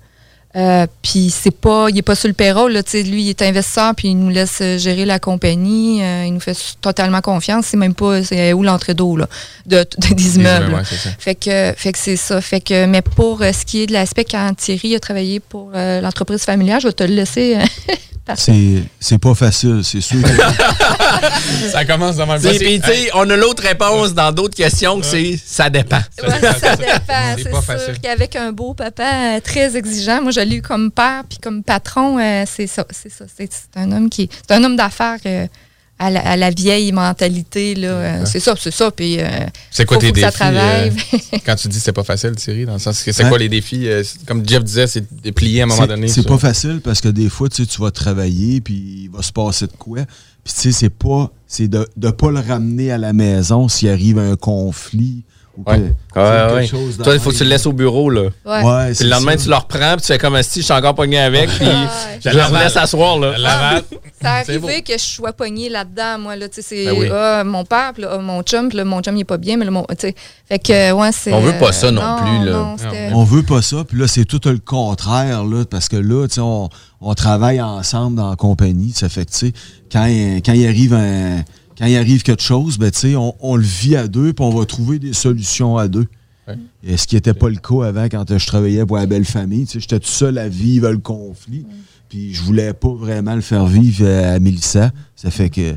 Euh, 0.56 0.84
puis 1.00 1.30
c'est 1.30 1.52
pas, 1.52 1.86
il 1.90 1.98
est 1.98 2.02
pas 2.02 2.16
sur 2.16 2.26
le 2.26 2.34
payroll, 2.34 2.72
là, 2.72 2.82
tu 2.82 2.90
sais, 2.90 3.02
lui 3.04 3.22
il 3.22 3.28
est 3.28 3.40
investisseur 3.40 3.94
puis 3.94 4.08
il 4.08 4.16
nous 4.18 4.30
laisse 4.30 4.58
euh, 4.60 4.78
gérer 4.78 5.04
la 5.04 5.20
compagnie, 5.20 6.02
euh, 6.02 6.24
il 6.26 6.34
nous 6.34 6.40
fait 6.40 6.56
totalement 6.80 7.20
confiance, 7.20 7.66
c'est 7.66 7.76
même 7.76 7.94
pas 7.94 8.24
c'est 8.24 8.52
où 8.52 8.64
l'entrée 8.64 8.94
d'eau 8.94 9.16
là, 9.16 9.28
de, 9.66 9.86
de- 9.98 10.14
des 10.14 10.36
immeubles. 10.38 10.74
ouais, 10.74 10.82
c'est 10.84 10.96
ça. 10.96 11.10
Fait 11.20 11.36
que, 11.36 11.72
fait 11.76 11.92
que 11.92 11.98
c'est 11.98 12.16
ça. 12.16 12.40
Fait 12.40 12.60
que, 12.60 12.86
mais 12.86 13.00
pour 13.02 13.42
euh, 13.42 13.52
ce 13.52 13.64
qui 13.64 13.82
est 13.82 13.86
de 13.86 13.92
l'aspect 13.92 14.24
quand 14.24 14.52
Thierry 14.56 14.96
a 14.96 14.98
travaillé 14.98 15.38
pour 15.38 15.70
euh, 15.72 16.00
l'entreprise 16.00 16.42
familiale, 16.42 16.80
je 16.80 16.88
vais 16.88 16.92
te 16.94 17.04
le 17.04 17.14
laisser. 17.14 17.56
C'est 18.36 18.84
c'est 19.00 19.18
pas 19.18 19.34
facile, 19.34 19.80
c'est 19.82 20.00
sûr. 20.00 20.22
que- 20.22 20.28
ça 21.72 21.84
commence 21.84 22.14
dans 22.14 22.26
même 22.26 22.40
Puis, 22.40 22.58
puis, 22.58 22.80
tu 22.80 22.86
sais, 22.88 23.10
on 23.14 23.28
a 23.28 23.34
l'autre 23.34 23.62
réponse 23.64 24.14
dans 24.14 24.30
d'autres 24.30 24.54
questions 24.54 25.00
que 25.00 25.06
c'est 25.06 25.36
ça 25.44 25.68
dépend. 25.68 25.96
Ouais, 26.22 26.40
ça 26.60 26.76
dépend. 26.76 27.34
C'est 27.36 27.48
sûr 27.48 27.64
facile. 27.64 27.98
qu'avec 28.00 28.36
un 28.36 28.52
beau 28.52 28.72
papa 28.74 29.40
très 29.42 29.76
exigeant, 29.76 30.22
moi 30.22 30.30
je 30.44 30.48
l'ai 30.48 30.56
eu 30.56 30.62
comme 30.62 30.90
père 30.90 31.24
puis 31.28 31.38
comme 31.38 31.62
patron, 31.62 32.18
euh, 32.18 32.44
c'est 32.46 32.66
ça, 32.66 32.86
c'est 32.90 33.10
ça. 33.12 33.24
C'est 33.36 33.50
c'est 33.52 33.78
un 33.80 33.90
homme 33.92 34.08
qui, 34.10 34.28
c'est 34.46 34.54
un 34.54 34.62
homme 34.64 34.76
d'affaires 34.76 35.18
euh, 35.26 35.46
à, 35.98 36.08
la, 36.10 36.20
à 36.26 36.36
la 36.36 36.48
vieille 36.50 36.92
mentalité 36.92 37.74
là. 37.74 37.88
euh, 37.88 38.24
c'est 38.24 38.40
ça, 38.40 38.54
c'est 38.58 38.70
ça. 38.70 38.90
Puis 38.90 39.16
euh, 39.20 39.28
C'est 39.70 39.84
quoi 39.84 39.96
faut- 39.96 40.00
tes 40.00 40.06
faut 40.08 40.12
défis? 40.14 40.42
euh, 40.42 40.90
quand 41.44 41.56
tu 41.56 41.68
dis 41.68 41.76
que 41.78 41.84
c'est 41.84 41.92
pas 41.92 42.04
facile, 42.04 42.30
Thierry, 42.36 42.64
dans 42.64 42.72
le 42.72 42.78
sens 42.78 43.02
que 43.02 43.12
c'est 43.12 43.24
Hein? 43.24 43.28
quoi 43.28 43.38
les 43.38 43.48
défis? 43.50 43.86
euh, 43.86 44.02
comme 44.26 44.46
Jeff 44.48 44.64
disait, 44.64 44.86
c'est 44.86 45.04
de 45.22 45.30
plier 45.30 45.60
à 45.60 45.64
un 45.64 45.66
moment 45.66 45.82
C'est- 45.82 45.88
donné. 45.88 46.08
C'est 46.08 46.26
pas 46.26 46.38
facile 46.38 46.80
parce 46.82 47.00
que 47.02 47.08
des 47.08 47.28
fois, 47.28 47.48
tu 47.50 47.56
sais, 47.64 47.66
tu 47.66 47.80
vas 47.82 47.90
travailler, 47.90 48.60
puis 48.62 48.74
il 49.04 49.10
va 49.10 49.20
se 49.22 49.32
passer 49.32 49.66
de 49.66 49.72
quoi. 49.78 49.98
Puis 50.42 50.54
tu 50.54 50.60
sais, 50.60 50.72
c'est 50.72 50.88
pas. 50.90 51.30
C'est 51.46 51.68
de 51.68 51.86
ne 51.98 52.10
pas 52.10 52.30
le 52.30 52.40
ramener 52.40 52.90
à 52.92 52.96
la 52.98 53.12
maison 53.12 53.68
s'il 53.68 53.90
arrive 53.90 54.18
un 54.18 54.36
conflit. 54.36 55.22
Ou 55.56 55.64
Ouais. 55.68 55.78
Ouais, 55.78 55.92
quelque 56.14 56.54
ouais. 56.54 56.66
chose 56.66 56.96
Toi, 57.02 57.14
il 57.14 57.20
faut 57.20 57.30
que 57.30 57.36
tu 57.36 57.44
le 57.44 57.50
laisses 57.50 57.66
au 57.66 57.72
bureau, 57.72 58.08
là. 58.08 58.22
Ouais. 58.44 58.62
Ouais, 58.62 58.86
Puis 58.86 58.94
c'est 58.96 59.04
le 59.04 59.10
lendemain, 59.10 59.32
ça. 59.36 59.42
tu 59.44 59.48
le 59.50 59.56
reprends, 59.56 59.92
puis 59.96 60.00
tu 60.02 60.06
fais 60.06 60.18
comme 60.18 60.42
si 60.42 60.60
je 60.60 60.64
suis 60.64 60.72
encore 60.72 60.94
pogné 60.94 61.18
avec, 61.18 61.50
puis 61.50 61.66
je 62.24 62.28
le 62.30 62.58
laisse 62.58 62.76
asseoir, 62.76 63.18
là. 63.18 63.34
Ça 64.22 64.42
C'est 64.44 64.52
arrivé 64.52 64.82
que 64.82 64.92
je 64.92 64.98
sois 65.02 65.32
pognée 65.32 65.68
là-dedans, 65.68 66.18
moi. 66.18 66.36
Là, 66.36 66.48
tu 66.48 66.56
sais, 66.56 66.62
c'est 66.62 66.84
Ben 66.86 66.94
oui. 66.98 67.08
ah, 67.12 67.42
mon 67.44 67.64
père, 67.64 67.92
puis 67.94 68.02
là, 68.02 68.10
ah, 68.14 68.18
mon 68.18 68.42
chum, 68.42 68.68
puis 68.68 68.78
là, 68.78 68.84
mon 68.84 69.00
chum, 69.02 69.16
il 69.16 69.20
est 69.20 69.24
pas 69.24 69.38
bien, 69.38 69.56
mais 69.56 69.64
là, 69.64 69.70
mon, 69.70 69.84
tu 69.84 69.96
sais, 69.98 70.14
fait 70.48 70.58
que, 70.58 70.92
ouais, 70.92 71.10
c'est. 71.12 71.32
On 71.32 71.40
veut 71.40 71.58
pas 71.58 71.72
ça 71.72 71.90
non 71.90 72.00
euh, 72.02 72.16
plus, 72.18 72.46
là. 72.46 72.52
non, 72.52 72.76
On 73.18 73.24
veut 73.24 73.42
pas 73.42 73.62
ça, 73.62 73.84
puis 73.86 73.98
là, 73.98 74.06
c'est 74.06 74.24
tout 74.24 74.40
le 74.44 74.58
contraire, 74.58 75.44
là, 75.44 75.64
parce 75.68 75.88
que 75.88 75.96
là, 75.96 76.26
tu 76.28 76.34
sais, 76.36 76.40
on, 76.40 76.68
on 77.00 77.14
travaille 77.14 77.60
ensemble 77.60 78.16
dans 78.16 78.30
la 78.30 78.36
compagnie. 78.36 78.92
Ça 78.94 79.08
fait 79.08 79.24
que, 79.26 79.30
tu 79.32 79.38
sais, 79.48 79.52
quand, 79.90 80.04
quand 80.44 80.52
il 80.52 80.66
arrive 80.66 80.94
un- 80.94 81.42
quand 81.80 81.86
il 81.86 81.96
arrive 81.96 82.22
quelque 82.22 82.42
chose, 82.42 82.76
ben, 82.78 82.90
tu 82.90 82.98
sais, 82.98 83.16
on, 83.16 83.34
on 83.40 83.56
le 83.56 83.64
vit 83.64 83.96
à 83.96 84.06
deux, 84.06 84.34
puis 84.34 84.44
on 84.44 84.50
va 84.50 84.66
trouver 84.66 84.98
des 84.98 85.14
solutions 85.14 85.78
à 85.78 85.88
deux. 85.88 86.06
Ouais. 86.46 86.54
Et 86.84 86.96
ce 86.98 87.06
qui 87.06 87.14
n'était 87.14 87.32
pas 87.32 87.48
le 87.48 87.56
cas 87.56 87.86
avant 87.86 88.04
quand 88.04 88.24
je 88.36 88.46
travaillais 88.46 88.84
pour 88.84 88.98
la 88.98 89.06
belle 89.06 89.24
famille. 89.24 89.64
Tu 89.64 89.72
sais, 89.72 89.80
j'étais 89.80 89.98
tout 89.98 90.06
seul 90.06 90.36
à 90.36 90.48
vivre 90.48 90.90
le 90.90 90.98
conflit. 90.98 91.64
Puis 92.10 92.34
je 92.34 92.42
voulais 92.42 92.74
pas 92.74 92.92
vraiment 92.92 93.34
le 93.34 93.40
faire 93.40 93.64
vivre 93.66 94.06
à 94.06 94.38
Mélissa. 94.38 94.90
Ça 95.16 95.30
fait 95.30 95.48
que 95.48 95.74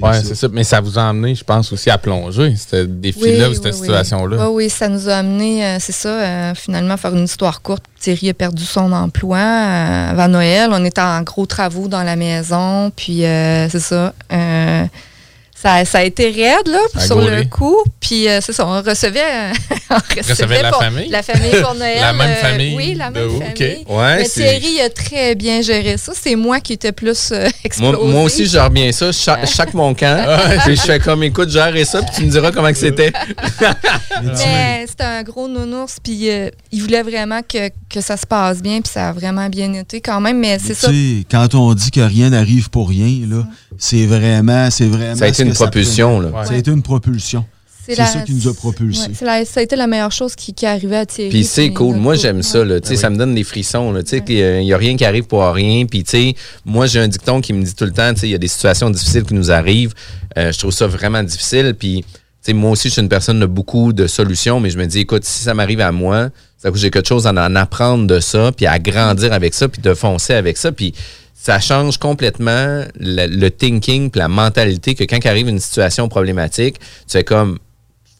Ouais, 0.00 0.22
c'est 0.22 0.34
ça. 0.34 0.48
Mais 0.50 0.64
ça 0.64 0.80
vous 0.80 0.98
a 0.98 1.08
amené, 1.08 1.34
je 1.34 1.44
pense, 1.44 1.72
aussi 1.72 1.90
à 1.90 1.98
plonger, 1.98 2.54
ce 2.56 2.84
défi-là, 2.84 3.50
ou 3.50 3.54
cette 3.54 3.66
oui. 3.66 3.72
situation-là. 3.74 4.48
Oui, 4.48 4.64
oui, 4.64 4.70
ça 4.70 4.88
nous 4.88 5.08
a 5.08 5.16
amené, 5.16 5.64
euh, 5.64 5.76
c'est 5.80 5.92
ça, 5.92 6.08
euh, 6.08 6.54
finalement, 6.54 6.96
faire 6.96 7.14
une 7.14 7.24
histoire 7.24 7.60
courte. 7.60 7.84
Thierry 8.00 8.30
a 8.30 8.34
perdu 8.34 8.64
son 8.64 8.90
emploi 8.92 9.38
euh, 9.38 10.10
avant 10.10 10.28
Noël. 10.28 10.70
On 10.72 10.82
était 10.84 11.02
en 11.02 11.20
gros 11.22 11.44
travaux 11.46 11.88
dans 11.88 12.02
la 12.02 12.16
maison, 12.16 12.90
puis 12.94 13.24
euh, 13.24 13.68
c'est 13.68 13.80
ça. 13.80 14.14
Euh, 15.64 15.68
ça, 15.68 15.84
ça 15.84 15.98
a 15.98 16.02
été 16.02 16.30
raide, 16.30 16.66
là, 16.68 16.80
sur 17.00 17.20
le 17.20 17.44
coup. 17.44 17.76
Puis 18.00 18.26
c'est 18.40 18.52
ça, 18.52 18.66
on 18.66 18.82
recevait, 18.82 19.20
euh, 19.20 19.52
on 19.90 19.94
recevait, 19.94 20.32
Recevait 20.32 20.62
la 20.62 20.70
pour- 20.70 20.82
famille? 20.82 21.08
La 21.08 21.22
famille 21.22 21.60
pour 21.62 21.74
Noël. 21.78 21.98
La 22.00 22.12
même 22.12 22.30
euh, 22.30 22.34
famille 22.36 22.76
Oui, 22.76 22.94
la 22.94 23.10
même 23.10 23.30
famille. 23.30 23.82
OK. 23.84 23.88
Ouais, 23.96 24.16
Mais 24.18 24.28
Thierry 24.28 24.80
a 24.80 24.90
très 24.90 25.34
bien 25.34 25.62
géré 25.62 25.96
ça. 25.96 26.12
C'est 26.20 26.34
moi 26.36 26.60
qui 26.60 26.72
étais 26.74 26.92
plus 26.92 27.30
euh, 27.32 27.48
Moi, 27.78 28.22
aussi, 28.22 28.46
je 28.46 28.58
reviens 28.58 28.90
ça. 28.92 29.12
Chaque, 29.12 29.46
chaque 29.48 29.74
mon 29.74 29.94
camp. 29.94 30.38
puis 30.64 30.76
je 30.76 30.82
fais 30.82 30.98
comme, 30.98 31.22
écoute, 31.22 31.50
gère 31.50 31.72
ça, 31.86 32.02
puis 32.02 32.10
tu 32.16 32.24
me 32.24 32.30
diras 32.30 32.50
comment 32.52 32.70
que 32.70 32.78
c'était. 32.78 33.12
Mais 34.22 34.84
c'était 34.88 35.04
un 35.04 35.22
gros 35.22 35.48
nounours, 35.48 35.96
puis 36.02 36.28
euh, 36.30 36.50
il 36.70 36.82
voulait 36.82 37.02
vraiment 37.02 37.40
que, 37.42 37.68
que 37.88 38.00
ça 38.00 38.16
se 38.16 38.26
passe 38.26 38.60
bien, 38.62 38.80
puis 38.80 38.90
ça 38.92 39.08
a 39.08 39.12
vraiment 39.12 39.48
bien 39.48 39.72
été 39.74 40.00
quand 40.00 40.20
même, 40.20 40.38
mais 40.38 40.58
c'est 40.58 40.74
ça. 40.74 40.88
Tu 40.88 41.18
sais, 41.20 41.26
quand 41.30 41.54
on 41.54 41.74
dit 41.74 41.90
que 41.90 42.00
rien 42.00 42.30
n'arrive 42.30 42.70
pour 42.70 42.88
rien, 42.88 43.26
là, 43.28 43.44
c'est 43.78 44.06
vraiment, 44.06 44.70
c'est 44.70 44.86
vraiment. 44.86 45.16
Ça 45.16 45.24
a 45.24 45.28
été 45.28 45.42
une 45.42 45.54
ça 45.54 45.64
propulsion, 45.66 46.18
prenait. 46.20 46.32
là. 46.32 46.44
Ça 46.46 46.54
a 46.54 46.56
été 46.56 46.70
une 46.70 46.82
propulsion. 46.82 47.44
C'est 47.84 47.96
la- 47.98 48.06
ça 48.06 48.20
qui 48.20 48.32
nous 48.34 48.46
a 48.46 48.50
ouais, 48.52 48.54
c'est 49.12 49.24
la- 49.24 49.44
ça 49.44 49.58
a 49.58 49.62
été 49.64 49.74
la 49.74 49.88
meilleure 49.88 50.12
chose 50.12 50.36
qui, 50.36 50.54
qui 50.54 50.64
est 50.64 50.68
arrivée 50.68 50.98
à 50.98 51.04
Thierry. 51.04 51.30
Puis 51.30 51.44
c'est 51.44 51.70
cool. 51.72 51.96
Moi, 51.96 52.14
j'aime 52.14 52.40
ça. 52.42 52.64
Là. 52.64 52.76
Tu 52.80 52.82
Ben 52.90 52.94
sais, 52.94 52.96
Ça 52.96 53.10
me 53.10 53.16
donne 53.16 53.34
des 53.34 53.42
frissons. 53.42 53.90
là. 53.92 54.04
Tu 54.04 54.10
sais, 54.10 54.20
qu'il 54.20 54.36
y 54.36 54.42
a- 54.42 54.60
Il 54.60 54.64
n'y 54.66 54.72
a 54.72 54.76
rien 54.76 54.96
qui 54.96 55.04
arrive 55.04 55.24
pour 55.24 55.44
rien. 55.44 55.84
Puis, 55.86 56.04
tu 56.04 56.10
sais, 56.10 56.34
moi, 56.64 56.86
j'ai 56.86 57.00
un 57.00 57.08
dicton 57.08 57.40
qui 57.40 57.52
me 57.52 57.62
dit 57.64 57.74
tout 57.74 57.84
le 57.84 57.90
temps, 57.90 58.14
tu 58.14 58.20
sais, 58.20 58.28
il 58.28 58.30
y 58.30 58.34
a 58.36 58.38
des 58.38 58.46
situations 58.46 58.88
difficiles 58.88 59.24
qui 59.24 59.34
nous 59.34 59.50
arrivent. 59.50 59.94
Euh, 60.38 60.52
je 60.52 60.58
trouve 60.60 60.70
ça 60.70 60.86
vraiment 60.86 61.24
difficile. 61.24 61.74
Puis, 61.76 62.04
tu 62.04 62.12
sais, 62.42 62.52
moi 62.52 62.70
aussi, 62.70 62.86
je 62.86 62.92
suis 62.92 63.02
une 63.02 63.08
personne 63.08 63.40
de 63.40 63.46
beaucoup 63.46 63.92
de 63.92 64.06
solutions, 64.06 64.60
mais 64.60 64.70
je 64.70 64.78
me 64.78 64.86
dis, 64.86 65.00
écoute, 65.00 65.24
si 65.24 65.42
ça 65.42 65.52
m'arrive 65.52 65.80
à 65.80 65.90
moi, 65.90 66.28
ça 66.58 66.70
que 66.70 66.78
j'ai 66.78 66.90
quelque 66.92 67.08
chose 67.08 67.26
à 67.26 67.30
en 67.32 67.56
apprendre 67.56 68.06
de 68.06 68.20
ça, 68.20 68.52
puis 68.56 68.66
à 68.66 68.78
grandir 68.78 69.32
avec 69.32 69.54
ça, 69.54 69.66
puis 69.68 69.82
de 69.82 69.92
foncer 69.94 70.34
avec 70.34 70.56
ça. 70.56 70.70
Puis, 70.70 70.94
ça 71.42 71.58
change 71.58 71.98
complètement 71.98 72.84
le, 73.00 73.26
le 73.26 73.50
thinking, 73.50 74.10
puis 74.10 74.20
la 74.20 74.28
mentalité 74.28 74.94
que 74.94 75.02
quand 75.02 75.18
arrive 75.26 75.48
une 75.48 75.58
situation 75.58 76.08
problématique, 76.08 76.78
tu 76.78 76.86
fais 77.08 77.24
comme, 77.24 77.58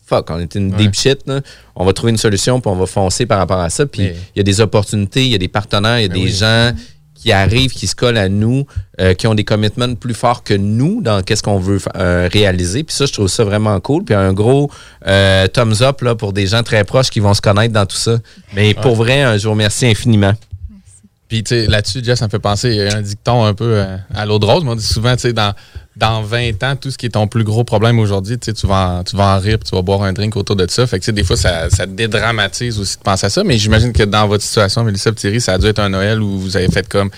fuck, 0.04 0.28
on 0.30 0.40
est 0.40 0.56
une 0.56 0.72
deep 0.72 0.92
shit, 0.92 1.20
là. 1.26 1.40
on 1.76 1.84
va 1.84 1.92
trouver 1.92 2.10
une 2.10 2.18
solution, 2.18 2.60
puis 2.60 2.68
on 2.68 2.74
va 2.74 2.86
foncer 2.86 3.24
par 3.24 3.38
rapport 3.38 3.60
à 3.60 3.70
ça. 3.70 3.86
Puis 3.86 4.02
il 4.02 4.38
y 4.38 4.40
a 4.40 4.42
des 4.42 4.60
opportunités, 4.60 5.24
il 5.24 5.30
y 5.30 5.36
a 5.36 5.38
des 5.38 5.46
partenaires, 5.46 6.00
il 6.00 6.02
y 6.02 6.06
a 6.06 6.08
des 6.08 6.28
gens 6.30 6.72
qui 7.14 7.30
arrivent, 7.30 7.70
qui 7.70 7.86
se 7.86 7.94
collent 7.94 8.18
à 8.18 8.28
nous, 8.28 8.66
euh, 9.00 9.14
qui 9.14 9.28
ont 9.28 9.36
des 9.36 9.44
commitments 9.44 9.94
plus 9.94 10.14
forts 10.14 10.42
que 10.42 10.54
nous 10.54 11.00
dans 11.00 11.22
qu'est-ce 11.22 11.44
qu'on 11.44 11.60
veut 11.60 11.78
euh, 11.94 12.28
réaliser. 12.32 12.82
Puis 12.82 12.96
ça, 12.96 13.06
je 13.06 13.12
trouve 13.12 13.28
ça 13.28 13.44
vraiment 13.44 13.78
cool. 13.78 14.02
Puis 14.02 14.16
un 14.16 14.32
gros 14.32 14.68
euh, 15.06 15.46
thumbs 15.46 15.80
up 15.82 16.00
là, 16.00 16.16
pour 16.16 16.32
des 16.32 16.48
gens 16.48 16.64
très 16.64 16.82
proches 16.82 17.10
qui 17.10 17.20
vont 17.20 17.34
se 17.34 17.40
connaître 17.40 17.72
dans 17.72 17.86
tout 17.86 17.96
ça. 17.96 18.18
Mais 18.52 18.74
pour 18.74 18.96
vrai, 18.96 19.22
un 19.22 19.38
jour, 19.38 19.54
merci 19.54 19.86
infiniment. 19.86 20.32
Puis, 21.32 21.42
tu 21.42 21.54
sais, 21.60 21.66
là-dessus, 21.66 22.04
Jess, 22.04 22.18
ça 22.18 22.26
me 22.26 22.30
fait 22.30 22.38
penser, 22.38 22.68
il 22.68 22.74
y 22.74 22.82
a 22.82 22.94
un 22.94 23.00
dicton 23.00 23.42
un 23.46 23.54
peu 23.54 23.64
euh, 23.78 23.96
à 24.14 24.26
l'eau 24.26 24.38
de 24.38 24.44
rose. 24.44 24.64
mais 24.64 24.72
on 24.72 24.74
dit 24.74 24.86
souvent, 24.86 25.14
tu 25.16 25.22
sais, 25.22 25.32
dans, 25.32 25.54
dans 25.96 26.20
20 26.20 26.62
ans, 26.62 26.76
tout 26.76 26.90
ce 26.90 26.98
qui 26.98 27.06
est 27.06 27.08
ton 27.08 27.26
plus 27.26 27.42
gros 27.42 27.64
problème 27.64 27.98
aujourd'hui, 28.00 28.38
tu 28.38 28.44
sais, 28.44 28.52
tu 28.52 28.66
vas 28.66 28.98
en, 28.98 29.02
tu 29.02 29.16
vas 29.16 29.36
en 29.36 29.38
rire, 29.40 29.56
puis 29.58 29.70
tu 29.70 29.74
vas 29.74 29.80
boire 29.80 30.02
un 30.02 30.12
drink 30.12 30.36
autour 30.36 30.56
de 30.56 30.66
ça. 30.68 30.86
Fait 30.86 30.98
que, 30.98 31.04
tu 31.04 31.06
sais, 31.06 31.12
des 31.12 31.24
fois, 31.24 31.38
ça, 31.38 31.70
ça 31.70 31.86
dédramatise 31.86 32.78
aussi 32.78 32.98
de 32.98 33.02
penser 33.02 33.24
à 33.24 33.30
ça. 33.30 33.44
Mais 33.44 33.56
j'imagine 33.56 33.94
que 33.94 34.02
dans 34.02 34.28
votre 34.28 34.44
situation, 34.44 34.84
Mélissa 34.84 35.10
Thierry, 35.12 35.40
ça 35.40 35.54
a 35.54 35.58
dû 35.58 35.64
être 35.68 35.78
un 35.78 35.88
Noël 35.88 36.20
où 36.20 36.38
vous 36.38 36.54
avez 36.54 36.68
fait 36.68 36.86
comme, 36.86 37.08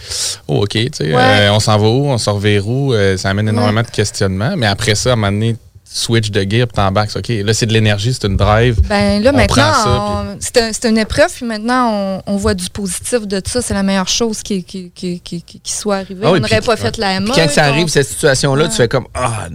oh, 0.46 0.62
OK, 0.62 0.68
tu 0.70 0.88
sais, 0.92 1.12
Ouais. 1.12 1.20
euh, 1.20 1.52
on 1.52 1.58
s'en 1.58 1.76
va 1.76 1.88
où, 1.88 2.06
on 2.06 2.16
sort 2.18 2.38
vers 2.38 2.68
où, 2.68 2.94
euh, 2.94 3.16
ça 3.16 3.30
amène 3.30 3.48
énormément 3.48 3.82
de 3.82 3.88
questionnements. 3.90 4.54
Mais 4.56 4.66
après 4.66 4.94
ça, 4.94 5.10
à 5.10 5.12
un 5.14 5.16
moment 5.16 5.32
donné, 5.32 5.56
switch 5.84 6.30
de 6.30 6.40
gear, 6.40 6.66
puis 6.66 6.74
t'embarques. 6.76 7.10
OK, 7.16 7.28
là, 7.28 7.52
c'est 7.54 7.66
de 7.66 7.72
l'énergie, 7.72 8.12
c'est 8.14 8.26
une 8.26 8.36
drive. 8.36 8.80
Ben 8.88 9.22
là, 9.22 9.30
On 9.32 9.36
maintenant, 9.36 9.72
on- 9.86 10.36
c'est 10.40 10.84
un- 10.86 10.88
une 10.90 10.98
épreuve, 10.98 11.30
puis 11.32 11.44
maintenant, 11.46 11.90
on, 12.26 12.34
on 12.34 12.36
voit 12.36 12.54
du 12.54 12.68
positif 12.70 13.26
de 13.26 13.40
ça. 13.46 13.60
C'est 13.62 13.74
la 13.74 13.82
meilleure 13.82 14.08
chose 14.08 14.42
qui, 14.42 14.64
qui, 14.64 14.90
qui, 14.90 15.20
qui, 15.20 15.60
soit 15.64 15.96
arrivée. 15.96 16.22
Ah 16.24 16.32
oui, 16.32 16.38
on 16.38 16.40
n'aurait 16.42 16.60
pas 16.62 16.76
fait 16.76 16.96
la 16.96 17.20
mode. 17.20 17.34
quand 17.34 17.48
ça 17.50 17.64
arrive, 17.64 17.84
on- 17.84 17.88
cette 17.88 18.08
situation-là, 18.08 18.64
Ouais. 18.64 18.70
tu 18.70 18.76
fais 18.76 18.88
comme 18.88 19.06
Ah, 19.14 19.48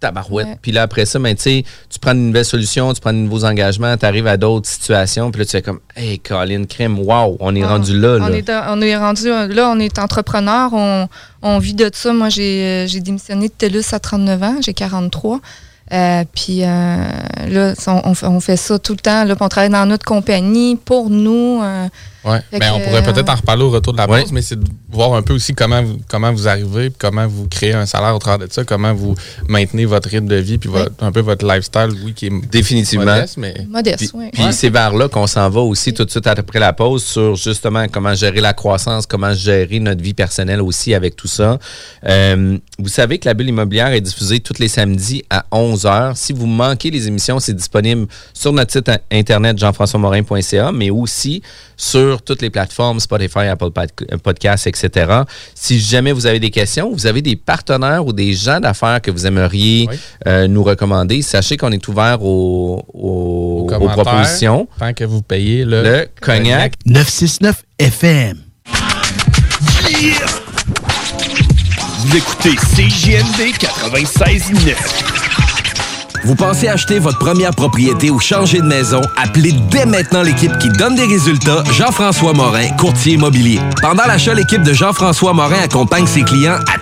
tabarouette. 0.00 0.46
Ouais. 0.46 0.58
Puis 0.60 0.70
là, 0.72 0.82
après 0.82 1.06
ça, 1.06 1.18
ben, 1.18 1.34
tu 1.34 1.42
sais, 1.42 1.64
tu 1.90 1.98
prends 1.98 2.12
une 2.12 2.26
nouvelle 2.28 2.44
solution, 2.44 2.92
tu 2.92 3.00
prends 3.00 3.12
de 3.12 3.18
nouveaux 3.18 3.44
engagements, 3.44 3.96
tu 3.96 4.04
arrives 4.04 4.26
à 4.26 4.36
d'autres 4.36 4.68
situations, 4.68 5.30
puis 5.30 5.40
là, 5.40 5.44
tu 5.46 5.52
fais 5.52 5.62
comme 5.62 5.80
Hey, 5.96 6.18
Colin, 6.18 6.64
crème, 6.66 6.98
wow, 6.98 7.36
on 7.40 7.54
est 7.56 7.62
Ah, 7.62 7.68
rendu 7.68 7.98
là. 7.98 8.18
On 8.20 8.28
là. 8.28 8.36
est, 8.36 8.42
dans- 8.42 8.64
on 8.68 8.80
est 8.82 8.96
rendu 8.96 9.28
là, 9.28 9.70
on 9.70 9.78
est 9.80 9.98
entrepreneur, 9.98 10.70
on, 10.72 11.08
on 11.42 11.58
vit 11.58 11.74
de 11.74 11.90
ça. 11.92 12.12
Moi, 12.12 12.28
j'ai 12.28 12.62
euh, 12.64 12.86
j'ai 12.86 13.00
démissionné 13.00 13.48
de 13.48 13.52
TELUS 13.54 13.92
à 13.92 13.98
39 13.98 14.42
ans, 14.42 14.56
j'ai 14.62 14.74
43. 14.74 15.40
Euh, 15.92 16.24
puis 16.34 16.62
euh, 16.62 16.66
là, 17.48 17.74
on, 17.86 18.14
on 18.22 18.40
fait- 18.40 18.56
ça 18.56 18.78
tout 18.78 18.92
le 18.94 18.98
temps. 18.98 19.24
Là, 19.24 19.34
puis 19.36 19.44
on 19.44 19.48
travaille 19.48 19.70
dans 19.70 19.86
notre 19.86 20.04
compagnie 20.04 20.76
pour 20.76 21.10
nous. 21.10 21.60
euh, 21.62 21.88
Ouais. 22.24 22.40
Fait 22.50 22.58
Ben, 22.58 22.72
on 22.74 22.80
pourrait 22.80 23.02
peut-être 23.02 23.28
en 23.28 23.34
reparler 23.34 23.64
au 23.64 23.70
retour 23.70 23.92
de 23.92 23.98
la 23.98 24.08
Ouais. 24.08 24.22
pause, 24.22 24.32
mais 24.32 24.40
c'est 24.40 24.58
de 24.58 24.64
voir 24.90 25.12
un 25.12 25.20
peu 25.20 25.34
aussi 25.34 25.52
comment 25.54 25.82
vous, 25.82 25.98
comment 26.08 26.32
vous 26.32 26.48
arrivez, 26.48 26.88
puis 26.88 26.96
comment 26.98 27.26
vous 27.26 27.48
créez 27.48 27.74
un 27.74 27.84
salaire 27.84 28.14
au 28.14 28.18
travers 28.18 28.48
de 28.48 28.50
ça, 28.50 28.64
comment 28.64 28.94
vous 28.94 29.14
maintenez 29.46 29.84
votre 29.84 30.08
rythme 30.08 30.28
de 30.28 30.36
vie, 30.36 30.56
puis 30.56 30.70
votre- 30.70 30.90
un 31.04 31.12
peu 31.12 31.20
votre 31.20 31.44
lifestyle, 31.46 31.90
oui, 32.02 32.14
qui 32.14 32.28
est 32.28 32.32
Définitivement. 32.50 33.04
modeste, 33.04 33.36
mais 33.36 33.54
modeste, 33.68 33.98
Puis, 33.98 34.10
oui. 34.14 34.30
puis 34.32 34.42
c'est 34.52 34.70
vers 34.70 34.94
là 34.94 35.10
qu'on 35.10 35.26
s'en 35.26 35.50
va 35.50 35.60
aussi 35.60 35.92
tout 35.92 36.06
de 36.06 36.10
suite 36.10 36.26
après 36.26 36.58
la 36.60 36.72
pause 36.72 37.04
sur 37.04 37.36
justement 37.36 37.84
comment 37.92 38.14
gérer 38.14 38.40
la 38.40 38.54
croissance, 38.54 39.04
comment 39.04 39.34
gérer 39.34 39.78
notre 39.80 40.02
vie 40.02 40.14
personnelle 40.14 40.62
aussi 40.62 40.94
avec 40.94 41.16
tout 41.16 41.28
ça. 41.28 41.58
Euh, 42.08 42.56
vous 42.78 42.88
savez 42.88 43.18
que 43.18 43.28
la 43.28 43.34
bulle 43.34 43.50
immobilière 43.50 43.88
est 43.88 44.00
diffusée 44.00 44.40
tous 44.40 44.58
les 44.60 44.68
samedis 44.68 45.24
à 45.28 45.44
11h. 45.74 46.14
Si 46.16 46.32
vous 46.32 46.46
manquez 46.46 46.90
les 46.90 47.08
émissions, 47.08 47.38
c'est 47.40 47.54
disponible 47.54 48.06
sur 48.32 48.52
notre 48.52 48.72
site 48.72 48.90
internet 49.10 49.58
jean-françois-morin.ca, 49.58 50.72
mais 50.72 50.90
aussi 50.90 51.42
sur 51.76 52.22
toutes 52.22 52.42
les 52.42 52.50
plateformes 52.50 53.00
Spotify, 53.00 53.40
Apple 53.50 53.70
Pod- 53.70 53.90
Podcasts, 54.22 54.66
etc. 54.66 55.22
Si 55.54 55.80
jamais 55.80 56.12
vous 56.12 56.26
avez 56.26 56.38
des 56.40 56.50
questions, 56.50 56.90
vous 56.92 57.06
avez 57.06 57.22
des 57.22 57.36
partenaires 57.36 58.06
ou 58.06 58.12
des 58.12 58.32
gens 58.34 58.60
d'affaires 58.60 59.00
que 59.00 59.10
vous 59.10 59.26
aimeriez 59.26 59.86
Oui. 59.90 59.96
euh, 60.26 60.46
nous 60.48 60.62
recommander, 60.62 61.22
sachez 61.22 61.56
qu'on 61.56 61.72
est 61.72 61.86
ouvert 61.88 62.22
aux, 62.22 62.84
aux- 62.92 63.60
aux 63.62 63.66
commentaires, 63.66 64.04
propositions. 64.04 64.68
tant 64.78 64.92
que 64.94 65.04
vous 65.04 65.22
payez 65.22 65.64
le, 65.64 65.82
Le 65.82 66.08
cognac. 66.20 66.74
969 66.86 67.62
FM. 67.78 68.38
Vous 71.98 72.16
écoutez 72.16 72.54
CJMD 72.56 73.52
96.9. 73.58 75.13
Vous 76.24 76.34
pensez 76.34 76.68
acheter 76.68 76.98
votre 76.98 77.18
première 77.18 77.50
propriété 77.50 78.10
ou 78.10 78.18
changer 78.18 78.58
de 78.58 78.66
maison? 78.66 79.02
Appelez 79.22 79.52
dès 79.70 79.84
maintenant 79.84 80.22
l'équipe 80.22 80.56
qui 80.58 80.70
donne 80.70 80.94
des 80.94 81.04
résultats, 81.04 81.62
Jean-François 81.70 82.32
Morin, 82.32 82.68
courtier 82.78 83.14
immobilier. 83.14 83.60
Pendant 83.82 84.06
l'achat, 84.06 84.32
l'équipe 84.32 84.62
de 84.62 84.72
Jean-François 84.72 85.34
Morin 85.34 85.60
accompagne 85.62 86.06
ses 86.06 86.22
clients 86.22 86.58
à 86.66 86.78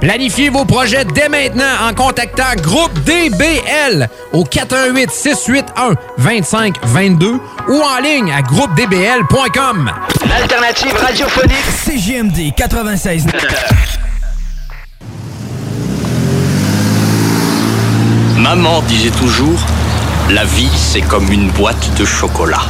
Planifiez 0.00 0.48
vos 0.48 0.64
projets 0.64 1.04
dès 1.04 1.28
maintenant 1.28 1.64
en 1.88 1.92
contactant 1.92 2.54
Groupe 2.62 2.92
DBL 3.00 4.08
au 4.32 4.44
418 4.44 5.10
681 5.10 5.94
2522 6.18 7.40
ou 7.68 7.82
en 7.82 8.00
ligne 8.00 8.32
à 8.32 8.42
groupedbl.com. 8.42 9.90
L'alternative 10.28 10.94
radiophonique 10.94 11.64
CGMD 11.84 12.54
96. 12.56 13.26
Maman 18.36 18.82
disait 18.82 19.10
toujours, 19.10 19.58
la 20.30 20.44
vie 20.44 20.70
c'est 20.76 21.00
comme 21.00 21.30
une 21.32 21.50
boîte 21.50 21.92
de 21.98 22.04
chocolat. 22.04 22.62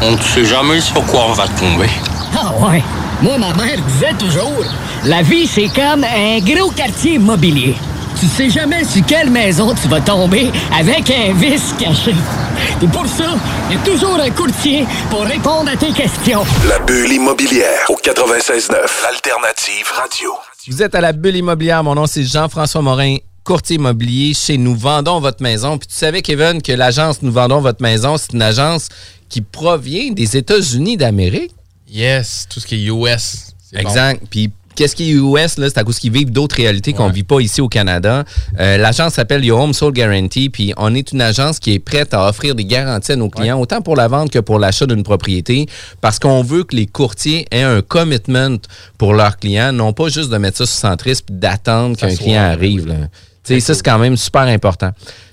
On 0.00 0.12
ne 0.12 0.18
sait 0.18 0.46
jamais 0.46 0.80
sur 0.80 1.04
quoi 1.04 1.26
on 1.28 1.32
va 1.34 1.46
tomber. 1.46 1.90
Ah 2.34 2.52
ouais. 2.66 2.82
Moi, 3.22 3.36
ma 3.36 3.52
mère 3.52 3.78
disait 3.86 4.14
toujours, 4.18 4.64
la 5.04 5.20
vie, 5.20 5.46
c'est 5.46 5.68
comme 5.68 6.04
un 6.04 6.38
gros 6.40 6.70
quartier 6.70 7.14
immobilier. 7.14 7.74
Tu 8.18 8.26
sais 8.26 8.48
jamais 8.48 8.82
sur 8.84 9.04
quelle 9.04 9.28
maison 9.28 9.74
tu 9.74 9.88
vas 9.88 10.00
tomber 10.00 10.50
avec 10.74 11.10
un 11.10 11.34
vice 11.34 11.74
caché. 11.78 12.14
Et 12.82 12.86
pour 12.86 13.06
ça, 13.06 13.34
il 13.68 13.76
y 13.76 13.78
a 13.78 13.82
toujours 13.84 14.18
un 14.18 14.30
courtier 14.30 14.86
pour 15.10 15.22
répondre 15.24 15.70
à 15.70 15.76
tes 15.76 15.92
questions. 15.92 16.44
La 16.66 16.78
bulle 16.78 17.12
immobilière 17.12 17.90
au 17.90 17.96
96.9. 17.96 18.72
L'alternative 19.02 19.86
radio. 19.94 20.32
Vous 20.68 20.82
êtes 20.82 20.94
à 20.94 21.02
la 21.02 21.12
bulle 21.12 21.36
immobilière. 21.36 21.84
Mon 21.84 21.94
nom, 21.94 22.06
c'est 22.06 22.24
Jean-François 22.24 22.80
Morin, 22.80 23.16
courtier 23.44 23.76
immobilier 23.76 24.32
chez 24.32 24.56
Nous 24.56 24.76
Vendons 24.76 25.20
Votre 25.20 25.42
Maison. 25.42 25.76
Puis 25.76 25.88
tu 25.88 25.94
savais, 25.94 26.22
Kevin, 26.22 26.62
que 26.62 26.72
l'agence 26.72 27.20
Nous 27.20 27.32
Vendons 27.32 27.60
Votre 27.60 27.82
Maison, 27.82 28.16
c'est 28.16 28.32
une 28.32 28.42
agence 28.42 28.88
qui 29.28 29.42
provient 29.42 30.12
des 30.12 30.38
États-Unis 30.38 30.96
d'Amérique. 30.96 31.52
Yes, 31.90 32.46
tout 32.48 32.60
ce 32.60 32.66
qui 32.66 32.76
est 32.76 32.90
US. 32.90 33.54
Exact. 33.72 34.20
bon. 34.20 34.26
Puis 34.30 34.50
qu'est-ce 34.74 34.96
qui 34.96 35.10
est 35.10 35.14
US, 35.14 35.58
là, 35.58 35.68
c'est 35.68 35.78
à 35.78 35.84
cause 35.84 35.98
qu'ils 35.98 36.12
vivent 36.12 36.30
d'autres 36.30 36.56
réalités 36.56 36.92
qu'on 36.92 37.08
ne 37.08 37.12
vit 37.12 37.22
pas 37.22 37.40
ici 37.40 37.60
au 37.60 37.68
Canada. 37.68 38.24
Euh, 38.58 38.76
l'agence 38.78 39.14
s'appelle 39.14 39.44
Your 39.44 39.60
Home 39.60 39.72
Soul 39.72 39.92
Guarantee, 39.92 40.48
puis 40.48 40.72
on 40.76 40.94
est 40.94 41.12
une 41.12 41.20
agence 41.20 41.58
qui 41.58 41.74
est 41.74 41.78
prête 41.78 42.14
à 42.14 42.28
offrir 42.28 42.54
des 42.54 42.64
garanties 42.64 43.12
à 43.12 43.16
nos 43.16 43.28
clients, 43.28 43.60
autant 43.60 43.82
pour 43.82 43.96
la 43.96 44.08
vente 44.08 44.30
que 44.30 44.38
pour 44.38 44.58
l'achat 44.58 44.86
d'une 44.86 45.02
propriété, 45.02 45.66
parce 46.00 46.18
qu'on 46.18 46.42
veut 46.42 46.64
que 46.64 46.74
les 46.74 46.86
courtiers 46.86 47.46
aient 47.50 47.62
un 47.62 47.82
commitment 47.82 48.58
pour 48.96 49.12
leurs 49.12 49.36
clients, 49.36 49.72
non 49.72 49.92
pas 49.92 50.08
juste 50.08 50.30
de 50.30 50.36
mettre 50.38 50.58
ça 50.58 50.66
sur 50.66 50.76
centriste 50.76 51.26
puis 51.26 51.34
d'attendre 51.36 51.96
qu'un 51.96 52.14
client 52.14 52.42
arrive. 52.42 52.86
là. 52.86 52.94
Tu 53.44 53.54
sais, 53.54 53.60
ça, 53.60 53.74
c'est 53.74 53.82
quand 53.84 53.98
même 53.98 54.16
super 54.16 54.42
important. 54.42 54.90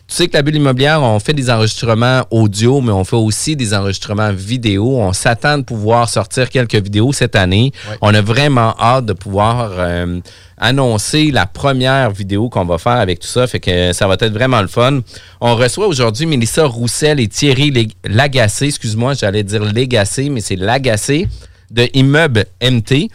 Tu 0.10 0.16
sais 0.16 0.28
que 0.30 0.38
la 0.38 0.42
bulle 0.42 0.56
immobilière, 0.56 1.04
on 1.04 1.20
fait 1.20 1.34
des 1.34 1.50
enregistrements 1.50 2.22
audio, 2.32 2.80
mais 2.80 2.94
on 2.94 3.04
fait 3.04 3.18
aussi 3.18 3.58
des 3.58 3.74
enregistrements 3.74 4.32
vidéo. 4.32 4.98
On 5.02 5.12
s'attend 5.12 5.58
de 5.58 5.64
pouvoir 5.64 6.08
sortir 6.08 6.50
quelques 6.50 6.76
vidéos 6.82 7.12
cette 7.12 7.36
année. 7.36 7.74
On 8.02 8.14
a 8.14 8.22
vraiment 8.22 8.74
hâte 8.80 9.06
de 9.06 9.12
pouvoir 9.12 9.72
euh, 9.78 10.22
annoncer 10.58 11.30
la 11.32 11.46
première 11.46 12.12
vidéo 12.12 12.48
qu'on 12.48 12.64
va 12.64 12.78
faire 12.78 12.94
avec 12.94 13.20
tout 13.20 13.28
ça. 13.28 13.48
Fait 13.48 13.60
que 13.60 13.92
ça 13.92 14.08
va 14.08 14.14
être 14.14 14.32
vraiment 14.32 14.62
le 14.62 14.70
fun. 14.70 15.02
On 15.42 15.56
reçoit 15.58 15.88
aujourd'hui 15.88 16.26
Mélissa 16.26 16.66
Roussel 16.66 17.20
et 17.20 17.28
Thierry 17.28 17.70
Lég- 17.72 17.92
Lagacé. 18.06 18.68
Excuse-moi, 18.68 19.14
j'allais 19.14 19.44
dire 19.44 19.66
Légacé, 19.66 20.30
mais 20.30 20.40
c'est 20.40 20.56
Lagacé 20.56 21.28
de 21.70 21.86
Immeuble 21.94 22.46
MT. 22.62 23.10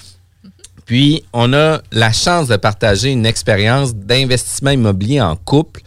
Puis, 0.84 1.24
on 1.32 1.52
a 1.52 1.80
la 1.92 2.12
chance 2.12 2.48
de 2.48 2.56
partager 2.56 3.10
une 3.10 3.26
expérience 3.26 3.94
d'investissement 3.94 4.70
immobilier 4.70 5.20
en 5.20 5.36
couple, 5.36 5.80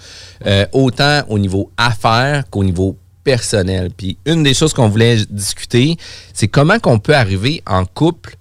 euh, 0.46 0.66
autant 0.72 1.22
au 1.28 1.38
niveau 1.38 1.72
affaires 1.78 2.43
qu'au 2.50 2.64
niveau 2.64 2.98
personnel. 3.24 3.89
Puis, 3.96 4.18
une 4.26 4.43
des 4.43 4.54
choses 4.54 4.74
qu'on 4.74 4.88
voulait 4.88 5.18
discuter, 5.30 5.98
c'est 6.34 6.48
comment 6.48 6.80
qu'on 6.80 7.00
peut 7.00 7.16
arriver 7.16 7.62
en 7.68 7.86
couple 7.86 8.36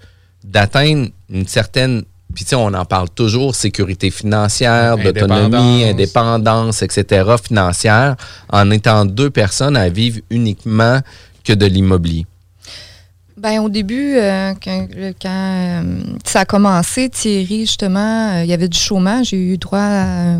d'atteindre 0.44 1.08
une 1.30 1.46
certaine, 1.48 2.02
puis 2.34 2.44
tu 2.44 2.50
sais, 2.50 2.56
on 2.56 2.72
en 2.74 2.84
parle 2.84 3.08
toujours, 3.10 3.54
sécurité 3.54 4.10
financière, 4.10 4.96
d'autonomie, 4.98 5.84
indépendance, 5.84 6.82
etc., 6.82 7.24
financière, 7.42 8.16
en 8.50 8.70
étant 8.70 9.04
deux 9.06 9.30
personnes 9.30 9.76
à 9.76 9.88
vivre 9.88 10.20
uniquement 10.30 11.00
que 11.44 11.52
de 11.52 11.66
l'immobilier. 11.66 12.26
Ben, 13.36 13.60
au 13.60 13.68
début, 13.68 14.14
euh, 14.16 14.54
quand, 14.62 14.86
quand, 15.20 15.28
euh, 15.28 16.02
ça 16.24 16.40
a 16.40 16.44
commencé, 16.44 17.08
Thierry, 17.08 17.60
justement, 17.62 18.30
euh, 18.34 18.44
il 18.44 18.48
y 18.50 18.52
avait 18.52 18.68
du 18.68 18.78
chômage. 18.78 19.28
J'ai 19.30 19.36
eu 19.38 19.58
droit 19.58 19.78
à 19.80 20.38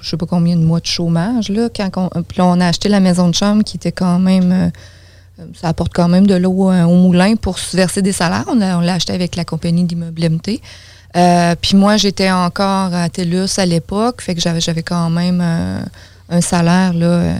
je 0.00 0.10
sais 0.10 0.16
pas 0.18 0.26
combien 0.26 0.54
de 0.54 0.60
mois 0.62 0.80
de 0.80 0.86
chômage. 0.86 1.48
Là, 1.48 1.68
quand 1.74 1.90
on, 1.96 2.22
puis 2.22 2.36
là, 2.38 2.44
on 2.44 2.60
a 2.60 2.66
acheté 2.66 2.90
la 2.90 3.00
maison 3.00 3.28
de 3.28 3.34
chambre 3.34 3.64
qui 3.64 3.76
était 3.78 3.92
quand 3.92 4.18
même. 4.18 4.52
euh, 4.52 4.68
ça 5.54 5.68
apporte 5.68 5.92
quand 5.92 6.08
même 6.08 6.26
de 6.26 6.34
l'eau 6.34 6.70
euh, 6.70 6.84
au 6.84 6.94
moulin 6.94 7.36
pour 7.36 7.58
se 7.58 7.76
verser 7.76 8.02
des 8.02 8.12
salaires. 8.12 8.44
On 8.48 8.54
l'a 8.54 8.78
on 8.78 8.80
l'a 8.80 8.94
acheté 8.94 9.12
avec 9.14 9.34
la 9.34 9.44
compagnie 9.44 9.84
d'immeuble 9.84 10.28
MT. 10.28 10.60
Euh, 11.16 11.54
puis 11.60 11.76
moi, 11.76 11.96
j'étais 11.96 12.30
encore 12.30 12.92
à 12.94 13.08
TELUS 13.08 13.58
à 13.58 13.66
l'époque, 13.66 14.20
fait 14.20 14.34
que 14.34 14.40
j'avais 14.40 14.60
j'avais 14.60 14.82
quand 14.82 15.10
même 15.10 15.40
euh, 15.42 15.80
un 16.28 16.40
salaire. 16.40 16.92
Là, 16.94 17.06
euh, 17.06 17.34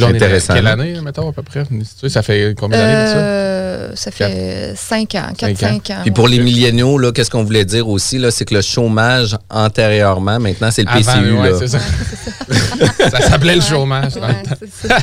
Intéressant, 0.00 0.54
Quelle 0.54 0.64
là. 0.64 0.72
année, 0.72 0.94
mettons, 1.02 1.28
à 1.28 1.32
peu 1.32 1.42
près? 1.42 1.64
Ça 2.08 2.22
fait 2.22 2.54
combien 2.58 2.78
d'années 2.78 3.10
ça? 3.12 3.16
euh, 3.18 3.92
ça 3.94 4.10
fait 4.10 4.74
5 4.76 5.14
ans, 5.16 5.32
4-5 5.36 5.92
ans. 5.92 5.96
Puis 6.02 6.10
pour 6.10 6.26
les 6.28 6.38
milléniaux, 6.40 6.96
là, 6.98 7.12
qu'est-ce 7.12 7.30
qu'on 7.30 7.44
voulait 7.44 7.64
dire 7.64 7.88
aussi, 7.88 8.18
là, 8.18 8.30
c'est 8.30 8.44
que 8.44 8.54
le 8.54 8.62
chômage 8.62 9.36
antérieurement, 9.50 10.38
maintenant, 10.40 10.70
c'est 10.70 10.82
le 10.82 10.88
Avant, 10.88 11.00
PCU. 11.20 11.32
ouais, 11.32 11.50
là. 11.50 11.58
c'est 11.58 11.68
ça. 11.68 11.78
ça 13.10 13.20
s'appelait 13.20 13.56
le 13.56 13.60
chômage. 13.60 14.14
Ouais, 14.16 14.20
temps. 14.42 14.56
c'est 14.58 14.88
ça. 14.88 14.98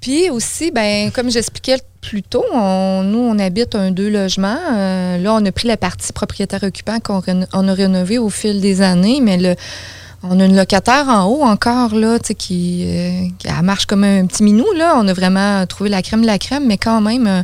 Puis 0.00 0.30
aussi, 0.30 0.70
ben, 0.70 1.10
comme 1.10 1.30
j'expliquais 1.30 1.78
plus 2.00 2.22
tôt, 2.22 2.44
on- 2.52 3.02
nous, 3.04 3.18
on 3.20 3.38
habite 3.38 3.74
un 3.74 3.90
deux 3.90 4.10
logements. 4.10 4.58
Euh, 4.74 5.18
là, 5.18 5.32
on 5.34 5.44
a 5.46 5.52
pris 5.52 5.68
la 5.68 5.76
partie 5.76 6.12
propriétaire-occupant 6.12 6.98
qu'on 7.00 7.20
réno- 7.20 7.46
on 7.52 7.66
a 7.68 7.72
rénové 7.72 8.18
au 8.18 8.28
fil 8.30 8.60
des 8.60 8.82
années, 8.82 9.20
mais 9.22 9.36
le, 9.38 9.54
on 10.30 10.40
a 10.40 10.44
une 10.44 10.56
locataire 10.56 11.08
en 11.08 11.26
haut 11.26 11.42
encore, 11.42 11.94
là, 11.94 12.18
tu 12.18 12.28
sais, 12.28 12.34
qui, 12.34 12.84
euh, 12.86 13.28
qui 13.38 13.46
elle 13.46 13.62
marche 13.62 13.86
comme 13.86 14.04
un 14.04 14.26
petit 14.26 14.42
minou. 14.42 14.66
Là. 14.76 14.94
On 14.96 15.06
a 15.06 15.12
vraiment 15.12 15.66
trouvé 15.66 15.90
la 15.90 16.02
crème 16.02 16.22
de 16.22 16.26
la 16.26 16.38
crème, 16.38 16.66
mais 16.66 16.78
quand 16.78 17.00
même, 17.00 17.26
euh, 17.26 17.42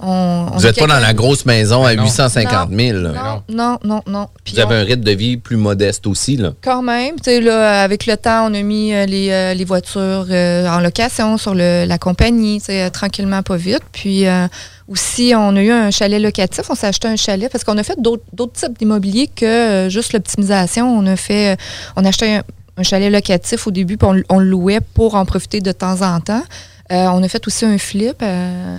on. 0.00 0.46
Vous 0.54 0.64
a 0.64 0.68
n'êtes 0.68 0.78
pas 0.78 0.86
dans 0.86 0.98
la 1.00 1.12
grosse 1.14 1.44
maison 1.46 1.84
à 1.84 1.94
Non. 1.94 2.04
850 2.04 2.70
000. 2.72 2.98
là. 2.98 3.12
Non, 3.12 3.42
non, 3.56 3.78
non, 3.84 4.02
non. 4.06 4.28
Puis 4.44 4.54
Vous 4.54 4.60
avez 4.60 4.76
un 4.76 4.84
rythme 4.84 5.02
de 5.04 5.12
vie 5.12 5.36
plus 5.36 5.56
modeste 5.56 6.06
aussi. 6.06 6.36
Là. 6.36 6.52
quand 6.62 6.82
même, 6.82 7.16
tu 7.16 7.24
sais, 7.24 7.40
là, 7.40 7.82
avec 7.82 8.06
le 8.06 8.16
temps, 8.16 8.50
on 8.50 8.54
a 8.54 8.62
mis 8.62 8.92
euh, 8.94 9.06
les, 9.06 9.30
euh, 9.30 9.54
les 9.54 9.64
voitures 9.64 10.26
euh, 10.30 10.68
en 10.68 10.80
location 10.80 11.36
sur 11.38 11.54
le- 11.54 11.84
la 11.86 11.98
compagnie, 11.98 12.58
tu 12.60 12.66
sais, 12.66 12.90
tranquillement, 12.90 13.42
pas 13.42 13.56
vite. 13.56 13.82
Puis 13.92 14.26
euh, 14.26 14.46
aussi, 14.88 15.32
on 15.36 15.56
a 15.56 15.60
eu 15.62 15.70
un 15.70 15.90
chalet 15.90 16.20
locatif. 16.22 16.64
On 16.70 16.74
s'est 16.74 16.86
acheté 16.86 17.08
un 17.08 17.16
chalet 17.16 17.50
parce 17.50 17.64
qu'on 17.64 17.76
a 17.78 17.82
fait 17.82 18.00
d'autres 18.00 18.22
d'autres 18.32 18.52
types 18.54 18.78
d'immobilier 18.78 19.28
que 19.34 19.44
euh, 19.44 19.88
juste 19.88 20.12
l'optimisation. 20.12 20.88
On 20.96 21.06
a 21.06 21.16
fait, 21.16 21.56
on 21.96 22.04
a 22.04 22.08
acheté 22.08 22.36
un, 22.36 22.42
un 22.76 22.82
chalet 22.82 23.10
locatif 23.12 23.66
au 23.66 23.70
début, 23.70 23.96
puis 23.96 24.08
on, 24.08 24.22
on 24.34 24.38
le 24.38 24.46
louait 24.46 24.80
pour 24.94 25.14
en 25.16 25.24
profiter 25.24 25.60
de 25.60 25.72
temps 25.72 26.00
en 26.02 26.20
temps. 26.20 26.44
Euh, 26.90 27.06
on 27.12 27.22
a 27.22 27.28
fait 27.28 27.46
aussi 27.46 27.66
un 27.66 27.76
flip. 27.76 28.22
euh, 28.22 28.78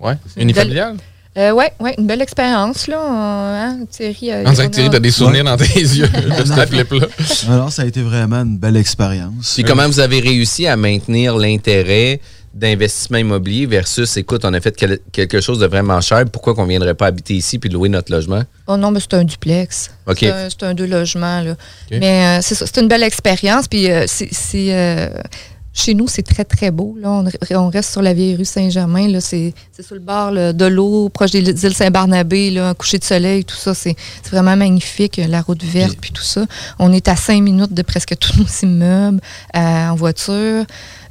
Ouais, 0.00 0.14
C'est 0.26 0.36
une 0.40 0.42
unifamilial. 0.50 0.96
euh, 1.38 1.52
ouais, 1.52 1.72
ouais, 1.80 1.94
une 1.98 2.06
belle 2.06 2.20
expérience, 2.22 2.86
là. 2.86 2.98
hein, 3.00 3.78
Thierry, 3.90 4.30
euh, 4.32 4.42
On 4.46 4.52
dirait 4.52 4.66
que 4.68 4.72
Thierry, 4.72 4.88
a- 4.88 4.92
t'as 4.92 4.98
des 5.00 5.10
souvenirs 5.10 5.44
dans 5.44 5.56
tes 5.56 5.64
yeux 5.80 6.08
de 6.38 6.44
cette 6.44 6.68
flip-là. 6.68 7.06
Alors, 7.48 7.72
ça 7.72 7.82
a 7.82 7.86
été 7.86 8.02
vraiment 8.02 8.42
une 8.42 8.58
belle 8.58 8.76
expérience. 8.76 9.54
Puis 9.54 9.64
comment 9.64 9.86
vous 9.86 10.00
avez 10.00 10.20
réussi 10.20 10.66
à 10.66 10.76
maintenir 10.76 11.36
l'intérêt 11.36 12.20
d'investissement 12.54 13.18
immobilier 13.18 13.66
versus, 13.66 14.16
écoute, 14.16 14.42
on 14.46 14.54
a 14.54 14.60
fait 14.62 14.74
quel- 14.74 14.98
quelque 15.12 15.42
chose 15.42 15.58
de 15.58 15.66
vraiment 15.66 16.00
cher, 16.00 16.24
pourquoi 16.32 16.54
qu'on 16.54 16.62
ne 16.64 16.70
viendrait 16.70 16.94
pas 16.94 17.06
habiter 17.06 17.34
ici 17.34 17.58
puis 17.58 17.68
louer 17.68 17.90
notre 17.90 18.10
logement? 18.10 18.42
Oh 18.66 18.78
non, 18.78 18.90
mais 18.90 19.00
c'est 19.00 19.12
un 19.12 19.24
duplex. 19.24 19.90
OK. 20.06 20.20
C'est 20.20 20.62
un, 20.62 20.72
deux 20.72 20.86
logements. 20.86 21.42
Là. 21.42 21.54
Mais 21.90 22.38
euh, 22.38 22.40
c'est 22.42 22.54
ça, 22.54 22.64
c'est 22.66 22.80
une 22.80 22.88
belle 22.88 23.02
expérience. 23.02 23.68
Puis 23.68 23.90
euh, 23.90 24.04
c'est. 24.06 25.12
Euh, 25.76 25.82
chez 25.82 25.94
nous, 25.94 26.08
c'est 26.08 26.22
très, 26.22 26.44
très 26.44 26.70
beau. 26.70 26.96
Là. 27.00 27.10
On, 27.10 27.24
on 27.56 27.68
reste 27.68 27.92
sur 27.92 28.02
la 28.02 28.14
vieille 28.14 28.36
rue 28.36 28.44
Saint-Germain. 28.44 29.08
là. 29.08 29.20
C'est 29.20 29.54
c'est 29.72 29.84
sur 29.84 29.94
le 29.94 30.00
bord 30.00 30.30
là, 30.30 30.52
de 30.52 30.64
l'eau, 30.64 31.08
proche 31.10 31.30
des 31.32 31.40
îles 31.40 31.74
Saint-Barnabé, 31.74 32.50
là, 32.50 32.68
un 32.70 32.74
coucher 32.74 32.98
de 32.98 33.04
soleil, 33.04 33.44
tout 33.44 33.56
ça. 33.56 33.74
C'est 33.74 33.94
c'est 34.22 34.30
vraiment 34.30 34.56
magnifique. 34.56 35.20
La 35.28 35.42
route 35.42 35.62
verte, 35.64 35.98
puis 36.00 36.10
tout 36.12 36.22
ça. 36.22 36.46
On 36.78 36.92
est 36.92 37.08
à 37.08 37.16
cinq 37.16 37.42
minutes 37.42 37.74
de 37.74 37.82
presque 37.82 38.16
tous 38.18 38.38
nos 38.38 38.46
immeubles 38.68 39.20
euh, 39.56 39.88
en 39.88 39.94
voiture. 39.94 40.64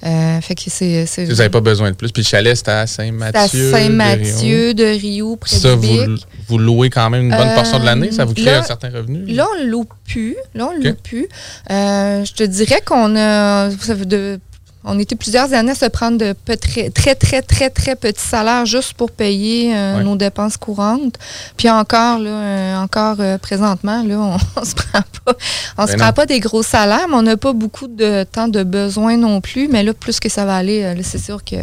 Euh, 0.05 0.41
fait 0.41 0.53
que 0.55 0.61
c'est. 0.67 1.05
c'est- 1.07 1.25
Vous 1.25 1.35
n'avez 1.35 1.49
pas 1.49 1.61
besoin 1.61 1.89
de 1.91 1.95
plus. 1.95 2.11
Puis 2.11 2.21
le 2.21 2.27
chalet, 2.27 2.55
c'était 2.55 2.71
à 2.71 2.85
c'est 2.85 3.01
à 3.01 3.05
Saint-Mathieu. 3.05 3.65
de 3.65 3.71
Saint-Mathieu, 3.71 4.73
Rio, 4.77 5.35
près 5.35 5.55
Ça, 5.55 5.69
de 5.69 5.75
vous, 5.75 6.15
vous 6.47 6.57
louez 6.59 6.89
quand 6.91 7.09
même 7.09 7.23
une 7.23 7.29
bonne 7.35 7.47
Euh, 7.47 7.55
portion 7.55 7.79
de 7.79 7.85
l'année? 7.85 8.11
Ça 8.11 8.23
vous 8.25 8.33
crée 8.33 8.45
là- 8.45 8.59
un 8.59 8.63
certain 8.63 8.89
revenu? 8.89 9.25
Là, 9.33 9.47
on 9.55 9.63
ne 9.63 9.69
loue 9.69 9.85
plus. 10.07 10.35
Là, 10.53 10.69
on 10.71 10.75
loue 10.77 10.93
plus. 11.03 11.27
Euh, 11.71 12.23
je 12.25 12.33
te 12.33 12.43
dirais 12.43 12.81
qu'on 12.85 13.15
a. 13.15 13.71
ça 13.79 13.95
fait 13.95 14.05
de- 14.05 14.39
on 14.87 14.99
était 14.99 15.15
plusieurs 15.15 15.51
années 15.53 15.71
à 15.71 15.75
se 15.75 15.85
prendre 15.85 16.17
de 16.17 16.35
très, 16.55 16.89
très, 16.91 17.15
très, 17.15 17.41
très, 17.41 17.69
très 17.69 17.95
petits 17.95 18.21
salaires 18.25 18.65
juste 18.65 18.93
pour 18.93 19.11
payer 19.11 19.75
euh, 19.75 19.97
Ouais. 19.97 20.03
nos 20.03 20.15
dépenses 20.15 20.57
courantes. 20.57 21.15
Puis 21.57 21.69
encore, 21.69 22.19
là, 22.19 22.29
euh, 22.29 22.77
encore 22.83 23.17
euh, 23.19 23.37
présentement, 23.37 24.03
là, 24.03 24.15
on, 24.19 24.37
on 24.61 24.63
se 24.65 24.75
prend 24.75 25.01
pas, 25.25 25.33
on 25.77 25.85
se 25.87 25.91
Ben 25.93 25.97
prend 25.97 26.07
non. 26.07 26.13
pas 26.13 26.25
des 26.25 26.39
gros 26.39 26.63
salaires, 26.63 27.07
mais 27.09 27.15
on 27.15 27.21
n'a 27.23 27.37
pas 27.37 27.53
beaucoup 27.53 27.87
de 27.87 28.23
temps 28.31 28.47
de 28.47 28.63
besoin 28.63 29.17
non 29.17 29.41
plus. 29.41 29.67
Mais 29.67 29.83
là, 29.83 29.93
plus 29.93 30.19
que 30.19 30.29
ça 30.29 30.45
va 30.45 30.55
aller, 30.55 30.81
là, 30.81 31.01
c'est 31.03 31.17
sûr 31.17 31.43
que 31.43 31.55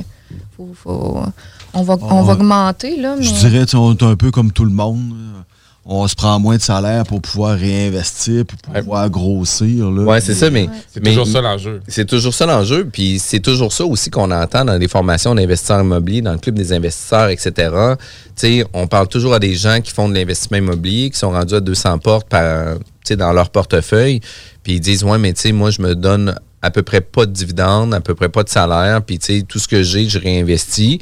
faut, 0.57 0.69
faut- 0.75 1.23
on, 1.75 1.83
va, 1.83 1.97
on 2.03 2.23
va 2.23 2.33
augmenter. 2.35 2.97
Là, 2.97 3.15
mais... 3.17 3.23
Je 3.25 3.33
dirais, 3.35 3.65
on 3.75 3.93
est 3.95 4.03
un 4.03 4.17
peu 4.17 4.31
comme 4.31 4.53
tout 4.53 4.65
le 4.65 4.71
monde. 4.73 5.15
On 5.85 6.07
se 6.07 6.15
prend 6.15 6.39
moins 6.39 6.57
de 6.57 6.63
salaire 6.63 7.05
pour 7.05 7.21
pouvoir 7.21 7.59
réinvestir, 7.59 8.45
pour 8.47 8.57
pouvoir 8.59 9.11
grossir. 9.11 9.91
Là. 9.91 10.03
Ouais, 10.05 10.21
c'est 10.21 10.35
ça, 10.35 10.49
mais. 10.49 10.69
C'est 10.93 11.03
mais- 11.03 11.11
toujours 11.11 11.27
ça 11.27 11.41
l'enjeu. 11.41 11.81
C'est 11.89 12.05
toujours 12.07 12.33
ça 12.35 12.47
l'enjeu. 12.47 12.85
Puis 12.91 13.19
c'est 13.19 13.41
toujours 13.41 13.73
ça 13.73 13.85
aussi 13.85 14.09
qu'on 14.09 14.31
entend 14.31 14.65
dans 14.65 14.77
les 14.79 14.87
formations 14.87 15.35
d'investisseurs 15.35 15.81
immobiliers, 15.81 16.23
dans 16.23 16.33
le 16.33 16.39
club 16.39 16.55
des 16.55 16.73
investisseurs, 16.73 17.31
etc. 17.31 17.51
Tu 17.51 18.33
sais, 18.37 18.65
on 18.73 18.87
parle 18.87 19.09
toujours 19.09 19.35
à 19.35 19.41
des 19.41 19.55
gens 19.55 19.81
qui 19.81 19.91
font 19.93 20.09
de 20.09 20.15
l'investissement 20.15 20.59
immobilier, 20.59 21.11
qui 21.11 21.19
sont 21.19 21.33
rendus 21.33 21.55
à 21.55 21.61
200 21.61 21.99
portes 21.99 22.29
par, 22.29 22.77
tu 22.77 22.81
sais, 23.05 23.17
dans 23.17 23.33
leur 23.33 23.51
portefeuille. 23.51 24.21
Puis 24.63 24.75
ils 24.75 24.81
disent, 24.81 25.03
ouais, 25.03 25.19
mais 25.19 25.33
tu 25.33 25.41
sais, 25.41 25.53
moi, 25.53 25.71
je 25.71 25.83
me 25.83 25.97
donne 25.97 26.37
à 26.63 26.71
peu 26.71 26.83
près 26.83 27.01
pas 27.01 27.27
de 27.27 27.33
dividendes, 27.33 27.93
à 27.93 28.01
peu 28.01 28.15
près 28.15 28.29
pas 28.29 28.45
de 28.45 28.49
salaire, 28.49 29.03
puis 29.03 29.19
tout 29.49 29.59
ce 29.59 29.67
que 29.67 29.83
j'ai, 29.83 30.09
je 30.09 30.19
réinvestis. 30.19 31.01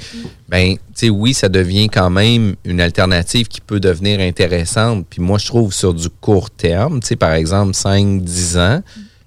Ben, 0.49 0.77
tu 0.97 1.11
oui, 1.11 1.35
ça 1.35 1.49
devient 1.49 1.89
quand 1.89 2.11
même 2.11 2.57
une 2.65 2.81
alternative 2.81 3.47
qui 3.47 3.61
peut 3.61 3.79
devenir 3.79 4.21
intéressante. 4.21 5.07
Puis 5.09 5.21
moi, 5.21 5.39
je 5.39 5.47
trouve 5.47 5.73
sur 5.73 5.95
du 5.95 6.09
court 6.09 6.51
terme, 6.51 7.01
tu 7.01 7.17
par 7.17 7.35
exemple, 7.35 7.75
5, 7.75 8.23
10 8.23 8.59
ans, 8.59 8.83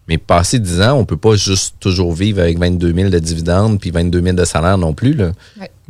mais 0.07 0.17
passé 0.17 0.59
10 0.59 0.81
ans, 0.81 0.97
on 0.97 1.05
peut 1.05 1.17
pas 1.17 1.35
juste 1.35 1.75
toujours 1.79 2.13
vivre 2.13 2.41
avec 2.41 2.57
22 2.57 2.93
000 2.93 3.09
de 3.09 3.19
dividendes 3.19 3.79
puis 3.79 3.91
22 3.91 4.21
000 4.21 4.35
de 4.35 4.43
salaire 4.43 4.77
non 4.77 4.93
plus. 4.93 5.15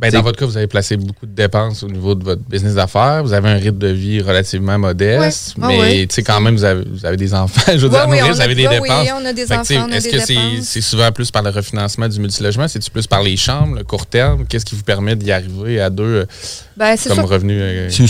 T'sais, 0.08 0.16
dans 0.16 0.22
votre 0.22 0.38
cas, 0.38 0.46
vous 0.46 0.56
avez 0.56 0.66
placé 0.66 0.96
beaucoup 0.96 1.26
de 1.26 1.32
dépenses 1.32 1.82
au 1.82 1.88
niveau 1.88 2.14
de 2.14 2.24
votre 2.24 2.42
business 2.42 2.74
d'affaires. 2.74 3.22
Vous 3.22 3.32
avez 3.32 3.48
un 3.48 3.56
rythme 3.56 3.78
de 3.78 3.88
vie 3.88 4.20
relativement 4.20 4.78
modeste, 4.78 5.54
Ouais. 5.56 5.62
Ah 5.64 5.68
mais 5.68 5.78
ouais. 5.80 6.06
tu 6.06 6.14
sais, 6.14 6.22
quand 6.22 6.40
même, 6.40 6.54
vous 6.56 6.64
avez, 6.64 6.84
vous 6.84 7.04
avez 7.06 7.16
des 7.16 7.34
enfants, 7.34 7.60
je 7.76 7.86
veux 7.86 7.88
Ouais, 7.88 7.98
dire, 7.98 8.06
nourrir, 8.08 8.34
vous 8.34 8.40
avez 8.40 8.54
des 8.54 8.66
ouais, 8.66 8.78
oui, 8.80 8.88
dépenses. 8.88 9.08
on 9.20 9.24
a 9.24 9.32
des 9.32 9.46
Fait 9.46 9.54
enfants, 9.56 9.88
Est-ce 9.88 10.08
que 10.08 10.18
c'est 10.20 10.34
dépenses. 10.34 10.80
souvent 10.80 11.12
plus 11.12 11.30
par 11.30 11.42
le 11.42 11.50
refinancement 11.50 12.08
du 12.08 12.20
multilogement? 12.20 12.68
C'est-tu 12.68 12.90
plus 12.90 13.06
par 13.06 13.22
les 13.22 13.36
chambres, 13.36 13.76
le 13.76 13.84
court 13.84 14.06
terme? 14.06 14.46
Qu'est-ce 14.46 14.64
qui 14.64 14.74
vous 14.74 14.82
permet 14.82 15.16
d'y 15.16 15.32
arriver 15.32 15.80
à 15.80 15.90
deux 15.90 16.04
euh, 16.04 16.24
Ben, 16.76 16.96
c'est 16.96 17.08
comme 17.08 17.18
sûr- 17.18 17.28
revenu? 17.28 17.54
euh, 17.60 17.88
C'est 17.90 18.06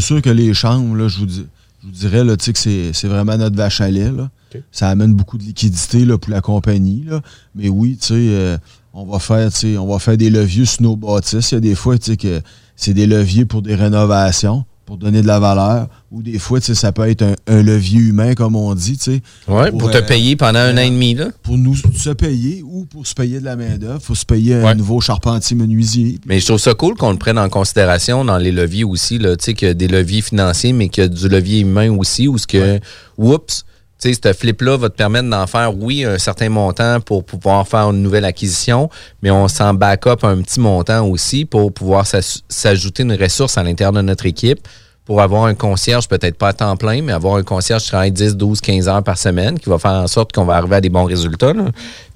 sûr, 0.00 0.22
que 0.22 0.30
les 0.30 0.54
chambres, 0.54 0.94
là, 0.96 1.08
je, 1.08 1.18
vous 1.18 1.26
dis- 1.26 1.46
je 1.82 1.86
vous 1.86 1.92
dirais 1.92 2.22
là, 2.24 2.36
tu 2.36 2.52
sais, 2.52 2.52
que 2.52 2.92
c'est 2.92 3.08
vraiment 3.08 3.36
notre 3.36 3.56
vache 3.56 3.80
à 3.80 3.90
lait. 3.90 4.10
Là. 4.10 4.28
Ça 4.70 4.88
amène 4.88 5.14
beaucoup 5.14 5.38
de 5.38 5.42
liquidités 5.44 6.04
là, 6.04 6.18
pour 6.18 6.30
la 6.30 6.40
compagnie. 6.42 7.04
Là. 7.08 7.20
Mais 7.54 7.68
oui, 7.70 7.96
tu 8.00 8.08
sais, 8.08 8.14
euh, 8.16 8.58
on 8.94 9.06
va 9.06 9.18
faire, 9.18 9.50
on 9.78 9.86
va 9.86 9.98
faire 9.98 10.16
des 10.16 10.30
leviers 10.30 10.66
sur 10.66 10.82
nos 10.82 10.96
bâtisses. 10.96 11.52
Il 11.52 11.54
y 11.54 11.58
a 11.58 11.60
des 11.60 11.74
fois, 11.74 11.96
que 11.98 12.40
c'est 12.76 12.94
des 12.94 13.06
leviers 13.06 13.44
pour 13.44 13.62
des 13.62 13.74
rénovations, 13.74 14.64
pour 14.84 14.98
donner 14.98 15.22
de 15.22 15.26
la 15.26 15.38
valeur. 15.38 15.88
Ou 16.10 16.22
des 16.22 16.38
fois, 16.38 16.60
ça 16.60 16.92
peut 16.92 17.08
être 17.08 17.22
un, 17.22 17.34
un 17.46 17.62
levier 17.62 18.00
humain, 18.00 18.34
comme 18.34 18.54
on 18.54 18.74
dit, 18.74 18.98
sais. 19.00 19.22
Ouais, 19.48 19.70
pour 19.72 19.90
te 19.90 19.98
payer 19.98 20.36
pendant 20.36 20.58
un 20.58 20.74
an 20.74 20.82
et 20.82 20.90
demi, 20.90 21.14
là. 21.14 21.28
Pour 21.42 21.56
nous 21.56 21.74
se 21.74 22.10
payer 22.10 22.62
ou 22.62 22.84
pour 22.84 23.06
se 23.06 23.14
payer 23.14 23.40
de 23.40 23.46
la 23.46 23.56
main-d'œuvre. 23.56 24.00
Il 24.02 24.04
faut 24.04 24.14
se 24.14 24.26
payer 24.26 24.56
un 24.56 24.74
nouveau 24.74 25.00
charpentier 25.00 25.56
menuisier. 25.56 26.18
Mais 26.26 26.38
je 26.40 26.46
trouve 26.46 26.58
ça 26.58 26.74
cool 26.74 26.94
qu'on 26.96 27.12
le 27.12 27.18
prenne 27.18 27.38
en 27.38 27.48
considération 27.48 28.26
dans 28.26 28.36
les 28.36 28.52
leviers 28.52 28.84
aussi, 28.84 29.18
là, 29.18 29.36
tu 29.36 29.44
sais, 29.46 29.54
qu'il 29.54 29.68
y 29.68 29.70
a 29.70 29.74
des 29.74 29.88
leviers 29.88 30.20
financiers, 30.20 30.74
mais 30.74 30.90
qu'il 30.90 31.04
y 31.04 31.06
a 31.06 31.08
du 31.08 31.28
levier 31.28 31.60
humain 31.60 31.90
aussi, 31.96 32.28
où 32.28 32.36
ce 32.36 32.46
que, 32.46 32.78
oups, 33.16 33.64
sais, 34.02 34.20
ce 34.22 34.32
flip-là 34.32 34.76
va 34.76 34.88
te 34.88 34.96
permettre 34.96 35.28
d'en 35.28 35.46
faire, 35.46 35.76
oui, 35.76 36.04
un 36.04 36.18
certain 36.18 36.48
montant 36.48 37.00
pour 37.00 37.24
pouvoir 37.24 37.66
faire 37.66 37.90
une 37.90 38.02
nouvelle 38.02 38.24
acquisition, 38.24 38.90
mais 39.22 39.30
on 39.30 39.48
s'en 39.48 39.74
back-up 39.74 40.24
un 40.24 40.40
petit 40.42 40.60
montant 40.60 41.06
aussi 41.06 41.44
pour 41.44 41.72
pouvoir 41.72 42.06
s'ajouter 42.06 43.02
une 43.02 43.14
ressource 43.14 43.58
à 43.58 43.62
l'intérieur 43.62 43.92
de 43.92 44.02
notre 44.02 44.26
équipe 44.26 44.66
pour 45.04 45.20
avoir 45.20 45.44
un 45.46 45.54
concierge, 45.54 46.06
peut-être 46.06 46.38
pas 46.38 46.48
à 46.48 46.52
temps 46.52 46.76
plein, 46.76 47.02
mais 47.02 47.12
avoir 47.12 47.36
un 47.36 47.42
concierge 47.42 47.82
qui 47.82 47.88
travaille 47.88 48.12
10, 48.12 48.36
12, 48.36 48.60
15 48.60 48.88
heures 48.88 49.02
par 49.02 49.18
semaine, 49.18 49.58
qui 49.58 49.68
va 49.68 49.78
faire 49.78 49.90
en 49.90 50.06
sorte 50.06 50.32
qu'on 50.32 50.44
va 50.44 50.54
arriver 50.54 50.76
à 50.76 50.80
des 50.80 50.90
bons 50.90 51.04
résultats. 51.04 51.52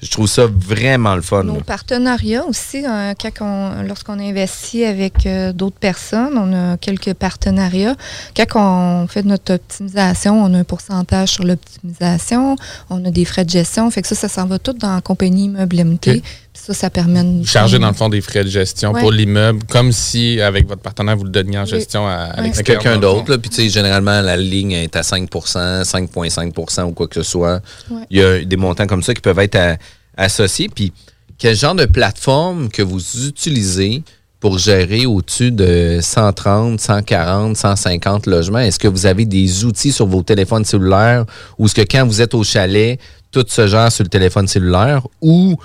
Je 0.03 0.11
trouve 0.11 0.27
ça 0.27 0.47
vraiment 0.47 1.15
le 1.17 1.23
fun. 1.23 1.43
Nos 1.43 1.55
là. 1.57 1.61
partenariats 1.67 2.45
aussi, 2.47 2.83
quand 2.83 3.31
on- 3.41 3.83
lorsqu'on 3.83 4.19
investit 4.21 4.85
avec 4.85 5.25
euh, 5.27 5.53
d'autres 5.53 5.79
personnes, 5.79 6.37
on 6.37 6.53
a 6.53 6.77
quelques 6.77 7.15
partenariats. 7.15 7.97
Quand 8.37 9.03
on 9.03 9.07
fait 9.09 9.25
notre 9.25 9.55
optimisation, 9.55 10.43
on 10.45 10.53
a 10.55 10.59
un 10.59 10.65
pourcentage 10.65 11.31
sur 11.31 11.45
l'optimisation, 11.45 12.57
on 12.91 13.05
a 13.05 13.11
des 13.11 13.25
frais 13.25 13.45
de 13.45 13.51
gestion. 13.51 13.91
Fait 13.91 14.03
que 14.03 14.09
ça, 14.09 14.15
ça 14.15 14.29
s'en 14.29 14.47
va 14.47 14.59
tout 14.59 14.73
dans 14.75 14.95
la 14.95 15.01
compagnie 15.01 15.47
Immeuble. 15.47 15.77
Puis 16.01 16.23
ça, 16.53 16.73
ça 16.75 16.91
permet 16.91 17.23
de 17.23 17.45
faire- 17.47 17.69
dans 17.79 17.89
le 17.89 17.93
fond 17.95 18.09
des 18.09 18.21
frais 18.21 18.45
de 18.45 18.49
gestion 18.49 18.93
Ouais. 18.93 19.01
pour 19.01 19.13
l'immeuble, 19.13 19.61
comme 19.69 19.93
si 19.93 20.41
avec 20.41 20.67
votre 20.67 20.81
partenaire, 20.83 21.17
vous 21.17 21.25
le 21.25 21.31
donniez 21.31 21.59
en 21.59 21.65
Oui. 21.65 21.69
gestion 21.71 22.07
à, 22.07 22.13
à 22.13 22.27
Ouais. 22.29 22.33
à 22.39 22.43
l'extérieur. 22.43 22.83
quelqu'un 22.83 22.99
d'autre. 23.01 23.37
Puis, 23.37 23.51
tu 23.51 23.57
sais, 23.57 23.69
généralement, 23.69 24.21
la 24.21 24.37
ligne 24.37 24.73
est 24.73 24.95
à 24.97 25.03
5% 25.03 25.85
5,5% 25.85 26.85
ou 26.85 26.93
quoi 26.93 27.09
que 27.09 27.15
ce 27.15 27.23
soit. 27.23 27.61
Ouais. 27.91 28.03
Il 28.11 28.19
y 28.19 28.23
a 28.23 28.45
des 28.45 28.57
montants 28.57 28.87
comme 28.87 29.03
ça 29.03 29.15
qui 29.15 29.21
peuvent 29.21 29.39
être 29.39 29.57
à- 29.57 29.77
associés. 30.17 30.69
Puis, 30.69 30.93
quel 31.39 31.55
genre 31.57 31.75
de 31.75 31.85
plateforme 31.85 32.69
que 32.69 32.83
vous 32.83 33.27
utilisez 33.27 34.03
pour 34.41 34.59
gérer 34.59 35.07
au-dessus 35.07 35.51
de 35.51 35.99
130, 36.01 36.81
140, 36.81 37.57
150 37.57 38.27
logements? 38.27 38.59
Est-ce 38.59 38.79
que 38.79 38.89
vous 38.89 39.07
avez 39.07 39.25
des 39.27 39.65
outils 39.65 39.93
sur 39.93 40.07
vos 40.07 40.23
téléphones 40.23 40.65
cellulaires 40.65 41.25
ou 41.59 41.67
est-ce 41.67 41.75
que 41.75 41.83
quand 41.83 42.07
vous 42.07 42.23
êtes 42.23 42.35
au 42.35 42.43
chalet, 42.45 42.99
tout 43.31 43.45
se 43.49 43.67
gère 43.67 43.93
sur 43.93 44.05
le 44.05 44.09
téléphone 44.09 44.47
cellulaire 44.49 45.07
ou 45.21 45.57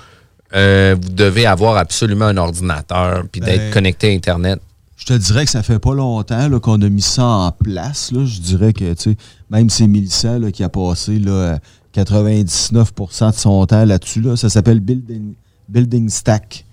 euh, 0.54 0.94
vous 1.00 1.08
devez 1.08 1.46
avoir 1.46 1.76
absolument 1.78 2.26
un 2.26 2.36
ordinateur 2.36 3.24
puis 3.32 3.40
d'être 3.40 3.58
Ben, 3.58 3.72
connecté 3.72 4.10
à 4.10 4.14
Internet? 4.14 4.60
Je 4.98 5.06
te 5.06 5.14
dirais 5.14 5.44
que 5.46 5.50
ça 5.50 5.62
fait 5.62 5.78
pas 5.78 5.94
longtemps 5.94 6.48
qu'on 6.60 6.80
a 6.82 6.88
mis 6.88 7.02
ça 7.02 7.24
en 7.24 7.50
place. 7.50 8.12
là. 8.12 8.24
Je 8.24 8.40
dirais 8.40 8.72
que 8.72 8.92
tu 8.92 9.10
sais, 9.12 9.16
même 9.50 9.68
c'est 9.70 9.86
Mélissa 9.86 10.38
là, 10.38 10.52
qui 10.52 10.62
a 10.62 10.68
passé 10.68 11.18
là, 11.18 11.58
99% 11.94 13.30
de 13.30 13.36
son 13.36 13.66
temps 13.66 13.84
là-dessus. 13.84 14.20
là. 14.20 14.36
Ça 14.36 14.48
s'appelle 14.48 14.80
Building, 14.80 15.34
Building 15.68 16.08
Stack. 16.08 16.64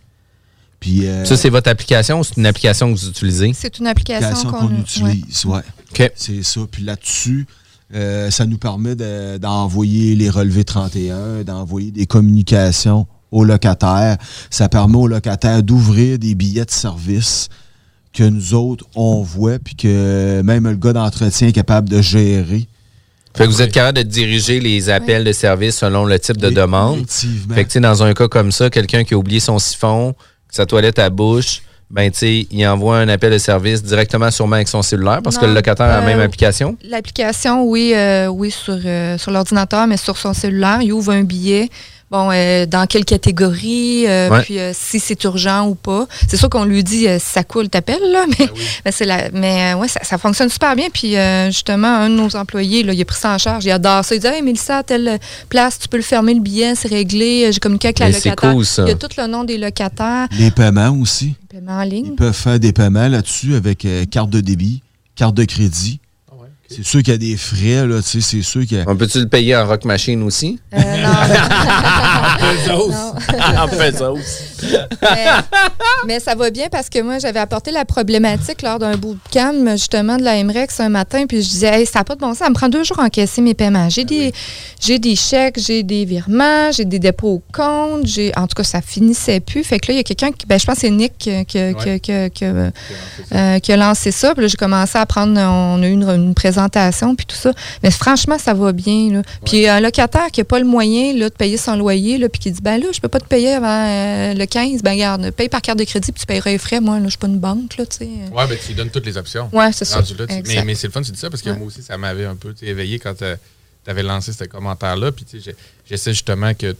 Puis, 0.79 1.05
euh, 1.05 1.25
Ça, 1.25 1.35
c'est 1.35 1.49
votre 1.49 1.69
application 1.69 2.19
ou 2.21 2.23
c'est 2.23 2.37
une 2.37 2.45
application 2.45 2.93
que 2.93 2.97
vous 2.99 3.09
utilisez? 3.09 3.51
C'est 3.53 3.79
une 3.79 3.87
application, 3.87 4.49
qu'on 4.49 4.77
utilise. 4.77 5.45
Ouais. 5.45 5.61
C'est 6.15 6.41
ça. 6.43 6.61
Puis 6.71 6.83
là-dessus, 6.83 7.47
euh, 7.93 8.31
ça 8.31 8.45
nous 8.45 8.57
permet 8.57 8.95
de- 8.95 9.37
d'envoyer 9.37 10.15
les 10.15 10.29
relevés 10.29 10.63
31, 10.63 11.43
d'envoyer 11.43 11.91
des 11.91 12.05
communications 12.05 13.07
aux 13.31 13.43
locataires. 13.43 14.17
Ça 14.49 14.69
permet 14.69 14.97
aux 14.97 15.07
locataires 15.07 15.63
d'ouvrir 15.63 16.17
des 16.17 16.33
billets 16.33 16.65
de 16.65 16.71
service 16.71 17.49
que 18.13 18.23
nous 18.23 18.53
autres, 18.53 18.85
on 18.95 19.21
voit, 19.21 19.59
puis 19.59 19.75
que 19.75 20.41
même 20.43 20.65
le 20.67 20.75
gars 20.77 20.93
d'entretien 20.93 21.49
est 21.49 21.53
capable 21.53 21.89
de 21.89 22.01
gérer. 22.01 22.67
Fait 23.35 23.45
que 23.45 23.49
vous 23.49 23.61
êtes 23.61 23.71
capable 23.71 23.99
de 23.99 24.03
diriger 24.03 24.59
les 24.59 24.89
appels 24.89 25.23
de 25.23 25.31
service 25.31 25.77
selon 25.77 26.05
le 26.05 26.19
type 26.19 26.37
de 26.37 26.49
demande. 26.49 26.97
Effectivement. 26.97 27.55
Fait 27.55 27.63
que, 27.63 27.69
tu 27.69 27.73
sais, 27.73 27.79
dans 27.79 28.03
un 28.03 28.13
cas 28.13 28.27
comme 28.27 28.51
ça, 28.51 28.69
quelqu'un 28.69 29.03
qui 29.03 29.13
a 29.13 29.17
oublié 29.17 29.39
son 29.39 29.59
siphon, 29.59 30.15
sa 30.49 30.65
toilette 30.65 30.99
à 30.99 31.09
bouche, 31.09 31.61
ben, 31.91 32.11
tu 32.11 32.19
sais, 32.19 32.47
il 32.51 32.67
envoie 32.67 32.97
un 32.97 33.09
appel 33.09 33.31
de 33.31 33.37
service 33.39 33.81
directement 33.81 34.29
sûrement 34.29 34.57
avec 34.57 34.67
son 34.67 34.83
cellulaire 34.83 35.21
parce 35.23 35.39
que 35.39 35.45
le 35.45 35.53
locataire 35.53 35.87
a 35.87 36.01
la 36.01 36.05
même 36.05 36.19
euh, 36.19 36.25
application. 36.25 36.77
L'application, 36.83 37.63
oui, 37.63 37.93
euh, 37.95 38.27
oui, 38.27 38.51
sur, 38.51 38.77
euh, 38.85 39.17
sur 39.17 39.31
l'ordinateur, 39.31 39.87
mais 39.87 39.97
sur 39.97 40.15
son 40.15 40.33
cellulaire, 40.33 40.81
il 40.81 40.93
ouvre 40.93 41.11
un 41.13 41.23
billet. 41.23 41.69
Bon, 42.11 42.29
euh, 42.31 42.65
dans 42.65 42.87
quelle 42.87 43.05
catégorie, 43.05 44.05
euh, 44.07 44.29
Ouais. 44.29 44.41
puis 44.41 44.57
euh, 44.57 44.71
si 44.73 44.99
c'est 44.99 45.23
urgent 45.25 45.67
ou 45.67 45.75
pas. 45.75 46.07
C'est 46.27 46.37
sûr 46.37 46.49
qu'on 46.49 46.65
lui 46.65 46.83
dit 46.83 47.07
euh, 47.07 47.19
si 47.19 47.27
ça 47.27 47.43
coule, 47.43 47.69
t'appelles, 47.69 48.01
là, 48.11 48.25
mais, 48.27 48.47
mais, 48.85 48.91
c'est 48.91 49.05
la, 49.05 49.29
mais 49.31 49.73
euh, 49.73 49.77
ouais, 49.77 49.87
ça, 49.87 49.99
ça 50.03 50.17
fonctionne 50.17 50.49
super 50.49 50.75
bien. 50.75 50.87
Puis 50.91 51.15
euh, 51.15 51.47
justement, 51.51 51.87
un 51.87 52.09
de 52.09 52.15
nos 52.15 52.35
employés, 52.35 52.81
là, 52.81 52.93
il 52.93 53.01
a 53.01 53.05
pris 53.05 53.19
ça 53.19 53.33
en 53.33 53.37
charge, 53.37 53.65
il 53.65 53.71
adore 53.71 54.03
ça. 54.03 54.15
Il 54.15 54.21
dit 54.21 54.27
Hey, 54.27 54.41
Mélissa, 54.41 54.77
à 54.77 54.83
telle 54.83 55.19
place, 55.49 55.77
tu 55.77 55.87
peux 55.87 55.97
le 55.97 56.03
fermer 56.03 56.33
le 56.33 56.39
billet, 56.41 56.73
c'est 56.75 56.87
réglé. 56.87 57.51
J'ai 57.51 57.59
communiqué 57.59 57.89
avec 57.89 57.99
la 57.99 58.07
Mais 58.07 58.13
c'est 58.13 58.29
locataire. 58.29 58.53
cool, 58.53 58.65
ça. 58.65 58.83
Il 58.83 58.89
y 58.89 58.91
a 58.91 58.95
tout 58.95 59.09
le 59.15 59.27
nom 59.27 59.43
des 59.43 59.59
locataires. 59.59 60.27
Les 60.39 60.49
paiements 60.49 60.89
aussi. 60.99 61.35
Paiement 61.47 61.73
en 61.79 61.83
ligne. 61.83 62.07
Ils 62.07 62.15
peuvent 62.15 62.33
faire 62.33 62.59
des 62.59 62.73
paiements 62.73 63.07
là-dessus 63.07 63.53
avec 63.53 63.85
euh, 63.85 64.05
carte 64.05 64.31
de 64.31 64.41
débit, 64.41 64.81
carte 65.15 65.35
de 65.35 65.43
crédit. 65.45 65.99
C'est 66.71 66.85
sûr 66.85 66.99
qu'il 67.01 67.13
y 67.13 67.15
a 67.15 67.17
des 67.17 67.35
frais, 67.35 67.87
là, 67.87 67.97
tu 68.01 68.21
sais, 68.21 68.21
c'est 68.21 68.41
sûr 68.43 68.61
qu'il 68.65 68.77
y 68.77 68.81
a... 68.81 68.83
On 68.87 68.95
peut-tu 68.95 69.19
le 69.19 69.27
payer 69.27 69.55
en 69.55 69.65
rock 69.67 69.85
machine 69.85 70.21
aussi? 70.21 70.59
Euh, 70.73 70.77
non. 72.67 73.13
En 73.59 73.67
pesos. 73.67 74.19
mais, 75.01 75.25
mais 76.05 76.19
ça 76.19 76.35
va 76.35 76.49
bien 76.51 76.67
parce 76.71 76.89
que 76.89 77.01
moi, 77.01 77.17
j'avais 77.19 77.39
apporté 77.39 77.71
la 77.71 77.85
problématique 77.85 78.61
lors 78.61 78.77
d'un 78.79 78.95
bootcamp, 78.95 79.53
justement, 79.71 80.17
de 80.17 80.23
la 80.23 80.41
MREX 80.43 80.79
un 80.79 80.89
matin, 80.89 81.25
puis 81.27 81.41
je 81.41 81.49
disais, 81.49 81.79
hey, 81.81 81.85
ça 81.85 81.99
n'a 81.99 82.03
pas 82.05 82.15
de 82.15 82.19
bon 82.19 82.29
sens, 82.29 82.39
ça 82.39 82.49
me 82.49 82.53
prend 82.53 82.69
deux 82.69 82.83
jours 82.83 82.99
à 82.99 83.03
encaisser 83.05 83.41
mes 83.41 83.53
paiements. 83.53 83.89
J'ai 83.89 84.05
des, 84.05 84.31
j'ai 84.79 84.99
des 84.99 85.15
chèques, 85.15 85.59
j'ai 85.59 85.83
des 85.83 86.05
virements, 86.05 86.71
j'ai 86.71 86.85
des 86.85 86.99
dépôts 86.99 87.29
au 87.35 87.43
compte, 87.53 88.05
j'ai, 88.05 88.31
en 88.37 88.47
tout 88.47 88.55
cas, 88.55 88.63
ça 88.63 88.81
finissait 88.81 89.39
plus. 89.39 89.63
Fait 89.63 89.79
que 89.79 89.87
là, 89.87 89.93
il 89.95 89.97
y 89.97 90.01
a 90.01 90.03
quelqu'un 90.03 90.31
qui, 90.31 90.45
ben, 90.45 90.59
je 90.59 90.65
pense 90.65 90.75
que 90.75 90.81
c'est 90.81 90.89
Nick 90.89 91.13
qui, 91.17 91.45
qui- 91.45 91.73
qui- 91.75 91.99
qui- 91.99 92.29
qui- 92.31 92.45
euh, 92.45 93.59
qui 93.59 93.71
a 93.71 93.77
lancé 93.77 94.11
ça. 94.11 94.33
Puis 94.33 94.43
là, 94.43 94.47
j'ai 94.47 94.57
commencé 94.57 94.97
à 94.97 95.05
prendre, 95.05 95.39
on 95.39 95.81
a 95.81 95.87
eu 95.87 95.91
une, 95.91 96.03
une 96.07 96.33
présentation, 96.33 96.58
puis 97.15 97.25
tout 97.25 97.35
ça. 97.35 97.51
Mais 97.83 97.91
franchement, 97.91 98.37
ça 98.37 98.53
va 98.53 98.71
bien. 98.71 99.11
Là. 99.11 99.21
Puis 99.45 99.67
un 99.67 99.79
locataire 99.79 100.27
qui 100.31 100.39
n'a 100.41 100.45
pas 100.45 100.59
le 100.59 100.65
moyen 100.65 101.13
là, 101.13 101.29
de 101.29 101.33
payer 101.35 101.57
son 101.57 101.75
loyer, 101.77 102.17
là, 102.17 102.27
puis 102.29 102.39
qui 102.39 102.51
dit, 102.51 102.61
ben 102.61 102.79
là, 102.81 102.87
je 102.93 102.99
peux 102.99 103.07
pas 103.07 103.19
te 103.19 103.25
payer 103.25 103.53
avant 103.53 103.67
euh, 103.87 104.33
le 104.33 104.45
15, 104.45 104.81
ben 104.83 104.97
garde, 104.97 105.29
paye 105.31 105.49
par 105.49 105.61
carte 105.61 105.79
de 105.79 105.83
crédit, 105.83 106.11
puis 106.11 106.19
tu 106.21 106.25
payeras 106.25 106.51
les 106.51 106.57
frais. 106.57 106.79
Moi, 106.81 106.97
là, 106.99 107.05
je 107.05 107.09
suis 107.11 107.17
pas 107.17 107.27
une 107.27 107.39
banque, 107.39 107.77
là, 107.77 107.85
tu 107.85 107.97
sais. 107.97 108.05
Ouais, 108.05 108.47
ben 108.47 108.57
tu 108.61 108.67
lui 108.69 108.75
donnes 108.75 108.89
toutes 108.89 109.05
les 109.05 109.17
options. 109.17 109.49
Ouais, 109.53 109.71
c'est 109.71 109.85
ça. 109.85 109.99
Là, 109.99 110.25
mais 110.45 110.63
mais 110.65 110.75
c'est 110.75 110.87
le 110.87 110.91
fun, 110.93 111.01
tu 111.01 111.11
dis 111.11 111.19
ça, 111.19 111.29
parce 111.29 111.41
que 111.41 111.49
Ouais. 111.49 111.55
moi 111.57 111.67
aussi, 111.67 111.81
ça 111.81 111.97
m'avait 111.97 112.25
un 112.25 112.35
peu 112.35 112.53
éveillé 112.61 112.99
quand 112.99 113.13
tu 113.15 113.25
avais 113.89 114.03
lancé 114.03 114.33
ce 114.33 114.43
commentaire-là. 114.43 115.11
Puis, 115.11 115.25
j'essaie 115.89 116.11
justement 116.13 116.53
que 116.53 116.75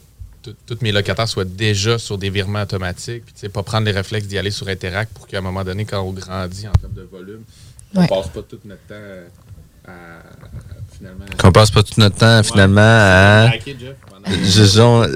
tous 0.66 0.78
mes 0.80 0.90
locataires 0.92 1.28
soient 1.28 1.44
déjà 1.44 1.98
sur 1.98 2.16
des 2.16 2.30
virements 2.30 2.62
automatiques. 2.62 3.24
Puis, 3.26 3.34
tu 3.34 3.40
sais, 3.40 3.48
pas 3.48 3.62
prendre 3.62 3.84
les 3.86 3.92
réflexes 3.92 4.26
d'y 4.26 4.38
aller 4.38 4.50
sur 4.50 4.68
Interact 4.68 5.12
pour 5.12 5.26
qu'à 5.26 5.38
un 5.38 5.42
moment 5.42 5.64
donné, 5.64 5.84
quand 5.84 6.00
on 6.00 6.12
grandit 6.12 6.66
en 6.68 6.72
termes 6.72 6.94
de 6.94 7.02
volume, 7.02 7.42
on 7.94 8.00
Ouais. 8.00 8.06
passe 8.08 8.28
pas 8.28 8.40
tout 8.42 8.58
notre 8.64 8.80
temps 8.82 8.94
euh, 8.94 9.26
finalement. 10.96 11.24
Qu'on 11.38 11.52
passe 11.52 11.70
pas 11.70 11.82
tout 11.82 11.94
notre 11.98 12.16
temps, 12.16 12.42
finalement, 12.42 12.80
à. 12.80 13.50
Jeff, 13.66 13.96
Je, 14.44 14.64
genre, 14.64 15.06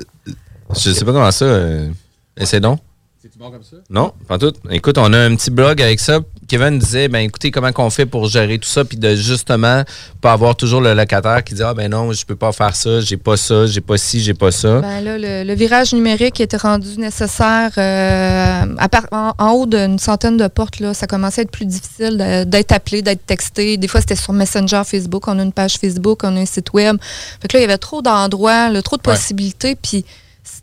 je 0.71 0.91
sais 0.93 1.05
pas 1.05 1.13
comment 1.13 1.31
ça. 1.31 1.45
euh, 1.45 1.91
Essaie 2.37 2.61
donc. 2.61 2.81
C'est-tu 3.21 3.39
bon 3.39 3.51
comme 3.51 3.63
ça? 3.63 3.77
Non, 3.91 4.13
pas 4.29 4.39
tout. 4.39 4.53
Écoute, 4.71 4.99
on 4.99 5.13
a 5.13 5.19
un 5.19 5.35
petit 5.37 5.51
blog 5.51 5.81
avec 5.81 6.01
ça. 6.01 6.21
Kevin 6.49 6.79
disait, 6.79 7.09
ben 7.09 7.21
écoutez, 7.21 7.51
comment 7.51 7.73
qu'on 7.73 7.91
fait 7.91 8.07
pour 8.07 8.29
gérer 8.29 8.59
tout 8.59 8.69
ça, 8.69 8.85
puis 8.85 8.97
de 8.97 9.15
justement 9.15 9.83
pas 10.21 10.33
avoir 10.33 10.55
toujours 10.57 10.81
le 10.81 10.95
locataire 10.95 11.43
qui 11.43 11.55
dit, 11.55 11.63
ah 11.63 11.75
ben 11.75 11.91
non, 11.91 12.13
je 12.13 12.25
peux 12.25 12.37
pas 12.37 12.53
faire 12.53 12.77
ça, 12.77 13.01
j'ai 13.01 13.17
pas 13.17 13.37
ça, 13.37 13.67
j'ai 13.67 13.81
pas 13.81 13.97
ci, 13.97 14.21
j'ai 14.21 14.35
pas 14.35 14.51
ça. 14.51 14.81
Ben 14.81 15.01
là, 15.03 15.17
le, 15.19 15.45
le 15.45 15.55
virage 15.55 15.93
numérique 15.95 16.41
était 16.41 16.57
rendu 16.57 16.99
nécessaire 16.99 17.71
euh, 17.79 18.75
à 18.79 18.89
part- 18.89 19.07
en, 19.13 19.33
en 19.39 19.51
haut 19.53 19.67
d'une 19.67 19.99
centaine 19.99 20.37
de 20.37 20.47
portes. 20.49 20.81
Là, 20.81 20.95
ça 20.95 21.07
commençait 21.07 21.41
à 21.41 21.45
être 21.45 21.51
plus 21.51 21.67
difficile 21.67 22.45
d'être 22.47 22.73
appelé, 22.73 23.03
d'être 23.03 23.25
texté. 23.27 23.77
Des 23.77 23.89
fois, 23.89 24.01
c'était 24.01 24.17
sur 24.17 24.33
Messenger 24.33 24.83
Facebook. 24.85 25.27
On 25.29 25.39
a 25.39 25.43
une 25.43 25.53
page 25.53 25.75
Facebook, 25.79 26.21
on 26.25 26.37
a 26.37 26.41
un 26.41 26.47
site 26.47 26.73
web. 26.73 26.97
Fait 27.41 27.49
que 27.49 27.57
là, 27.57 27.61
il 27.61 27.63
y 27.63 27.69
avait 27.69 27.79
trop 27.79 28.03
d'endroits, 28.03 28.71
trop 28.83 28.97
de 28.97 29.03
possibilités. 29.03 29.77
Puis 29.77 30.05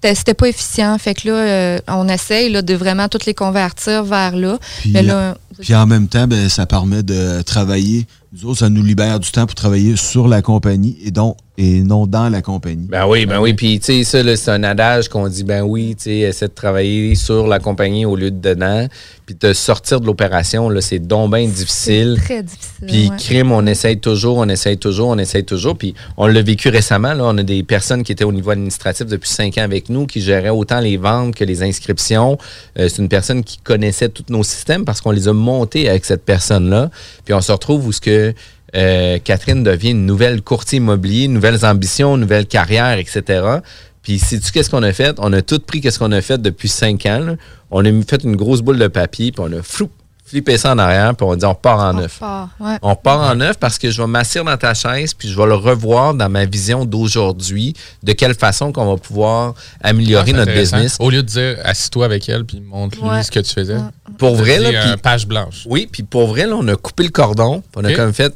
c'était 0.04 0.34
pas 0.34 0.47
efficient. 0.47 0.97
Fait 0.97 1.14
que 1.14 1.28
là, 1.28 1.34
euh, 1.34 1.80
on 1.88 2.08
essaye 2.08 2.49
là, 2.49 2.62
de 2.62 2.74
vraiment 2.74 3.08
toutes 3.08 3.26
les 3.26 3.34
convertir 3.34 4.04
vers 4.04 4.36
là. 4.36 4.58
Puis, 4.82 4.91
Mais 4.91 5.04
là, 5.04 5.36
puis 5.60 5.76
en 5.76 5.86
même 5.86 6.08
temps, 6.08 6.28
ben, 6.28 6.49
ça 6.49 6.66
permet 6.66 7.04
de 7.04 7.41
travailler. 7.43 8.08
Nous 8.34 8.49
autres, 8.49 8.60
ça 8.60 8.70
nous 8.70 8.84
libère 8.84 9.20
du 9.20 9.30
temps 9.32 9.45
pour 9.45 9.56
travailler 9.56 9.95
sur 9.95 10.28
la 10.28 10.41
compagnie 10.41 10.97
et, 11.04 11.12
donc, 11.12 11.38
et 11.58 11.82
non 11.82 12.08
dans 12.08 12.30
la 12.30 12.41
compagnie. 12.41 12.88
Ben 12.88 13.06
oui, 13.08 13.26
ben 13.26 13.39
oui. 13.39 13.54
Puis, 13.54 13.80
tu 13.80 13.86
sais, 13.86 14.04
ça, 14.04 14.24
là, 14.24 14.36
c'est 14.38 14.52
un 14.52 14.64
adage 14.64 15.10
qu'on 15.10 15.28
dit, 15.28 15.43
ben 15.43 15.62
oui, 15.62 15.95
tu 15.97 16.06
sais, 16.06 16.18
essaie 16.20 16.47
de 16.47 16.54
travailler 16.54 17.14
sur 17.16 17.45
la 17.45 17.60
compagnie 17.60 18.06
au 18.06 18.16
lieu 18.16 18.32
de 18.32 18.39
dedans. 18.39 18.88
Puis, 19.26 19.36
de 19.39 19.52
sortir 19.52 19.99
de 19.99 20.06
l'opération, 20.06 20.70
là, 20.70 20.80
c'est 20.80 20.99
donc 20.99 21.34
bien 21.36 21.45
difficile. 21.47 22.18
très 22.24 22.41
difficile. 22.41 22.88
Puis, 22.88 23.10
ouais. 23.10 23.18
crime, 23.18 23.52
on 23.52 23.66
essaye 23.66 23.99
toujours, 23.99 24.38
on 24.38 24.47
essaye 24.47 24.78
toujours, 24.78 25.10
on 25.10 25.18
essaye 25.18 25.43
toujours. 25.43 25.78
Puis, 25.78 25.93
on 26.16 26.26
l'a 26.26 26.41
vécu 26.41 26.70
récemment. 26.70 27.14
Là, 27.14 27.26
on 27.26 27.38
a 27.38 27.43
des 27.43 27.64
personnes 27.64 28.04
qui 28.04 28.14
étaient 28.14 28.24
au 28.24 28.32
niveau 28.32 28.52
administratif 28.52 29.08
depuis 29.08 29.30
cinq 29.30 29.58
ans 29.58 29.64
avec 29.64 29.89
nous, 29.89 30.08
qui 30.08 30.22
géraient 30.22 30.49
autant 30.49 30.80
les 30.80 30.95
ventes 30.95 31.36
que 31.36 31.43
les 31.43 31.64
inscriptions. 31.64 32.38
Euh, 32.80 32.88
c'est 32.88 33.02
une 33.02 33.10
personne 33.10 33.43
qui 33.43 33.58
connaissait 33.58 34.10
tous 34.10 34.26
nos 34.30 34.43
systèmes 34.43 34.86
parce 34.86 35.02
qu'on 35.02 35.12
les 35.12 35.28
a 35.28 35.34
montés 35.34 35.89
avec 35.89 36.06
cette 36.06 36.24
personne-là. 36.24 36.89
Puis, 37.26 37.34
on 37.34 37.41
se 37.41 37.52
retrouve 37.52 37.86
où 37.88 37.91
ce 37.91 37.99
que 37.99 38.34
euh, 38.76 39.17
Catherine 39.24 39.63
devient 39.63 39.91
une 39.91 40.05
nouvelle 40.05 40.41
courtier 40.41 40.78
immobilier, 40.78 41.28
nouvelles 41.28 41.65
ambitions, 41.65 42.17
nouvelle 42.17 42.45
carrière, 42.45 42.97
etc. 42.97 43.43
Puis, 44.01 44.17
sais-tu 44.19 44.51
qu'est-ce 44.51 44.69
qu'on 44.69 44.84
a 44.84 44.93
fait? 44.93 45.15
On 45.19 45.32
a 45.34 45.41
tout 45.41 45.59
pris 45.59 45.80
qu'est-ce 45.82 45.99
qu'on 45.99 46.11
a 46.11 46.22
fait 46.22 46.41
depuis 46.41 46.69
cinq 46.69 47.05
ans. 47.05 47.19
là. 47.19 47.36
On 47.69 47.86
a 47.86 47.89
fait 48.07 48.24
une 48.24 48.36
grosse 48.36 48.61
boule 48.61 48.80
de 48.80 48.88
papier, 48.88 49.32
puis 49.32 49.43
on 49.47 49.51
a 49.57 49.61
flou, 49.61 49.89
flippé 50.26 50.57
ça 50.57 50.72
en 50.72 50.78
arrière, 50.80 51.13
puis 51.15 51.26
on 51.30 51.34
a 51.34 51.36
dit 51.36 51.45
on 51.45 51.53
part 51.53 51.80
en 51.80 51.93
neuf. 51.93 52.19
Ouais. 52.59 52.78
On 52.82 52.95
part 52.95 53.19
en 53.19 53.36
neuf 53.36 53.57
parce 53.59 53.78
que 53.78 53.91
je 53.91 54.01
vais 54.01 54.07
m'asseoir 54.07 54.45
dans 54.45 54.55
ta 54.57 54.74
chaise 54.74 55.13
puis 55.13 55.28
je 55.28 55.36
vais 55.38 55.45
le 55.45 55.55
revoir 55.55 56.13
dans 56.13 56.30
ma 56.30 56.45
vision 56.45 56.86
d'aujourd'hui, 56.86 57.74
de 58.01 58.13
quelle 58.13 58.34
façon 58.34 58.72
qu'on 58.72 58.86
va 58.89 58.97
pouvoir 58.97 59.53
améliorer 59.84 60.32
Ah, 60.34 60.38
notre 60.38 60.53
business. 60.53 60.95
Au 60.99 61.09
lieu 61.09 61.22
de 61.22 61.28
dire 61.28 61.57
assis-toi 61.65 62.05
avec 62.05 62.28
elle 62.30 62.45
puis 62.45 62.61
montre-lui 62.61 63.09
Ouais. 63.09 63.24
ce 63.24 63.30
que 63.32 63.39
tu 63.41 63.53
faisais. 63.53 63.76
Pour 64.17 64.36
vrai, 64.36 64.57
là, 64.59 64.69
euh, 64.69 64.93
puis- 64.93 65.01
page 65.01 65.28
blanche. 65.28 65.63
Oui, 65.65 65.88
puis 65.91 66.03
pour 66.03 66.28
vrai, 66.28 66.45
là, 66.47 66.55
on 66.55 66.67
a 66.69 66.76
coupé 66.76 67.03
le 67.03 67.09
cordon, 67.09 67.59
puis 67.61 67.69
on 67.82 67.84
a 67.84 67.93
comme 67.93 68.13
fait 68.13 68.34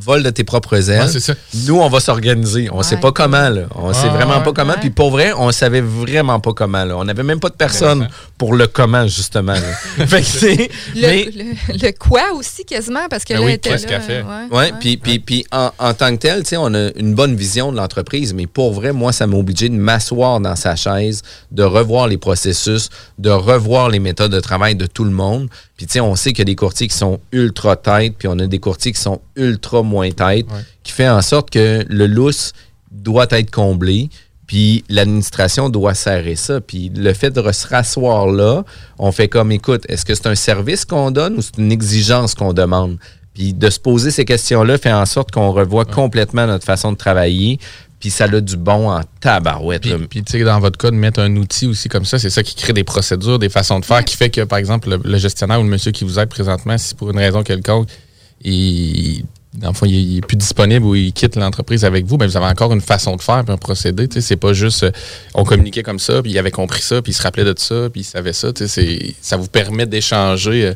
vol 0.00 0.22
de 0.22 0.30
tes 0.30 0.44
propres 0.44 0.90
ailes. 0.90 1.02
Ouais, 1.02 1.08
c'est 1.08 1.20
ça. 1.20 1.34
Nous, 1.66 1.76
on 1.78 1.88
va 1.88 2.00
s'organiser. 2.00 2.68
On 2.72 2.82
sait 2.82 2.98
pas 2.98 3.12
comment, 3.12 3.48
là. 3.48 3.62
On 3.74 3.92
sait 3.92 4.08
vraiment 4.08 4.40
pas 4.40 4.52
comment. 4.52 4.74
Puis 4.80 4.90
pour 4.90 5.10
vrai, 5.10 5.32
on 5.36 5.50
savait 5.52 5.80
vraiment 5.80 6.40
pas 6.40 6.52
comment, 6.52 6.84
là. 6.84 6.96
On 6.96 7.04
n'avait 7.04 7.22
même 7.22 7.40
pas 7.40 7.48
de 7.48 7.54
personne 7.54 8.08
pour 8.36 8.54
le 8.54 8.66
comment, 8.68 9.06
justement. 9.06 9.54
fait 10.06 10.22
que, 10.22 10.46
Le, 10.94 11.00
mais- 11.00 11.28
le- 11.34 11.82
le 11.88 11.92
quoi 11.98 12.32
aussi, 12.34 12.64
quasiment, 12.64 13.08
parce 13.10 13.24
que 13.24 13.34
Ben 13.34 13.40
là, 13.40 13.46
oui, 13.46 13.52
était 13.52 13.70
qu'est-ce 13.70 13.86
là, 13.86 13.88
qu'elle 13.90 14.02
fait? 14.02 14.22
ouais, 14.22 14.28
Oui, 14.50 14.56
ouais. 14.58 14.72
puis, 14.80 14.96
puis, 14.96 15.18
puis 15.18 15.44
en, 15.52 15.70
en 15.78 15.94
tant 15.94 16.10
que 16.12 16.20
tel, 16.20 16.42
tu 16.42 16.50
sais, 16.50 16.56
on 16.56 16.72
a 16.74 16.90
une 16.96 17.14
bonne 17.14 17.34
vision 17.34 17.72
de 17.72 17.76
l'entreprise, 17.76 18.34
mais 18.34 18.46
pour 18.46 18.72
vrai, 18.72 18.92
moi, 18.92 19.12
ça 19.12 19.26
m'a 19.26 19.36
obligé 19.36 19.68
de 19.68 19.74
m'asseoir 19.74 20.40
dans 20.40 20.56
sa 20.56 20.76
chaise, 20.76 21.22
de 21.50 21.62
revoir 21.64 22.06
les 22.08 22.18
processus, 22.18 22.88
de 23.18 23.30
revoir 23.30 23.88
les 23.88 23.98
méthodes 23.98 24.32
de 24.32 24.40
travail 24.40 24.74
de 24.76 24.86
tout 24.86 25.04
le 25.04 25.10
monde. 25.10 25.48
Puis, 25.78 25.86
tu 25.86 25.92
sais, 25.94 26.00
on 26.00 26.16
sait 26.16 26.32
qu'il 26.32 26.40
y 26.40 26.42
a 26.42 26.44
des 26.44 26.56
courtiers 26.56 26.88
qui 26.88 26.96
sont 26.96 27.20
ultra 27.32 27.76
tête, 27.76 28.14
puis 28.18 28.28
on 28.28 28.38
a 28.40 28.46
des 28.46 28.58
courtiers 28.58 28.92
qui 28.92 29.00
sont 29.00 29.20
ultra 29.36 29.82
moins 29.82 30.10
tête, 30.10 30.46
qui 30.82 30.92
fait 30.92 31.08
en 31.08 31.22
sorte 31.22 31.50
que 31.50 31.86
le 31.88 32.06
lousse 32.06 32.52
doit 32.90 33.28
être 33.30 33.50
comblé. 33.50 34.10
Puis 34.48 34.82
l'administration 34.88 35.68
doit 35.68 35.94
serrer 35.94 36.34
ça. 36.34 36.60
Puis 36.60 36.90
le 36.96 37.12
fait 37.12 37.30
de 37.30 37.52
se 37.52 37.68
rasseoir 37.68 38.26
là, 38.26 38.64
on 38.98 39.12
fait 39.12 39.28
comme, 39.28 39.52
écoute, 39.52 39.84
est-ce 39.88 40.04
que 40.04 40.14
c'est 40.14 40.26
un 40.26 40.34
service 40.34 40.84
qu'on 40.84 41.10
donne 41.10 41.36
ou 41.36 41.42
c'est 41.42 41.58
une 41.58 41.70
exigence 41.70 42.34
qu'on 42.34 42.54
demande? 42.54 42.96
Puis 43.34 43.52
de 43.52 43.70
se 43.70 43.78
poser 43.78 44.10
ces 44.10 44.24
questions-là 44.24 44.78
fait 44.78 44.92
en 44.92 45.06
sorte 45.06 45.30
qu'on 45.30 45.52
revoit 45.52 45.84
complètement 45.84 46.46
notre 46.46 46.64
façon 46.64 46.90
de 46.90 46.96
travailler. 46.96 47.60
Puis 48.00 48.10
ça 48.10 48.24
a 48.24 48.40
du 48.40 48.56
bon 48.56 48.90
en 48.90 49.00
tabarouette. 49.20 49.84
là. 49.84 49.96
Puis, 50.08 50.22
tu 50.22 50.32
sais, 50.38 50.44
dans 50.44 50.60
votre 50.60 50.78
cas, 50.78 50.90
de 50.90 50.96
mettre 50.96 51.20
un 51.20 51.34
outil 51.36 51.66
aussi 51.66 51.88
comme 51.88 52.04
ça, 52.04 52.18
c'est 52.18 52.30
ça 52.30 52.42
qui 52.42 52.54
crée 52.54 52.72
des 52.72 52.84
procédures, 52.84 53.38
des 53.38 53.48
façons 53.48 53.80
de 53.80 53.84
faire, 53.84 54.04
qui 54.04 54.16
fait 54.16 54.30
que, 54.30 54.42
par 54.42 54.58
exemple, 54.58 54.88
le, 54.90 55.00
le 55.02 55.18
gestionnaire 55.18 55.58
ou 55.58 55.64
le 55.64 55.68
monsieur 55.68 55.90
qui 55.90 56.04
vous 56.04 56.18
aide 56.18 56.28
présentement, 56.28 56.78
si 56.78 56.94
pour 56.94 57.10
une 57.10 57.18
raison 57.18 57.42
quelconque, 57.42 57.88
il, 58.44 59.24
dans 59.54 59.68
le 59.68 59.74
fond, 59.74 59.86
il, 59.86 59.94
il 59.94 60.18
est 60.18 60.20
plus 60.20 60.36
disponible 60.36 60.84
ou 60.84 60.94
il 60.94 61.12
quitte 61.12 61.36
l'entreprise 61.36 61.84
avec 61.84 62.06
vous, 62.06 62.16
ben, 62.16 62.26
vous 62.26 62.36
avez 62.36 62.46
encore 62.46 62.72
une 62.72 62.80
façon 62.80 63.16
de 63.16 63.22
faire, 63.22 63.44
puis 63.44 63.52
un 63.52 63.56
procédé. 63.56 64.06
Tu 64.06 64.14
sais, 64.14 64.20
c'est 64.20 64.36
pas 64.36 64.52
juste 64.52 64.84
euh, 64.84 64.90
on 65.34 65.44
communiquait 65.44 65.82
comme 65.82 65.98
ça, 65.98 66.22
puis 66.22 66.30
il 66.30 66.38
avait 66.38 66.50
compris 66.50 66.82
ça, 66.82 67.02
puis 67.02 67.12
il 67.12 67.14
se 67.14 67.22
rappelait 67.22 67.44
de 67.44 67.54
ça, 67.58 67.88
puis 67.90 68.02
il 68.02 68.04
savait 68.04 68.32
ça. 68.32 68.52
Tu 68.52 68.68
sais, 68.68 69.14
ça 69.20 69.36
vous 69.36 69.48
permet 69.48 69.86
d'échanger, 69.86 70.66
euh, 70.66 70.74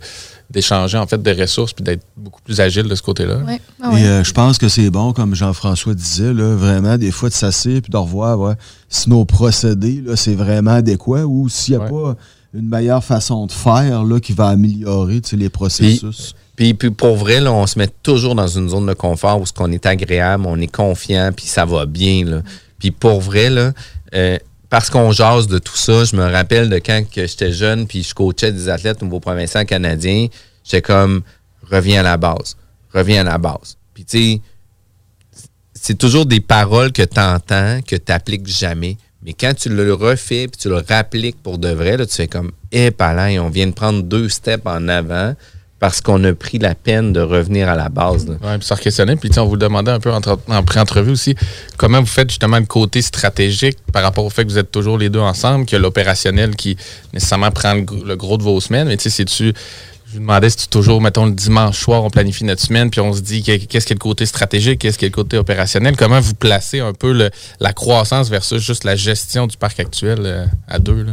d'échanger 0.53 0.98
en 0.98 1.07
fait 1.07 1.20
de 1.22 1.40
ressources, 1.40 1.72
puis 1.72 1.82
d'être 1.82 2.03
beaucoup 2.16 2.42
plus 2.42 2.61
agile 2.61 2.84
de 2.84 2.94
ce 2.94 3.03
côté-là. 3.03 3.38
Ouais. 3.38 3.61
Ah 3.82 3.90
Et 3.90 3.94
ouais. 3.94 4.05
euh, 4.05 4.24
je 4.24 4.32
pense 4.32 4.59
que 4.59 4.68
c'est 4.68 4.90
bon, 4.90 5.12
comme 5.12 5.34
Jean-François 5.34 5.94
disait, 5.94 6.32
là, 6.32 6.55
vraiment, 6.55 6.98
des 6.98 7.11
fois, 7.11 7.28
de 7.28 7.34
s'asseoir 7.34 7.80
puis 7.80 7.90
de 7.90 7.96
revoir 7.96 8.38
ouais, 8.38 8.55
si 8.88 9.09
nos 9.11 9.24
procédés, 9.24 10.03
là, 10.05 10.16
c'est 10.16 10.34
vraiment 10.34 10.72
adéquat 10.72 11.24
ou 11.24 11.48
s'il 11.48 11.76
n'y 11.78 11.82
a 11.84 11.88
pas 11.88 12.16
une 12.55 12.68
meilleure 12.68 13.03
façon 13.03 13.46
de 13.46 13.53
faire 13.53 14.05
là, 14.05 14.20
qui 14.20 14.32
va 14.34 14.48
améliorer 14.48 15.20
tu 15.22 15.30
sais, 15.30 15.36
les 15.36 15.48
processus. 15.48 16.34
Puis, 16.55 16.74
puis 16.74 16.90
pour 16.90 17.16
vrai, 17.16 17.40
là, 17.40 17.50
on 17.53 17.66
se 17.66 17.78
met 17.78 17.88
toujours 18.03 18.34
dans 18.34 18.46
une 18.46 18.68
zone 18.68 18.86
de 18.86 18.92
confort 18.92 19.40
où 19.40 19.46
ce 19.46 19.55
qu'on 19.55 19.72
est 19.72 19.86
agréable, 19.86 20.44
on 20.46 20.61
est 20.61 20.70
confiant, 20.70 21.30
puis 21.34 21.46
ça 21.46 21.64
va 21.64 21.86
bien. 21.86 22.24
Là. 22.26 22.42
Puis 22.78 22.90
pour 22.90 23.20
vrai, 23.22 23.48
là, 23.48 23.72
euh, 24.14 24.36
parce 24.73 24.89
qu'on 24.89 25.12
jase 25.12 25.49
de 25.49 25.59
tout 25.59 25.77
ça, 25.77 26.05
je 26.05 26.16
me 26.16 26.25
rappelle 26.25 26.70
de 26.70 26.77
quand 26.77 27.05
que 27.07 27.27
j'étais 27.27 27.53
jeune, 27.53 27.87
puis 27.87 28.03
je 28.03 28.14
coachais 28.14 28.53
des 28.53 28.70
athlètes 28.70 29.03
au 29.03 29.05
niveau 29.05 29.20
provincial 29.20 29.66
canadien, 29.66 30.29
j'étais 30.64 30.81
comme, 30.81 31.20
reviens 31.70 32.01
à 32.01 32.03
la 32.03 32.16
base, 32.16 32.57
reviens 32.95 33.20
à 33.20 33.33
la 33.33 33.37
base. 33.37 33.77
Puis 33.93 34.07
tu 34.07 34.18
sais, 34.18 34.41
c'est 35.75 35.99
toujours 35.99 36.25
des 36.25 36.41
paroles 36.41 36.91
que 36.91 37.03
tu 37.03 37.20
entends, 37.20 37.83
que 37.83 37.97
tu 37.97 38.03
n'appliques 38.09 38.47
jamais. 38.47 38.97
Mais 39.23 39.35
quand 39.35 39.53
tu 39.53 39.68
le 39.68 39.93
refais 39.93 40.49
puis 40.49 40.59
tu 40.59 40.70
le 40.70 40.83
rappliques 40.89 41.43
pour 41.43 41.59
de 41.59 41.68
vrai, 41.68 41.99
là, 41.99 42.07
tu 42.07 42.14
fais 42.14 42.27
comme, 42.27 42.53
eh, 42.70 42.91
palais, 42.91 43.39
on 43.39 43.51
vient 43.51 43.66
de 43.66 43.75
prendre 43.75 44.03
deux 44.03 44.31
steps 44.31 44.64
en 44.64 44.89
avant 44.89 45.35
parce 45.83 46.01
qu'on 46.01 46.22
a 46.22 46.33
pris 46.33 46.59
la 46.61 46.76
peine 46.76 47.12
de 47.12 47.18
revenir 47.20 47.68
à 47.68 47.74
la 47.74 47.89
base. 47.89 48.26
Oui, 48.28 48.57
puis 48.57 48.64
ça 48.64 48.76
questionner. 48.76 49.16
Puis 49.16 49.30
on 49.37 49.47
vous 49.47 49.55
le 49.57 49.59
demandait 49.59 49.91
un 49.91 49.99
peu 49.99 50.12
en, 50.12 50.62
pré-entrevue 50.62 51.11
aussi, 51.11 51.35
comment 51.76 51.99
vous 51.99 52.07
faites 52.07 52.30
justement 52.30 52.61
le 52.61 52.66
côté 52.66 53.03
stratégique 53.03 53.78
par 53.93 54.05
rapport 54.05 54.24
au 54.24 54.30
fait 54.30 54.45
que 54.45 54.49
vous 54.51 54.59
êtes 54.59 54.70
toujours 54.70 54.97
les 54.97 55.09
deux 55.11 55.18
ensemble, 55.18 55.66
que 55.66 55.74
l'opérationnel 55.74 56.55
qui 56.55 56.76
nécessairement 57.12 57.51
prend 57.51 57.74
le, 57.74 57.80
gr- 57.80 58.05
le 58.07 58.14
gros 58.14 58.39
de 58.39 58.45
vos 58.45 58.61
semaines? 58.61 58.87
Mais 58.87 58.97
tu 58.97 59.03
sais, 59.03 59.11
c'est-tu. 59.11 59.53
je 60.07 60.12
vous 60.14 60.20
demandais 60.20 60.51
si 60.51 60.57
tu 60.59 60.68
toujours, 60.68 61.01
mettons, 61.01 61.26
le 61.26 61.33
dimanche 61.33 61.80
soir, 61.80 62.05
on 62.05 62.11
planifie 62.11 62.45
notre 62.45 62.62
semaine, 62.62 62.89
puis 62.89 63.01
on 63.01 63.12
se 63.12 63.20
dit 63.20 63.43
que- 63.43 63.57
qu'est-ce 63.57 63.85
qui 63.87 63.93
est 63.93 63.97
le 63.97 63.99
côté 63.99 64.24
stratégique, 64.24 64.78
qu'est-ce 64.78 64.97
qui 64.99 65.07
est 65.07 65.09
le 65.09 65.12
côté 65.14 65.37
opérationnel? 65.37 65.97
Comment 65.97 66.20
vous 66.20 66.35
placez 66.35 66.78
un 66.78 66.93
peu 66.93 67.28
la 67.59 67.72
croissance 67.72 68.30
versus 68.30 68.62
juste 68.62 68.85
la 68.85 68.95
gestion 68.95 69.49
du 69.49 69.57
parc 69.57 69.80
actuel 69.80 70.18
euh, 70.22 70.47
à 70.68 70.78
deux? 70.78 71.03
Là? 71.03 71.12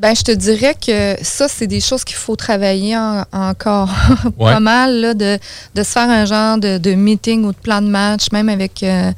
Ben, 0.00 0.14
je 0.16 0.22
te 0.22 0.32
dirais 0.32 0.74
que 0.74 1.16
ça, 1.22 1.46
c'est 1.46 1.66
des 1.66 1.80
choses 1.80 2.04
qu'il 2.04 2.16
faut 2.16 2.34
travailler 2.34 2.96
en- 2.96 3.22
encore 3.32 3.90
Ouais. 4.38 4.52
pas 4.54 4.60
mal, 4.60 4.98
là, 5.00 5.12
de, 5.14 5.38
de 5.74 5.82
se 5.82 5.90
faire 5.90 6.08
un 6.08 6.24
genre 6.24 6.56
de, 6.56 6.78
de 6.78 6.92
meeting 6.94 7.44
ou 7.44 7.52
de 7.52 7.58
plan 7.58 7.82
de 7.82 7.88
match, 7.88 8.32
même 8.32 8.48
avec 8.48 8.82
euh, 8.82 9.12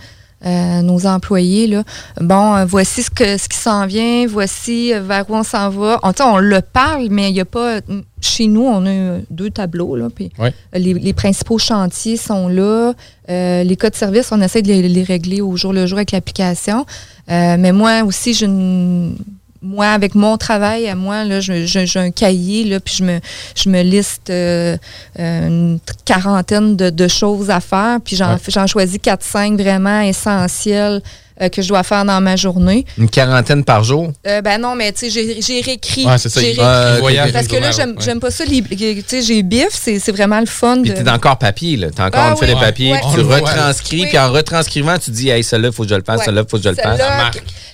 euh, 0.44 0.82
nos 0.82 1.06
employés. 1.06 1.68
Là. 1.68 1.84
Bon, 2.20 2.56
euh, 2.56 2.64
voici 2.64 3.04
ce, 3.04 3.10
que, 3.10 3.38
ce 3.38 3.48
qui 3.48 3.56
s'en 3.58 3.86
vient, 3.86 4.26
voici 4.26 4.92
euh, 4.92 5.00
vers 5.00 5.30
où 5.30 5.36
on 5.36 5.44
s'en 5.44 5.70
va. 5.70 6.00
On, 6.02 6.12
on 6.24 6.38
le 6.38 6.60
parle, 6.60 7.06
mais 7.10 7.30
il 7.30 7.34
n'y 7.34 7.40
a 7.40 7.44
pas. 7.44 7.78
Chez 8.20 8.48
nous, 8.48 8.62
on 8.64 8.84
a 8.84 9.18
deux 9.30 9.50
tableaux, 9.50 9.94
là, 9.94 10.08
puis 10.12 10.30
Ouais. 10.40 10.52
les, 10.74 10.94
les 10.94 11.12
principaux 11.12 11.58
chantiers 11.58 12.16
sont 12.16 12.48
là. 12.48 12.92
Euh, 13.30 13.62
les 13.62 13.76
cas 13.76 13.90
de 13.90 13.94
service, 13.94 14.32
on 14.32 14.40
essaie 14.40 14.62
de 14.62 14.68
les, 14.68 14.88
les 14.88 15.02
régler 15.04 15.40
au 15.42 15.56
jour 15.56 15.72
le 15.72 15.86
jour 15.86 15.98
avec 15.98 16.10
l'application. 16.10 16.86
Euh, 17.30 17.56
mais 17.56 17.70
moi 17.70 18.02
aussi, 18.02 18.34
je 18.34 18.46
ne- 18.46 19.12
moi, 19.62 19.86
avec 19.86 20.14
mon 20.14 20.36
travail 20.36 20.88
à 20.88 20.94
moi, 20.94 21.24
là, 21.24 21.40
j'ai 21.40 21.86
un 21.98 22.10
cahier, 22.10 22.64
là, 22.64 22.80
puis 22.80 22.94
je 22.98 23.04
me, 23.04 23.20
je 23.54 23.68
me 23.68 23.82
liste 23.82 24.28
euh, 24.30 24.76
euh, 25.18 25.46
une 25.46 25.78
quarantaine 26.04 26.76
de, 26.76 26.90
de 26.90 27.08
choses 27.08 27.48
à 27.50 27.60
faire, 27.60 27.98
puis 28.04 28.16
j'en 28.16 28.32
Ouais. 28.32 28.38
j'en 28.48 28.66
choisis 28.66 28.98
4-5 28.98 29.56
vraiment 29.60 30.00
essentielles 30.00 31.00
euh, 31.40 31.48
que 31.48 31.62
je 31.62 31.68
dois 31.68 31.82
faire 31.82 32.04
dans 32.04 32.20
ma 32.20 32.36
journée. 32.36 32.84
Une 32.98 33.08
quarantaine 33.08 33.64
par 33.64 33.84
jour? 33.84 34.12
Euh, 34.26 34.40
ben 34.42 34.60
non, 34.60 34.74
mais 34.74 34.92
tu 34.92 35.10
sais, 35.10 35.40
j'ai- 35.40 35.60
réécrit. 35.62 36.06
Ouais, 36.06 36.18
c'est 36.18 36.28
ça, 36.28 36.40
j'ai 36.40 36.52
il- 36.52 36.60
réécrit. 36.60 36.64
euh, 36.66 36.96
voyage 37.00 37.32
Parce 37.32 37.46
que 37.46 37.56
là, 37.56 37.70
j'aime 37.70 38.20
pas 38.20 38.30
ça. 38.30 38.44
Tu 38.44 38.62
sais, 39.06 39.22
j'ai 39.22 39.42
bif, 39.42 39.68
c'est 39.70 39.98
c'est 39.98 40.12
vraiment 40.12 40.40
le 40.40 40.46
fun. 40.46 40.80
Puis 40.82 40.90
de- 40.90 40.96
t'es 40.96 41.08
encore 41.10 41.38
papier, 41.38 41.76
là. 41.76 41.88
T'as 41.94 42.06
encore 42.06 42.22
Ah 42.24 42.30
une 42.30 42.36
feuille 42.36 42.50
oui. 42.54 42.54
de 42.56 42.60
papier, 42.60 42.92
Ouais. 42.92 43.00
tu 43.14 43.20
retranscris, 43.20 44.06
puis 44.06 44.18
en 44.18 44.30
retranscrivant, 44.32 44.98
tu 44.98 45.10
dis, 45.10 45.28
hey, 45.28 45.42
celle-là, 45.44 45.68
il 45.68 45.74
faut 45.74 45.82
que 45.84 45.88
je 45.90 45.94
le 45.94 46.02
fasse, 46.04 46.18
Ouais. 46.20 46.24
celle-là, 46.26 46.42
il 46.46 46.50
faut 46.50 46.56
que 46.58 46.62
je 46.64 46.68
le 46.70 46.74
fasse. 46.76 47.00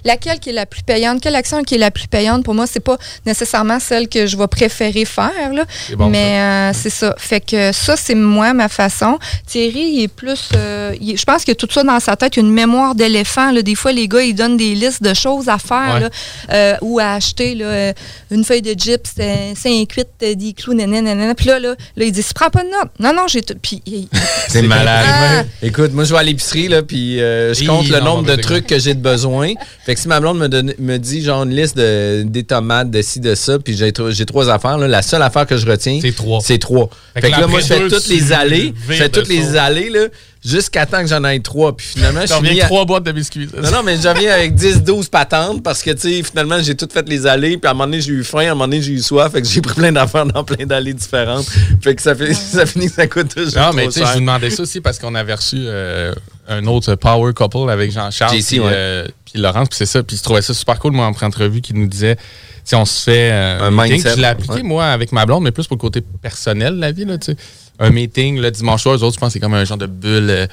Laquelle 0.05 0.39
qui 0.39 0.51
est 0.51 0.53
la 0.53 0.65
plus 0.67 0.83
payante? 0.83 1.21
Quelle 1.21 1.35
action 1.35 1.63
qui 1.65 1.75
est 1.75 1.79
la 1.79 1.91
plus 1.91 2.07
payante? 2.07 2.45
Pour 2.45 2.55
moi, 2.55 2.67
c'est 2.67 2.81
pas 2.81 2.97
nécessairement 3.27 3.81
celle 3.81 4.09
que 4.09 4.27
je 4.27 4.37
vais 4.37 4.47
préférer 4.47 5.05
faire. 5.05 5.53
Là. 5.53 5.65
C'est 5.89 5.97
bon, 5.97 6.09
mais 6.09 6.73
c'est 6.73 6.91
ça. 6.91 7.15
Fait 7.19 7.41
que 7.41 7.73
ça, 7.73 7.97
c'est 7.97 8.15
moi, 8.15 8.53
ma 8.55 8.69
façon. 8.69 9.19
Thierry, 9.47 9.91
il 9.95 10.03
est 10.05 10.09
plus. 10.09 10.51
euh, 10.55 10.95
il- 11.01 11.17
je 11.19 11.25
pense 11.25 11.45
que 11.45 11.53
tout 11.53 11.67
ça 11.71 11.83
dans 11.83 11.99
sa 12.01 12.15
tête, 12.17 12.37
il 12.37 12.41
y 12.41 12.43
a 12.43 12.47
une 12.47 12.53
mémoire 12.55 12.95
d'éléphant. 12.95 13.47
Là. 13.53 13.62
Des 13.62 13.74
fois, 13.74 13.92
les 13.92 14.09
gars, 14.09 14.22
ils 14.22 14.34
donnent 14.34 14.57
des 14.57 14.74
listes 14.74 15.03
de 15.03 15.14
choses 15.14 15.49
à 15.49 15.59
faire 15.59 15.94
Ouais. 15.94 16.01
là, 16.01 16.11
euh, 16.53 16.74
ou 16.82 16.99
à 16.99 17.12
acheter. 17.14 17.55
Là, 17.55 17.64
euh, 17.66 17.92
une 18.30 18.44
feuille 18.44 18.62
de 18.62 18.74
gyps, 18.78 19.09
5-8, 19.55 20.34
des 20.36 20.53
clous, 20.53 20.74
nanana. 20.74 21.34
Puis 21.34 21.46
là, 21.46 21.59
là, 21.59 21.74
là, 21.96 22.05
il 22.05 22.12
dit 22.12 22.24
Prends 22.34 22.51
pas 22.51 22.62
de 22.62 22.68
notes. 22.68 22.90
Non, 22.99 23.12
non, 23.14 23.26
j'ai 23.28 23.42
tout. 23.42 23.55
Puis 23.61 23.82
C'est 24.49 24.62
malade. 24.62 25.05
Ah. 25.09 25.42
Écoute, 25.62 25.92
moi, 25.92 26.05
je 26.05 26.12
vais 26.12 26.18
à 26.18 26.22
l'épicerie, 26.22 26.68
là, 26.68 26.82
puis 26.82 27.20
euh, 27.20 27.55
je 27.55 27.62
Hi, 27.62 27.66
compte 27.66 27.88
le 27.88 27.99
non, 27.99 28.16
nombre 28.16 28.24
de 28.24 28.36
trucs 28.40 28.66
que 28.66 28.78
j'ai 28.78 28.94
de 28.94 29.01
besoin. 29.01 29.53
Fait 29.84 29.94
que 29.94 30.01
si 30.01 30.09
ma 30.09 30.20
blonde 30.20 30.38
me, 30.38 30.49
donne- 30.49 30.74
me 30.78 30.96
dit, 30.99 31.22
genre, 31.22 31.42
une 31.44 31.55
liste 31.55 31.76
de, 31.76 32.22
des 32.26 32.44
tomates, 32.44 32.90
de 32.90 33.03
ci, 33.03 33.20
de 33.20 33.34
ça, 33.34 33.59
puis 33.59 33.76
j'ai 33.76 33.92
tro- 33.92 34.11
j'ai 34.11 34.26
trois 34.26 34.49
affaires, 34.51 34.78
là, 34.78 34.88
la 34.88 35.03
seule 35.03 35.22
affaire 35.22 35.46
que 35.46 35.57
je 35.57 35.66
retiens, 35.66 35.99
c'est 36.01 36.14
trois. 36.14 36.40
C'est 36.42 36.59
trois. 36.59 36.88
Fait 37.14 37.20
Fait, 37.22 37.30
que 37.30 37.40
là, 37.40 37.46
moi, 37.46 37.61
je 37.61 37.66
fais 37.66 37.88
toutes 37.88 38.09
les 38.09 38.32
allées. 38.32 38.74
Je 38.88 38.94
fais 38.94 39.09
toutes 39.09 39.28
les 39.28 39.57
allées, 39.57 39.90
là, 39.90 40.07
jusqu'à 40.49 40.86
temps 40.86 41.01
que 41.01 41.07
j'en 41.09 41.22
aille 41.24 41.42
trois. 41.42 41.76
Puis 41.76 41.86
finalement, 41.94 42.20
je 42.22 42.32
suis 42.32 42.61
à- 42.61 42.66
trois 42.66 42.84
boîtes 42.84 43.05
de 43.05 43.12
biscuits. 43.12 43.49
non, 43.57 43.70
non, 43.70 43.82
mais 43.84 43.96
j'en 44.01 44.14
viens 44.14 44.32
avec 44.32 44.55
10-12 44.55 45.09
patentes 45.09 45.62
parce 45.62 45.82
que, 45.82 45.90
tu 45.90 46.01
sais, 46.01 46.22
finalement, 46.22 46.61
j'ai 46.62 46.74
tout 46.74 46.88
fait 46.92 47.09
les 47.09 47.26
allées. 47.26 47.59
Puis 47.59 47.68
à 47.68 47.70
un 47.70 47.74
moment 47.74 47.84
donné, 47.86 48.01
j'ai 48.01 48.12
eu 48.12 48.24
faim. 48.24 48.38
À 48.40 48.42
un 48.42 48.49
moment 48.51 48.64
donné, 48.66 48.80
j'ai 48.82 48.92
eu 48.92 49.01
soif. 49.01 49.32
Fait 49.32 49.42
que 49.42 49.49
j'ai 49.49 49.61
pris 49.61 49.74
plein 49.74 49.92
d'affaires 49.92 50.26
dans 50.26 50.44
plein 50.44 50.64
d'allées 50.66 50.94
différentes. 50.94 51.46
Fait 51.82 51.94
que 51.94 52.03
ça, 52.03 52.14
fait, 52.14 52.32
ça 52.34 52.66
finit 52.66 52.86
que 52.88 52.94
ça 52.94 53.07
coûte 53.07 53.34
toujours 53.34 53.61
Non, 53.61 53.68
trop 53.68 53.76
mais 53.76 53.86
tu 53.86 53.92
sais, 53.92 54.01
je 54.07 54.12
vous 54.14 54.20
demandais 54.20 54.51
ça 54.51 54.62
aussi 54.62 54.80
parce 54.80 54.99
qu'on 54.99 55.14
avait 55.14 55.34
reçu 55.34 55.57
euh, 55.59 56.14
un 56.49 56.66
autre 56.66 56.94
Power 56.94 57.32
Couple 57.34 57.70
avec 57.70 57.92
Jean-Charles 57.92 58.36
JC, 58.36 58.46
puis 58.46 58.61
ouais. 58.61 58.66
euh, 58.72 59.07
puis 59.30 59.40
Laurence, 59.40 59.68
puis 59.68 59.76
c'est 59.76 59.86
ça. 59.86 60.03
Puis 60.03 60.16
je 60.16 60.22
trouvais 60.22 60.42
ça 60.42 60.55
super 60.55 60.78
cool, 60.78 60.92
moi, 60.92 61.07
en 61.07 61.12
pré-entrevue, 61.12 61.61
qui 61.61 61.74
nous 61.74 61.86
disait, 61.86 62.16
si 62.64 62.74
on 62.74 62.84
se 62.84 63.03
fait 63.03 63.30
euh, 63.32 63.61
Un 63.62 63.70
mindset, 63.70 64.12
Je 64.16 64.16
l'ai 64.20 64.24
appliqué, 64.26 64.55
ouais. 64.55 64.62
moi, 64.62 64.86
avec 64.86 65.12
ma 65.12 65.24
blonde, 65.26 65.42
mais 65.44 65.51
plus 65.53 65.66
pour 65.66 65.76
le 65.76 65.80
côté 65.80 66.01
personnel 66.22 66.76
de 66.76 66.80
la 66.80 66.92
vie, 66.92 67.05
là, 67.05 67.18
tu 67.18 67.32
sais. 67.32 67.36
Un 67.81 67.91
meeting, 67.91 68.39
le 68.41 68.51
dimanche 68.51 68.83
soir, 68.83 68.97
eux 68.97 69.03
autres, 69.05 69.14
je 69.14 69.20
pense 69.20 69.29
que 69.29 69.33
c'est 69.35 69.41
comme 69.41 69.55
un 69.55 69.64
genre 69.64 69.79
de 69.79 69.87
bulle, 69.87 70.31
euh, 70.31 70.47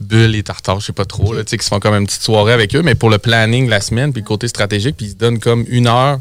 bulle 0.00 0.34
et 0.34 0.42
tartare, 0.42 0.80
je 0.80 0.86
sais 0.86 0.92
pas 0.92 1.04
trop, 1.04 1.32
là, 1.34 1.44
tu 1.44 1.50
sais, 1.50 1.58
qui 1.58 1.64
se 1.64 1.68
font 1.68 1.80
comme 1.80 1.94
une 1.94 2.06
petite 2.06 2.22
soirée 2.22 2.52
avec 2.54 2.74
eux, 2.74 2.82
mais 2.82 2.94
pour 2.94 3.10
le 3.10 3.18
planning 3.18 3.66
de 3.66 3.70
la 3.70 3.80
semaine, 3.80 4.12
puis 4.12 4.22
le 4.22 4.26
côté 4.26 4.48
stratégique, 4.48 4.96
puis 4.96 5.06
ils 5.06 5.10
se 5.10 5.16
donnent 5.16 5.38
comme 5.38 5.64
une 5.68 5.86
heure 5.86 6.18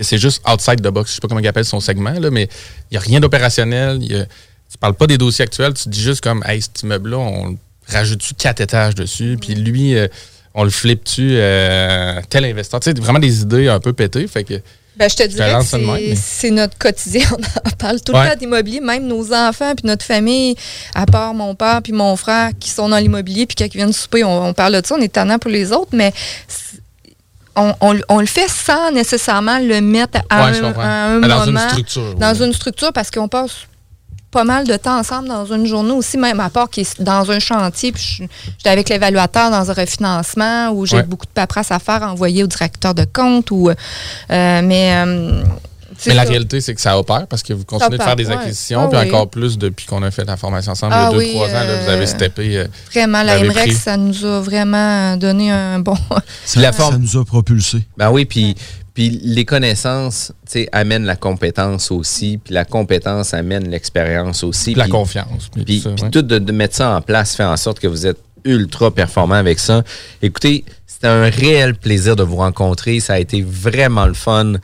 c'est 0.00 0.18
juste 0.18 0.40
outside 0.48 0.80
the 0.80 0.90
box. 0.92 1.10
Je 1.10 1.14
sais 1.16 1.20
pas 1.20 1.26
comment 1.26 1.40
il 1.40 1.48
appelle 1.48 1.64
son 1.64 1.80
segment, 1.80 2.12
là, 2.12 2.30
mais 2.30 2.44
il 2.44 2.92
n'y 2.92 2.96
a 2.98 3.00
rien 3.00 3.18
d'opérationnel. 3.18 3.98
il 4.00 4.12
y 4.12 4.14
a- 4.14 4.26
Tu 4.70 4.78
parles 4.78 4.94
pas 4.94 5.08
des 5.08 5.18
dossiers 5.18 5.42
actuels, 5.44 5.74
tu 5.74 5.88
dis 5.88 6.00
juste 6.00 6.20
comme, 6.22 6.40
hey, 6.46 6.62
cet 6.62 6.82
immeuble-là, 6.82 7.16
on 7.18 7.58
rajoute-tu 7.88 8.34
quatre 8.34 8.60
étages 8.60 8.94
dessus, 8.94 9.36
puis 9.40 9.56
lui, 9.56 9.96
euh, 9.96 10.06
on 10.54 10.62
le 10.62 10.70
flippe-tu 10.70 11.30
euh, 11.32 12.20
tel 12.30 12.44
investisseur. 12.44 12.78
Tu 12.78 12.92
sais, 12.92 13.00
vraiment 13.00 13.18
des 13.18 13.40
idées 13.40 13.66
un 13.66 13.80
peu 13.80 13.92
pétées. 13.92 14.28
Fait 14.28 14.44
que, 14.44 14.54
Ben, 14.98 15.08
je 15.08 15.14
te 15.14 15.22
dirais 15.22 15.54
que 15.60 16.16
c'est- 16.16 16.50
notre 16.50 16.76
quotidien. 16.76 17.24
On 17.32 17.68
en 17.68 17.72
parle 17.78 18.00
tout 18.00 18.12
Ouais. 18.12 18.24
le 18.24 18.30
temps 18.30 18.36
d'immobilier, 18.36 18.80
même 18.80 19.06
nos 19.06 19.32
enfants 19.32 19.74
puis 19.76 19.86
notre 19.86 20.04
famille, 20.04 20.56
à 20.94 21.06
part 21.06 21.34
mon 21.34 21.54
père 21.54 21.80
puis 21.82 21.92
mon 21.92 22.16
frère 22.16 22.50
qui 22.58 22.68
sont 22.70 22.88
dans 22.88 22.96
l'immobilier 22.98 23.46
puis 23.46 23.54
quand 23.56 23.66
ils 23.66 23.76
viennent 23.76 23.92
souper, 23.92 24.24
on, 24.24 24.46
on 24.48 24.52
parle 24.54 24.80
de 24.80 24.84
ça, 24.86 24.96
on 24.96 25.00
est 25.00 25.12
tannant 25.12 25.38
pour 25.38 25.50
les 25.52 25.70
autres, 25.72 25.90
mais 25.92 26.12
on, 27.54 27.74
on- 27.80 28.00
on 28.08 28.18
le 28.20 28.26
fait 28.26 28.48
sans 28.48 28.90
nécessairement 28.92 29.58
le 29.60 29.80
mettre 29.80 30.18
à, 30.30 30.50
Ouais, 30.50 30.58
un, 30.58 30.72
à 30.80 30.86
un 31.10 31.18
Mais 31.20 31.28
dans 31.28 31.44
une 31.44 31.52
moment. 31.52 31.68
structure, 31.68 32.14
Dans 32.16 32.34
oui. 32.36 32.46
une 32.46 32.52
structure 32.52 32.92
parce 32.92 33.10
qu'on 33.12 33.28
passe 33.28 33.52
pas 34.30 34.44
mal 34.44 34.66
de 34.66 34.76
temps 34.76 34.98
ensemble 34.98 35.28
dans 35.28 35.46
une 35.46 35.66
journée 35.66 35.92
aussi, 35.92 36.18
même 36.18 36.38
à 36.40 36.50
part 36.50 36.68
qui 36.68 36.80
est 36.80 37.00
dans 37.02 37.30
un 37.30 37.38
chantier. 37.38 37.92
Puis 37.92 38.18
je- 38.20 38.24
j'étais 38.58 38.70
avec 38.70 38.88
l'évaluateur 38.88 39.50
dans 39.50 39.70
un 39.70 39.74
refinancement 39.74 40.70
où 40.70 40.84
j'ai 40.86 40.96
Ouais. 40.96 41.02
beaucoup 41.02 41.26
de 41.26 41.30
paperasse 41.32 41.70
à 41.70 41.78
faire, 41.78 42.02
envoyer 42.02 42.42
au 42.44 42.46
directeur 42.46 42.94
de 42.94 43.04
compte. 43.10 43.50
Ou, 43.50 43.70
euh, 43.70 43.74
mais 44.62 44.92
euh, 44.94 45.42
mais 46.06 46.14
la 46.14 46.24
ça. 46.24 46.28
réalité, 46.30 46.60
c'est 46.60 46.74
que 46.74 46.80
ça 46.80 46.96
opère 46.98 47.26
parce 47.26 47.42
que 47.42 47.52
vous 47.54 47.64
continuez 47.64 47.98
de 47.98 48.02
faire 48.02 48.14
des 48.16 48.26
ouais. 48.26 48.34
acquisitions, 48.34 48.82
Ah 48.84 48.88
puis 48.88 48.98
oui. 49.00 49.08
encore 49.08 49.28
plus 49.30 49.58
depuis 49.58 49.86
qu'on 49.86 50.02
a 50.02 50.10
fait 50.10 50.24
la 50.24 50.36
formation 50.36 50.72
ensemble 50.72 50.92
Ah 50.94 51.08
il 51.10 51.12
y 51.12 51.14
a 51.14 51.18
oui, 51.18 51.32
2-3 51.34 51.48
ans. 51.48 51.64
Là, 51.66 51.76
vous 51.82 51.88
avez 51.90 52.06
steppé. 52.06 52.56
euh, 52.58 52.66
Vraiment, 52.92 53.22
la 53.22 53.42
MREX, 53.42 53.76
ça 53.76 53.96
nous 53.96 54.24
a 54.24 54.40
vraiment 54.40 55.16
donné 55.16 55.50
un 55.50 55.80
bon. 55.80 55.96
La 56.56 56.72
forme- 56.72 56.92
Ça 56.92 56.98
nous 56.98 57.16
a 57.20 57.24
propulsé. 57.24 57.78
Ben 57.96 58.10
oui, 58.10 58.26
puis, 58.26 58.54
puis 58.98 59.20
les 59.22 59.44
connaissances 59.44 60.32
tu 60.44 60.54
sais, 60.54 60.68
amènent 60.72 61.04
la 61.04 61.14
compétence 61.14 61.92
aussi, 61.92 62.40
puis 62.42 62.52
la 62.52 62.64
compétence 62.64 63.32
amène 63.32 63.70
l'expérience 63.70 64.42
aussi. 64.42 64.72
Puis 64.72 64.80
la 64.80 64.88
confiance, 64.88 65.50
puis 65.54 65.62
Puis, 65.62 65.76
tout 65.76 65.82
ça, 65.84 65.94
puis 65.94 66.02
ouais. 66.02 66.10
tout 66.10 66.22
de, 66.22 66.40
de 66.40 66.50
mettre 66.50 66.74
ça 66.74 66.96
en 66.96 67.00
place 67.00 67.36
fait 67.36 67.44
en 67.44 67.56
sorte 67.56 67.78
que 67.78 67.86
vous 67.86 68.08
êtes 68.08 68.18
ultra 68.44 68.90
performant 68.90 69.36
avec 69.36 69.60
ça. 69.60 69.84
Écoutez, 70.20 70.64
c'était 70.84 71.06
un 71.06 71.30
réel 71.30 71.76
plaisir 71.76 72.16
de 72.16 72.24
vous 72.24 72.38
rencontrer. 72.38 72.98
Ça 72.98 73.12
a 73.12 73.18
été 73.20 73.40
vraiment 73.40 74.06
le 74.06 74.14
fun 74.14 74.54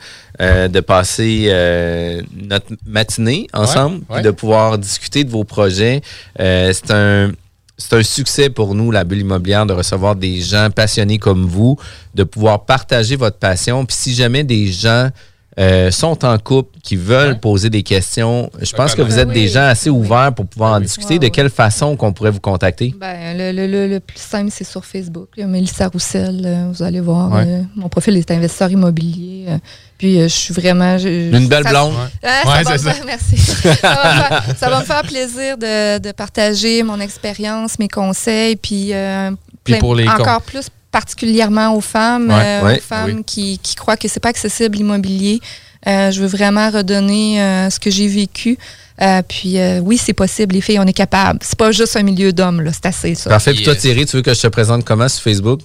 euh, 0.41 0.67
de 0.67 0.81
passer 0.81 1.45
euh, 1.47 2.21
notre 2.35 2.73
matinée 2.85 3.47
ensemble, 3.53 4.01
puis 4.01 4.17
ouais. 4.17 4.21
de 4.21 4.31
pouvoir 4.31 4.77
discuter 4.77 5.23
de 5.23 5.29
vos 5.29 5.45
projets. 5.45 6.01
Euh, 6.41 6.73
c'est 6.73 6.91
un 6.91 7.31
c'est 7.77 7.93
un 7.93 8.03
succès 8.03 8.49
pour 8.49 8.73
nous, 8.75 8.91
la 8.91 9.03
bulle 9.03 9.19
immobilière, 9.19 9.65
de 9.65 9.73
recevoir 9.73 10.15
des 10.15 10.39
gens 10.41 10.69
passionnés 10.73 11.17
comme 11.17 11.45
vous, 11.45 11.77
de 12.13 12.23
pouvoir 12.23 12.65
partager 12.65 13.15
votre 13.15 13.37
passion. 13.37 13.85
Puis 13.85 13.95
si 13.95 14.15
jamais 14.15 14.43
des 14.43 14.67
gens 14.71 15.09
euh, 15.57 15.89
sont 15.89 16.25
en 16.25 16.37
couple, 16.37 16.77
qui 16.83 16.95
veulent 16.97 17.39
poser 17.39 17.69
des 17.69 17.81
questions, 17.81 18.49
je 18.61 18.73
pense 18.73 18.93
que 18.93 19.01
vous 19.01 19.17
êtes 19.19 19.29
des 19.29 19.43
oui. 19.43 19.47
gens 19.47 19.63
assez 19.67 19.89
ouverts 19.89 20.33
pour 20.35 20.45
pouvoir 20.47 20.73
en 20.73 20.79
discuter. 20.81 21.17
De 21.17 21.29
quelle 21.29 21.49
façon 21.49 21.95
qu'on 21.95 22.11
pourrait 22.11 22.31
vous 22.31 22.41
contacter? 22.41 22.93
Ben, 22.99 23.37
le, 23.37 23.51
le- 23.53 23.67
le- 23.67 23.87
le 23.87 23.99
plus 24.01 24.19
simple, 24.19 24.49
c'est 24.51 24.65
sur 24.65 24.83
Facebook. 24.85 25.29
là. 25.37 25.45
Mélissa 25.47 25.87
Roussel, 25.87 26.41
euh, 26.45 26.67
vous 26.73 26.83
allez 26.83 26.99
voir. 26.99 27.31
Ouais. 27.31 27.43
euh, 27.47 27.61
mon 27.75 27.87
profil 27.87 28.17
est 28.17 28.29
investisseur 28.31 28.69
immobilier. 28.69 29.45
euh, 29.47 29.57
puis 29.97 30.19
euh, 30.19 30.23
je 30.23 30.33
suis 30.33 30.53
vraiment. 30.53 30.97
je- 30.97 31.07
Une 31.07 31.47
belle 31.47 31.63
ça- 31.63 31.69
blonde. 31.69 31.93
Ah, 32.21 32.41
Ouais, 32.45 32.63
ça, 32.65 32.71
va 32.71 32.77
ça. 32.77 32.93
faire, 32.93 33.05
merci. 33.05 33.37
ça, 33.37 33.63
va 33.81 34.13
me 34.13 34.21
faire, 34.21 34.43
ça 34.57 34.69
va 34.69 34.79
me 34.81 34.85
faire 34.85 35.01
plaisir 35.03 35.57
de, 35.57 35.99
de 35.99 36.11
partager 36.11 36.83
mon 36.83 36.99
expérience, 36.99 37.79
mes 37.79 37.87
conseils, 37.87 38.57
puis, 38.57 38.89
euh, 38.93 39.31
Puis 39.63 39.75
pour 39.77 39.95
les 39.95 40.07
encore 40.07 40.41
plus 40.41 40.67
particulièrement 40.99 41.75
aux 41.75 41.81
femmes, 41.81 42.29
Ouais, 42.29 42.41
euh, 42.61 42.63
ouais, 42.65 42.77
aux 42.77 42.81
femmes 42.81 43.17
oui. 43.17 43.23
qui, 43.25 43.59
qui 43.59 43.75
croient 43.75 43.97
que 43.97 44.07
c'est 44.07 44.21
pas 44.21 44.29
accessible 44.29 44.77
l'immobilier. 44.77 45.41
Euh, 45.87 46.09
je 46.09 46.21
veux 46.21 46.27
vraiment 46.27 46.69
redonner 46.71 47.41
euh, 47.41 47.69
ce 47.69 47.81
que 47.81 47.91
j'ai 47.91 48.07
vécu. 48.07 48.57
Euh, 49.01 49.21
puis 49.27 49.57
euh, 49.59 49.79
oui, 49.79 49.97
c'est 49.97 50.13
possible, 50.13 50.55
les 50.55 50.61
filles, 50.61 50.79
on 50.79 50.87
est 50.87 50.93
capable. 50.93 51.39
C'est 51.43 51.57
pas 51.57 51.73
juste 51.73 51.97
un 51.97 52.03
milieu 52.03 52.31
d'hommes, 52.31 52.61
là, 52.61 52.71
c'est 52.73 52.85
assez 52.85 53.13
ça. 53.13 53.29
Parfait. 53.29 53.53
Puis 53.53 53.63
toi, 53.65 53.75
Thierry, 53.75 54.05
tu 54.05 54.15
veux 54.15 54.21
que 54.21 54.33
je 54.33 54.39
te 54.41 54.47
présente 54.47 54.85
comment 54.85 55.09
sur 55.09 55.21
Facebook? 55.21 55.59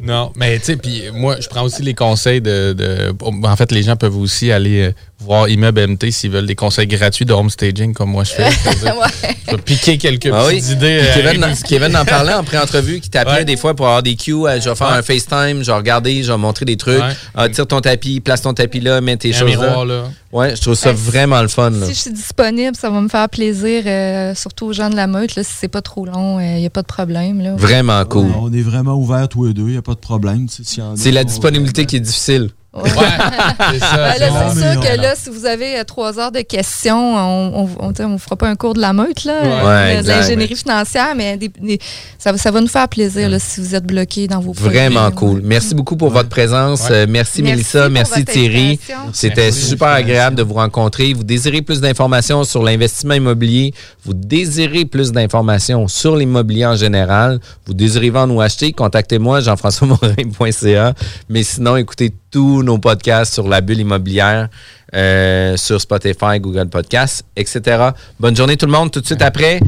Non, 0.01 0.31
mais 0.35 0.57
tu 0.59 0.65
sais, 0.65 0.75
puis 0.77 1.03
moi, 1.13 1.35
je 1.39 1.47
prends 1.47 1.61
aussi 1.61 1.83
les 1.83 1.93
conseils 1.93 2.41
de, 2.41 2.73
de- 2.73 3.13
En 3.45 3.55
fait, 3.55 3.71
les 3.71 3.83
gens 3.83 3.95
peuvent 3.95 4.17
aussi 4.17 4.51
aller 4.51 4.91
voir 5.19 5.49
Immeuble 5.49 5.87
MT 5.87 6.11
s'ils 6.11 6.31
veulent 6.31 6.45
des 6.45 6.55
conseils 6.55 6.87
gratuits 6.87 7.25
de 7.25 7.33
home 7.33 7.49
staging 7.49 7.93
comme 7.93 8.11
moi 8.11 8.23
je 8.23 8.31
fais. 8.33 8.49
Je 9.49 9.55
vais 9.55 9.61
piquer 9.61 9.97
quelques 9.97 10.29
Ah 10.33 10.43
oui. 10.45 10.55
petites 10.57 10.71
idées. 10.71 10.99
euh, 11.01 11.13
Kevin, 11.15 11.45
en- 11.45 11.53
Kevin 11.67 11.95
en 11.95 12.03
parlait 12.03 12.33
en 12.33 12.43
pré-entrevue 12.43 12.99
qui 12.99 13.09
t'appelait 13.09 13.33
Ouais. 13.37 13.45
des 13.45 13.55
fois 13.55 13.73
pour 13.75 13.85
avoir 13.87 14.03
des 14.03 14.17
cues. 14.17 14.33
euh, 14.33 14.59
Je 14.59 14.69
vais 14.69 14.75
faire 14.75 14.87
Ouais. 14.89 14.97
un 14.97 15.01
FaceTime, 15.01 15.61
je 15.63 15.71
vais 15.71 15.77
regarder, 15.77 16.21
je 16.21 16.31
vais 16.33 16.37
montrer 16.37 16.65
des 16.65 16.75
trucs. 16.75 16.99
Ouais. 16.99 17.13
Ah, 17.33 17.47
tire 17.47 17.65
ton 17.65 17.79
tapis, 17.79 18.19
place 18.19 18.41
ton 18.41 18.53
tapis 18.53 18.81
là, 18.81 18.99
mets 18.99 19.15
tes 19.15 19.31
choses 19.31 19.47
miroir, 19.47 19.85
là. 19.85 20.01
là. 20.01 20.03
Ouais, 20.33 20.53
je 20.55 20.61
trouve 20.61 20.73
ça 20.75 20.91
Ben, 20.91 20.97
vraiment 20.99 21.41
le 21.41 21.47
fun. 21.47 21.69
là. 21.69 21.85
Si 21.85 21.93
je 21.93 21.99
suis 21.99 22.11
disponible, 22.11 22.75
ça 22.75 22.89
va 22.89 22.99
me 22.99 23.07
faire 23.07 23.29
plaisir, 23.29 23.83
euh, 23.85 24.35
surtout 24.35 24.65
aux 24.65 24.73
gens 24.73 24.89
de 24.89 24.97
la 24.97 25.07
meute. 25.07 25.35
Là, 25.37 25.43
si 25.45 25.53
c'est 25.57 25.69
pas 25.69 25.81
trop 25.81 26.05
long, 26.05 26.41
il 26.41 26.55
n'y 26.59 26.65
a 26.65 26.69
pas 26.69 26.81
de 26.81 26.87
problème. 26.87 27.39
Là. 27.41 27.55
Vraiment 27.55 28.03
cool. 28.03 28.27
On 28.37 28.51
est 28.51 28.61
vraiment 28.61 28.95
ouverts 28.95 29.29
tous 29.29 29.45
les 29.47 29.53
deux, 29.53 29.63
il 29.67 29.71
n'y 29.71 29.77
a 29.77 29.81
pas 29.81 29.93
de 29.93 29.99
problème. 29.99 30.47
C'est 30.95 31.11
la 31.11 31.23
disponibilité 31.23 31.85
qui 31.85 31.95
est 31.95 32.01
difficile. 32.01 32.49
c'est 33.71 33.79
ça. 33.79 33.95
Ben 33.97 34.19
là, 34.19 34.27
c'est 34.53 34.63
bon, 34.65 34.71
sûr 34.73 34.81
que 34.81 35.01
là, 35.01 35.13
si 35.15 35.29
vous 35.29 35.45
avez 35.45 35.79
euh, 35.79 35.83
trois 35.83 36.19
heures 36.19 36.31
de 36.31 36.41
questions, 36.41 37.15
on 37.15 37.47
on, 37.57 37.69
on, 37.79 37.93
on 38.05 38.17
fera 38.17 38.35
pas 38.35 38.47
un 38.49 38.55
cours 38.55 38.73
de 38.73 38.79
la 38.81 38.93
meute, 38.93 39.23
là, 39.25 39.33
Ouais. 39.41 39.49
euh, 39.49 39.95
Ouais, 39.97 40.03
de 40.03 40.07
l'ingénierie 40.07 40.55
financière, 40.55 41.13
mais 41.15 41.37
des- 41.37 41.47
des- 41.49 41.79
ça, 42.19 42.31
va- 42.31 42.37
ça 42.37 42.51
va 42.51 42.61
nous 42.61 42.67
faire 42.67 42.87
plaisir 42.89 43.29
là, 43.29 43.39
si 43.39 43.59
vous 43.61 43.75
êtes 43.75 43.85
bloqué 43.85 44.27
dans 44.27 44.39
vos 44.39 44.51
Vraiment 44.53 45.11
projets. 45.11 45.15
cool. 45.15 45.41
Merci 45.43 45.75
beaucoup 45.75 45.97
pour 45.97 46.09
votre 46.09 46.29
présence. 46.29 46.89
Ouais. 46.89 46.95
Euh, 46.95 47.05
merci, 47.09 47.41
Merci 47.41 47.41
Mélissa, 47.43 47.89
merci 47.89 48.25
Thierry. 48.25 48.79
C'était 49.13 49.51
super 49.51 49.89
agréable 49.89 50.35
de 50.35 50.43
vous 50.43 50.53
rencontrer. 50.55 51.13
Vous 51.13 51.23
désirez 51.23 51.61
plus 51.61 51.81
d'informations 51.81 52.43
sur 52.43 52.63
l'investissement 52.63 53.13
immobilier, 53.15 53.73
vous 54.05 54.13
désirez 54.13 54.85
plus 54.85 55.11
d'informations 55.11 55.87
sur 55.87 56.15
l'immobilier 56.15 56.65
en 56.65 56.75
général, 56.75 57.39
vous 57.65 57.73
désirez 57.73 58.09
vendre 58.09 58.33
ou 58.35 58.41
acheter, 58.41 58.71
contactez-moi 58.71 59.41
jean-françois-morin.ca. 59.41 60.93
Mais 61.29 61.43
sinon, 61.43 61.77
écoutez 61.77 62.13
tous 62.31 62.61
nos 62.67 62.77
podcasts 62.77 63.33
sur 63.33 63.47
la 63.47 63.61
bulle 63.61 63.79
immobilière, 63.79 64.49
euh, 64.93 65.57
sur 65.57 65.81
Spotify, 65.81 66.39
Google 66.39 66.69
Podcasts, 66.69 67.25
etc. 67.35 67.89
Bonne 68.19 68.35
journée 68.35 68.57
tout 68.57 68.67
le 68.67 68.71
monde. 68.71 68.91
Tout 68.91 69.01
de 69.01 69.05
suite 69.05 69.21
après, 69.21 69.59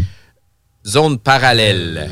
zone 0.86 1.18
parallèle. 1.18 2.10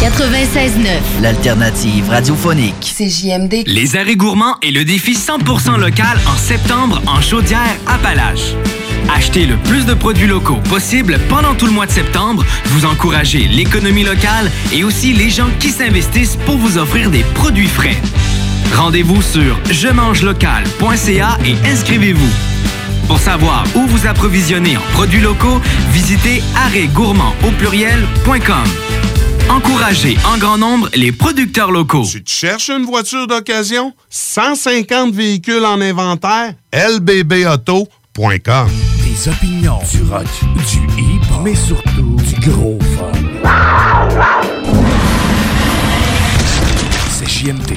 96.9. 0.00 1.20
L'alternative 1.20 2.08
radiophonique. 2.08 2.94
CJMD. 2.96 3.64
Les 3.66 3.96
arrêts 3.96 4.16
gourmands 4.16 4.56
et 4.62 4.70
le 4.70 4.84
défi 4.84 5.12
100% 5.12 5.78
local 5.78 6.18
en 6.26 6.36
septembre 6.38 7.02
en 7.06 7.20
Chaudière-Appalaches. 7.20 8.54
Achetez 9.14 9.44
le 9.44 9.56
plus 9.58 9.84
de 9.84 9.92
produits 9.92 10.26
locaux 10.26 10.60
possible 10.70 11.18
pendant 11.28 11.54
tout 11.54 11.66
le 11.66 11.72
mois 11.72 11.86
de 11.86 11.90
septembre, 11.90 12.44
vous 12.66 12.86
encouragez 12.86 13.46
l'économie 13.48 14.04
locale 14.04 14.50
et 14.72 14.84
aussi 14.84 15.12
les 15.12 15.28
gens 15.28 15.50
qui 15.58 15.68
s'investissent 15.68 16.36
pour 16.46 16.56
vous 16.56 16.78
offrir 16.78 17.10
des 17.10 17.24
produits 17.34 17.68
frais. 17.68 17.96
Rendez-vous 18.74 19.22
sur 19.22 19.58
je 19.70 19.88
mange 19.88 20.22
local.ca 20.22 21.38
et 21.44 21.54
inscrivez-vous. 21.68 22.30
Pour 23.06 23.18
savoir 23.18 23.64
où 23.74 23.80
vous 23.86 24.06
approvisionner 24.06 24.76
en 24.76 24.82
produits 24.92 25.20
locaux, 25.20 25.60
visitez 25.90 26.42
arrêtgourmand 26.56 27.34
au 27.46 27.50
pluriel.com. 27.52 28.64
Encouragez 29.50 30.16
en 30.32 30.38
grand 30.38 30.58
nombre 30.58 30.88
les 30.94 31.10
producteurs 31.10 31.72
locaux. 31.72 32.06
Tu 32.08 32.22
te 32.22 32.30
cherches 32.30 32.70
une 32.70 32.84
voiture 32.84 33.26
d'occasion? 33.26 33.92
150 34.08 35.12
véhicules 35.12 35.64
en 35.64 35.80
inventaire? 35.80 36.54
lbbauto.com 36.72 38.68
Des 39.04 39.28
opinions, 39.28 39.80
du 39.90 40.02
rock, 40.08 40.26
du 40.70 41.02
hip, 41.02 41.22
mais 41.42 41.56
surtout 41.56 42.16
du 42.16 42.48
gros 42.48 42.78
fun. 42.96 43.10
C'est 47.10 47.28
JMD, 47.28 47.76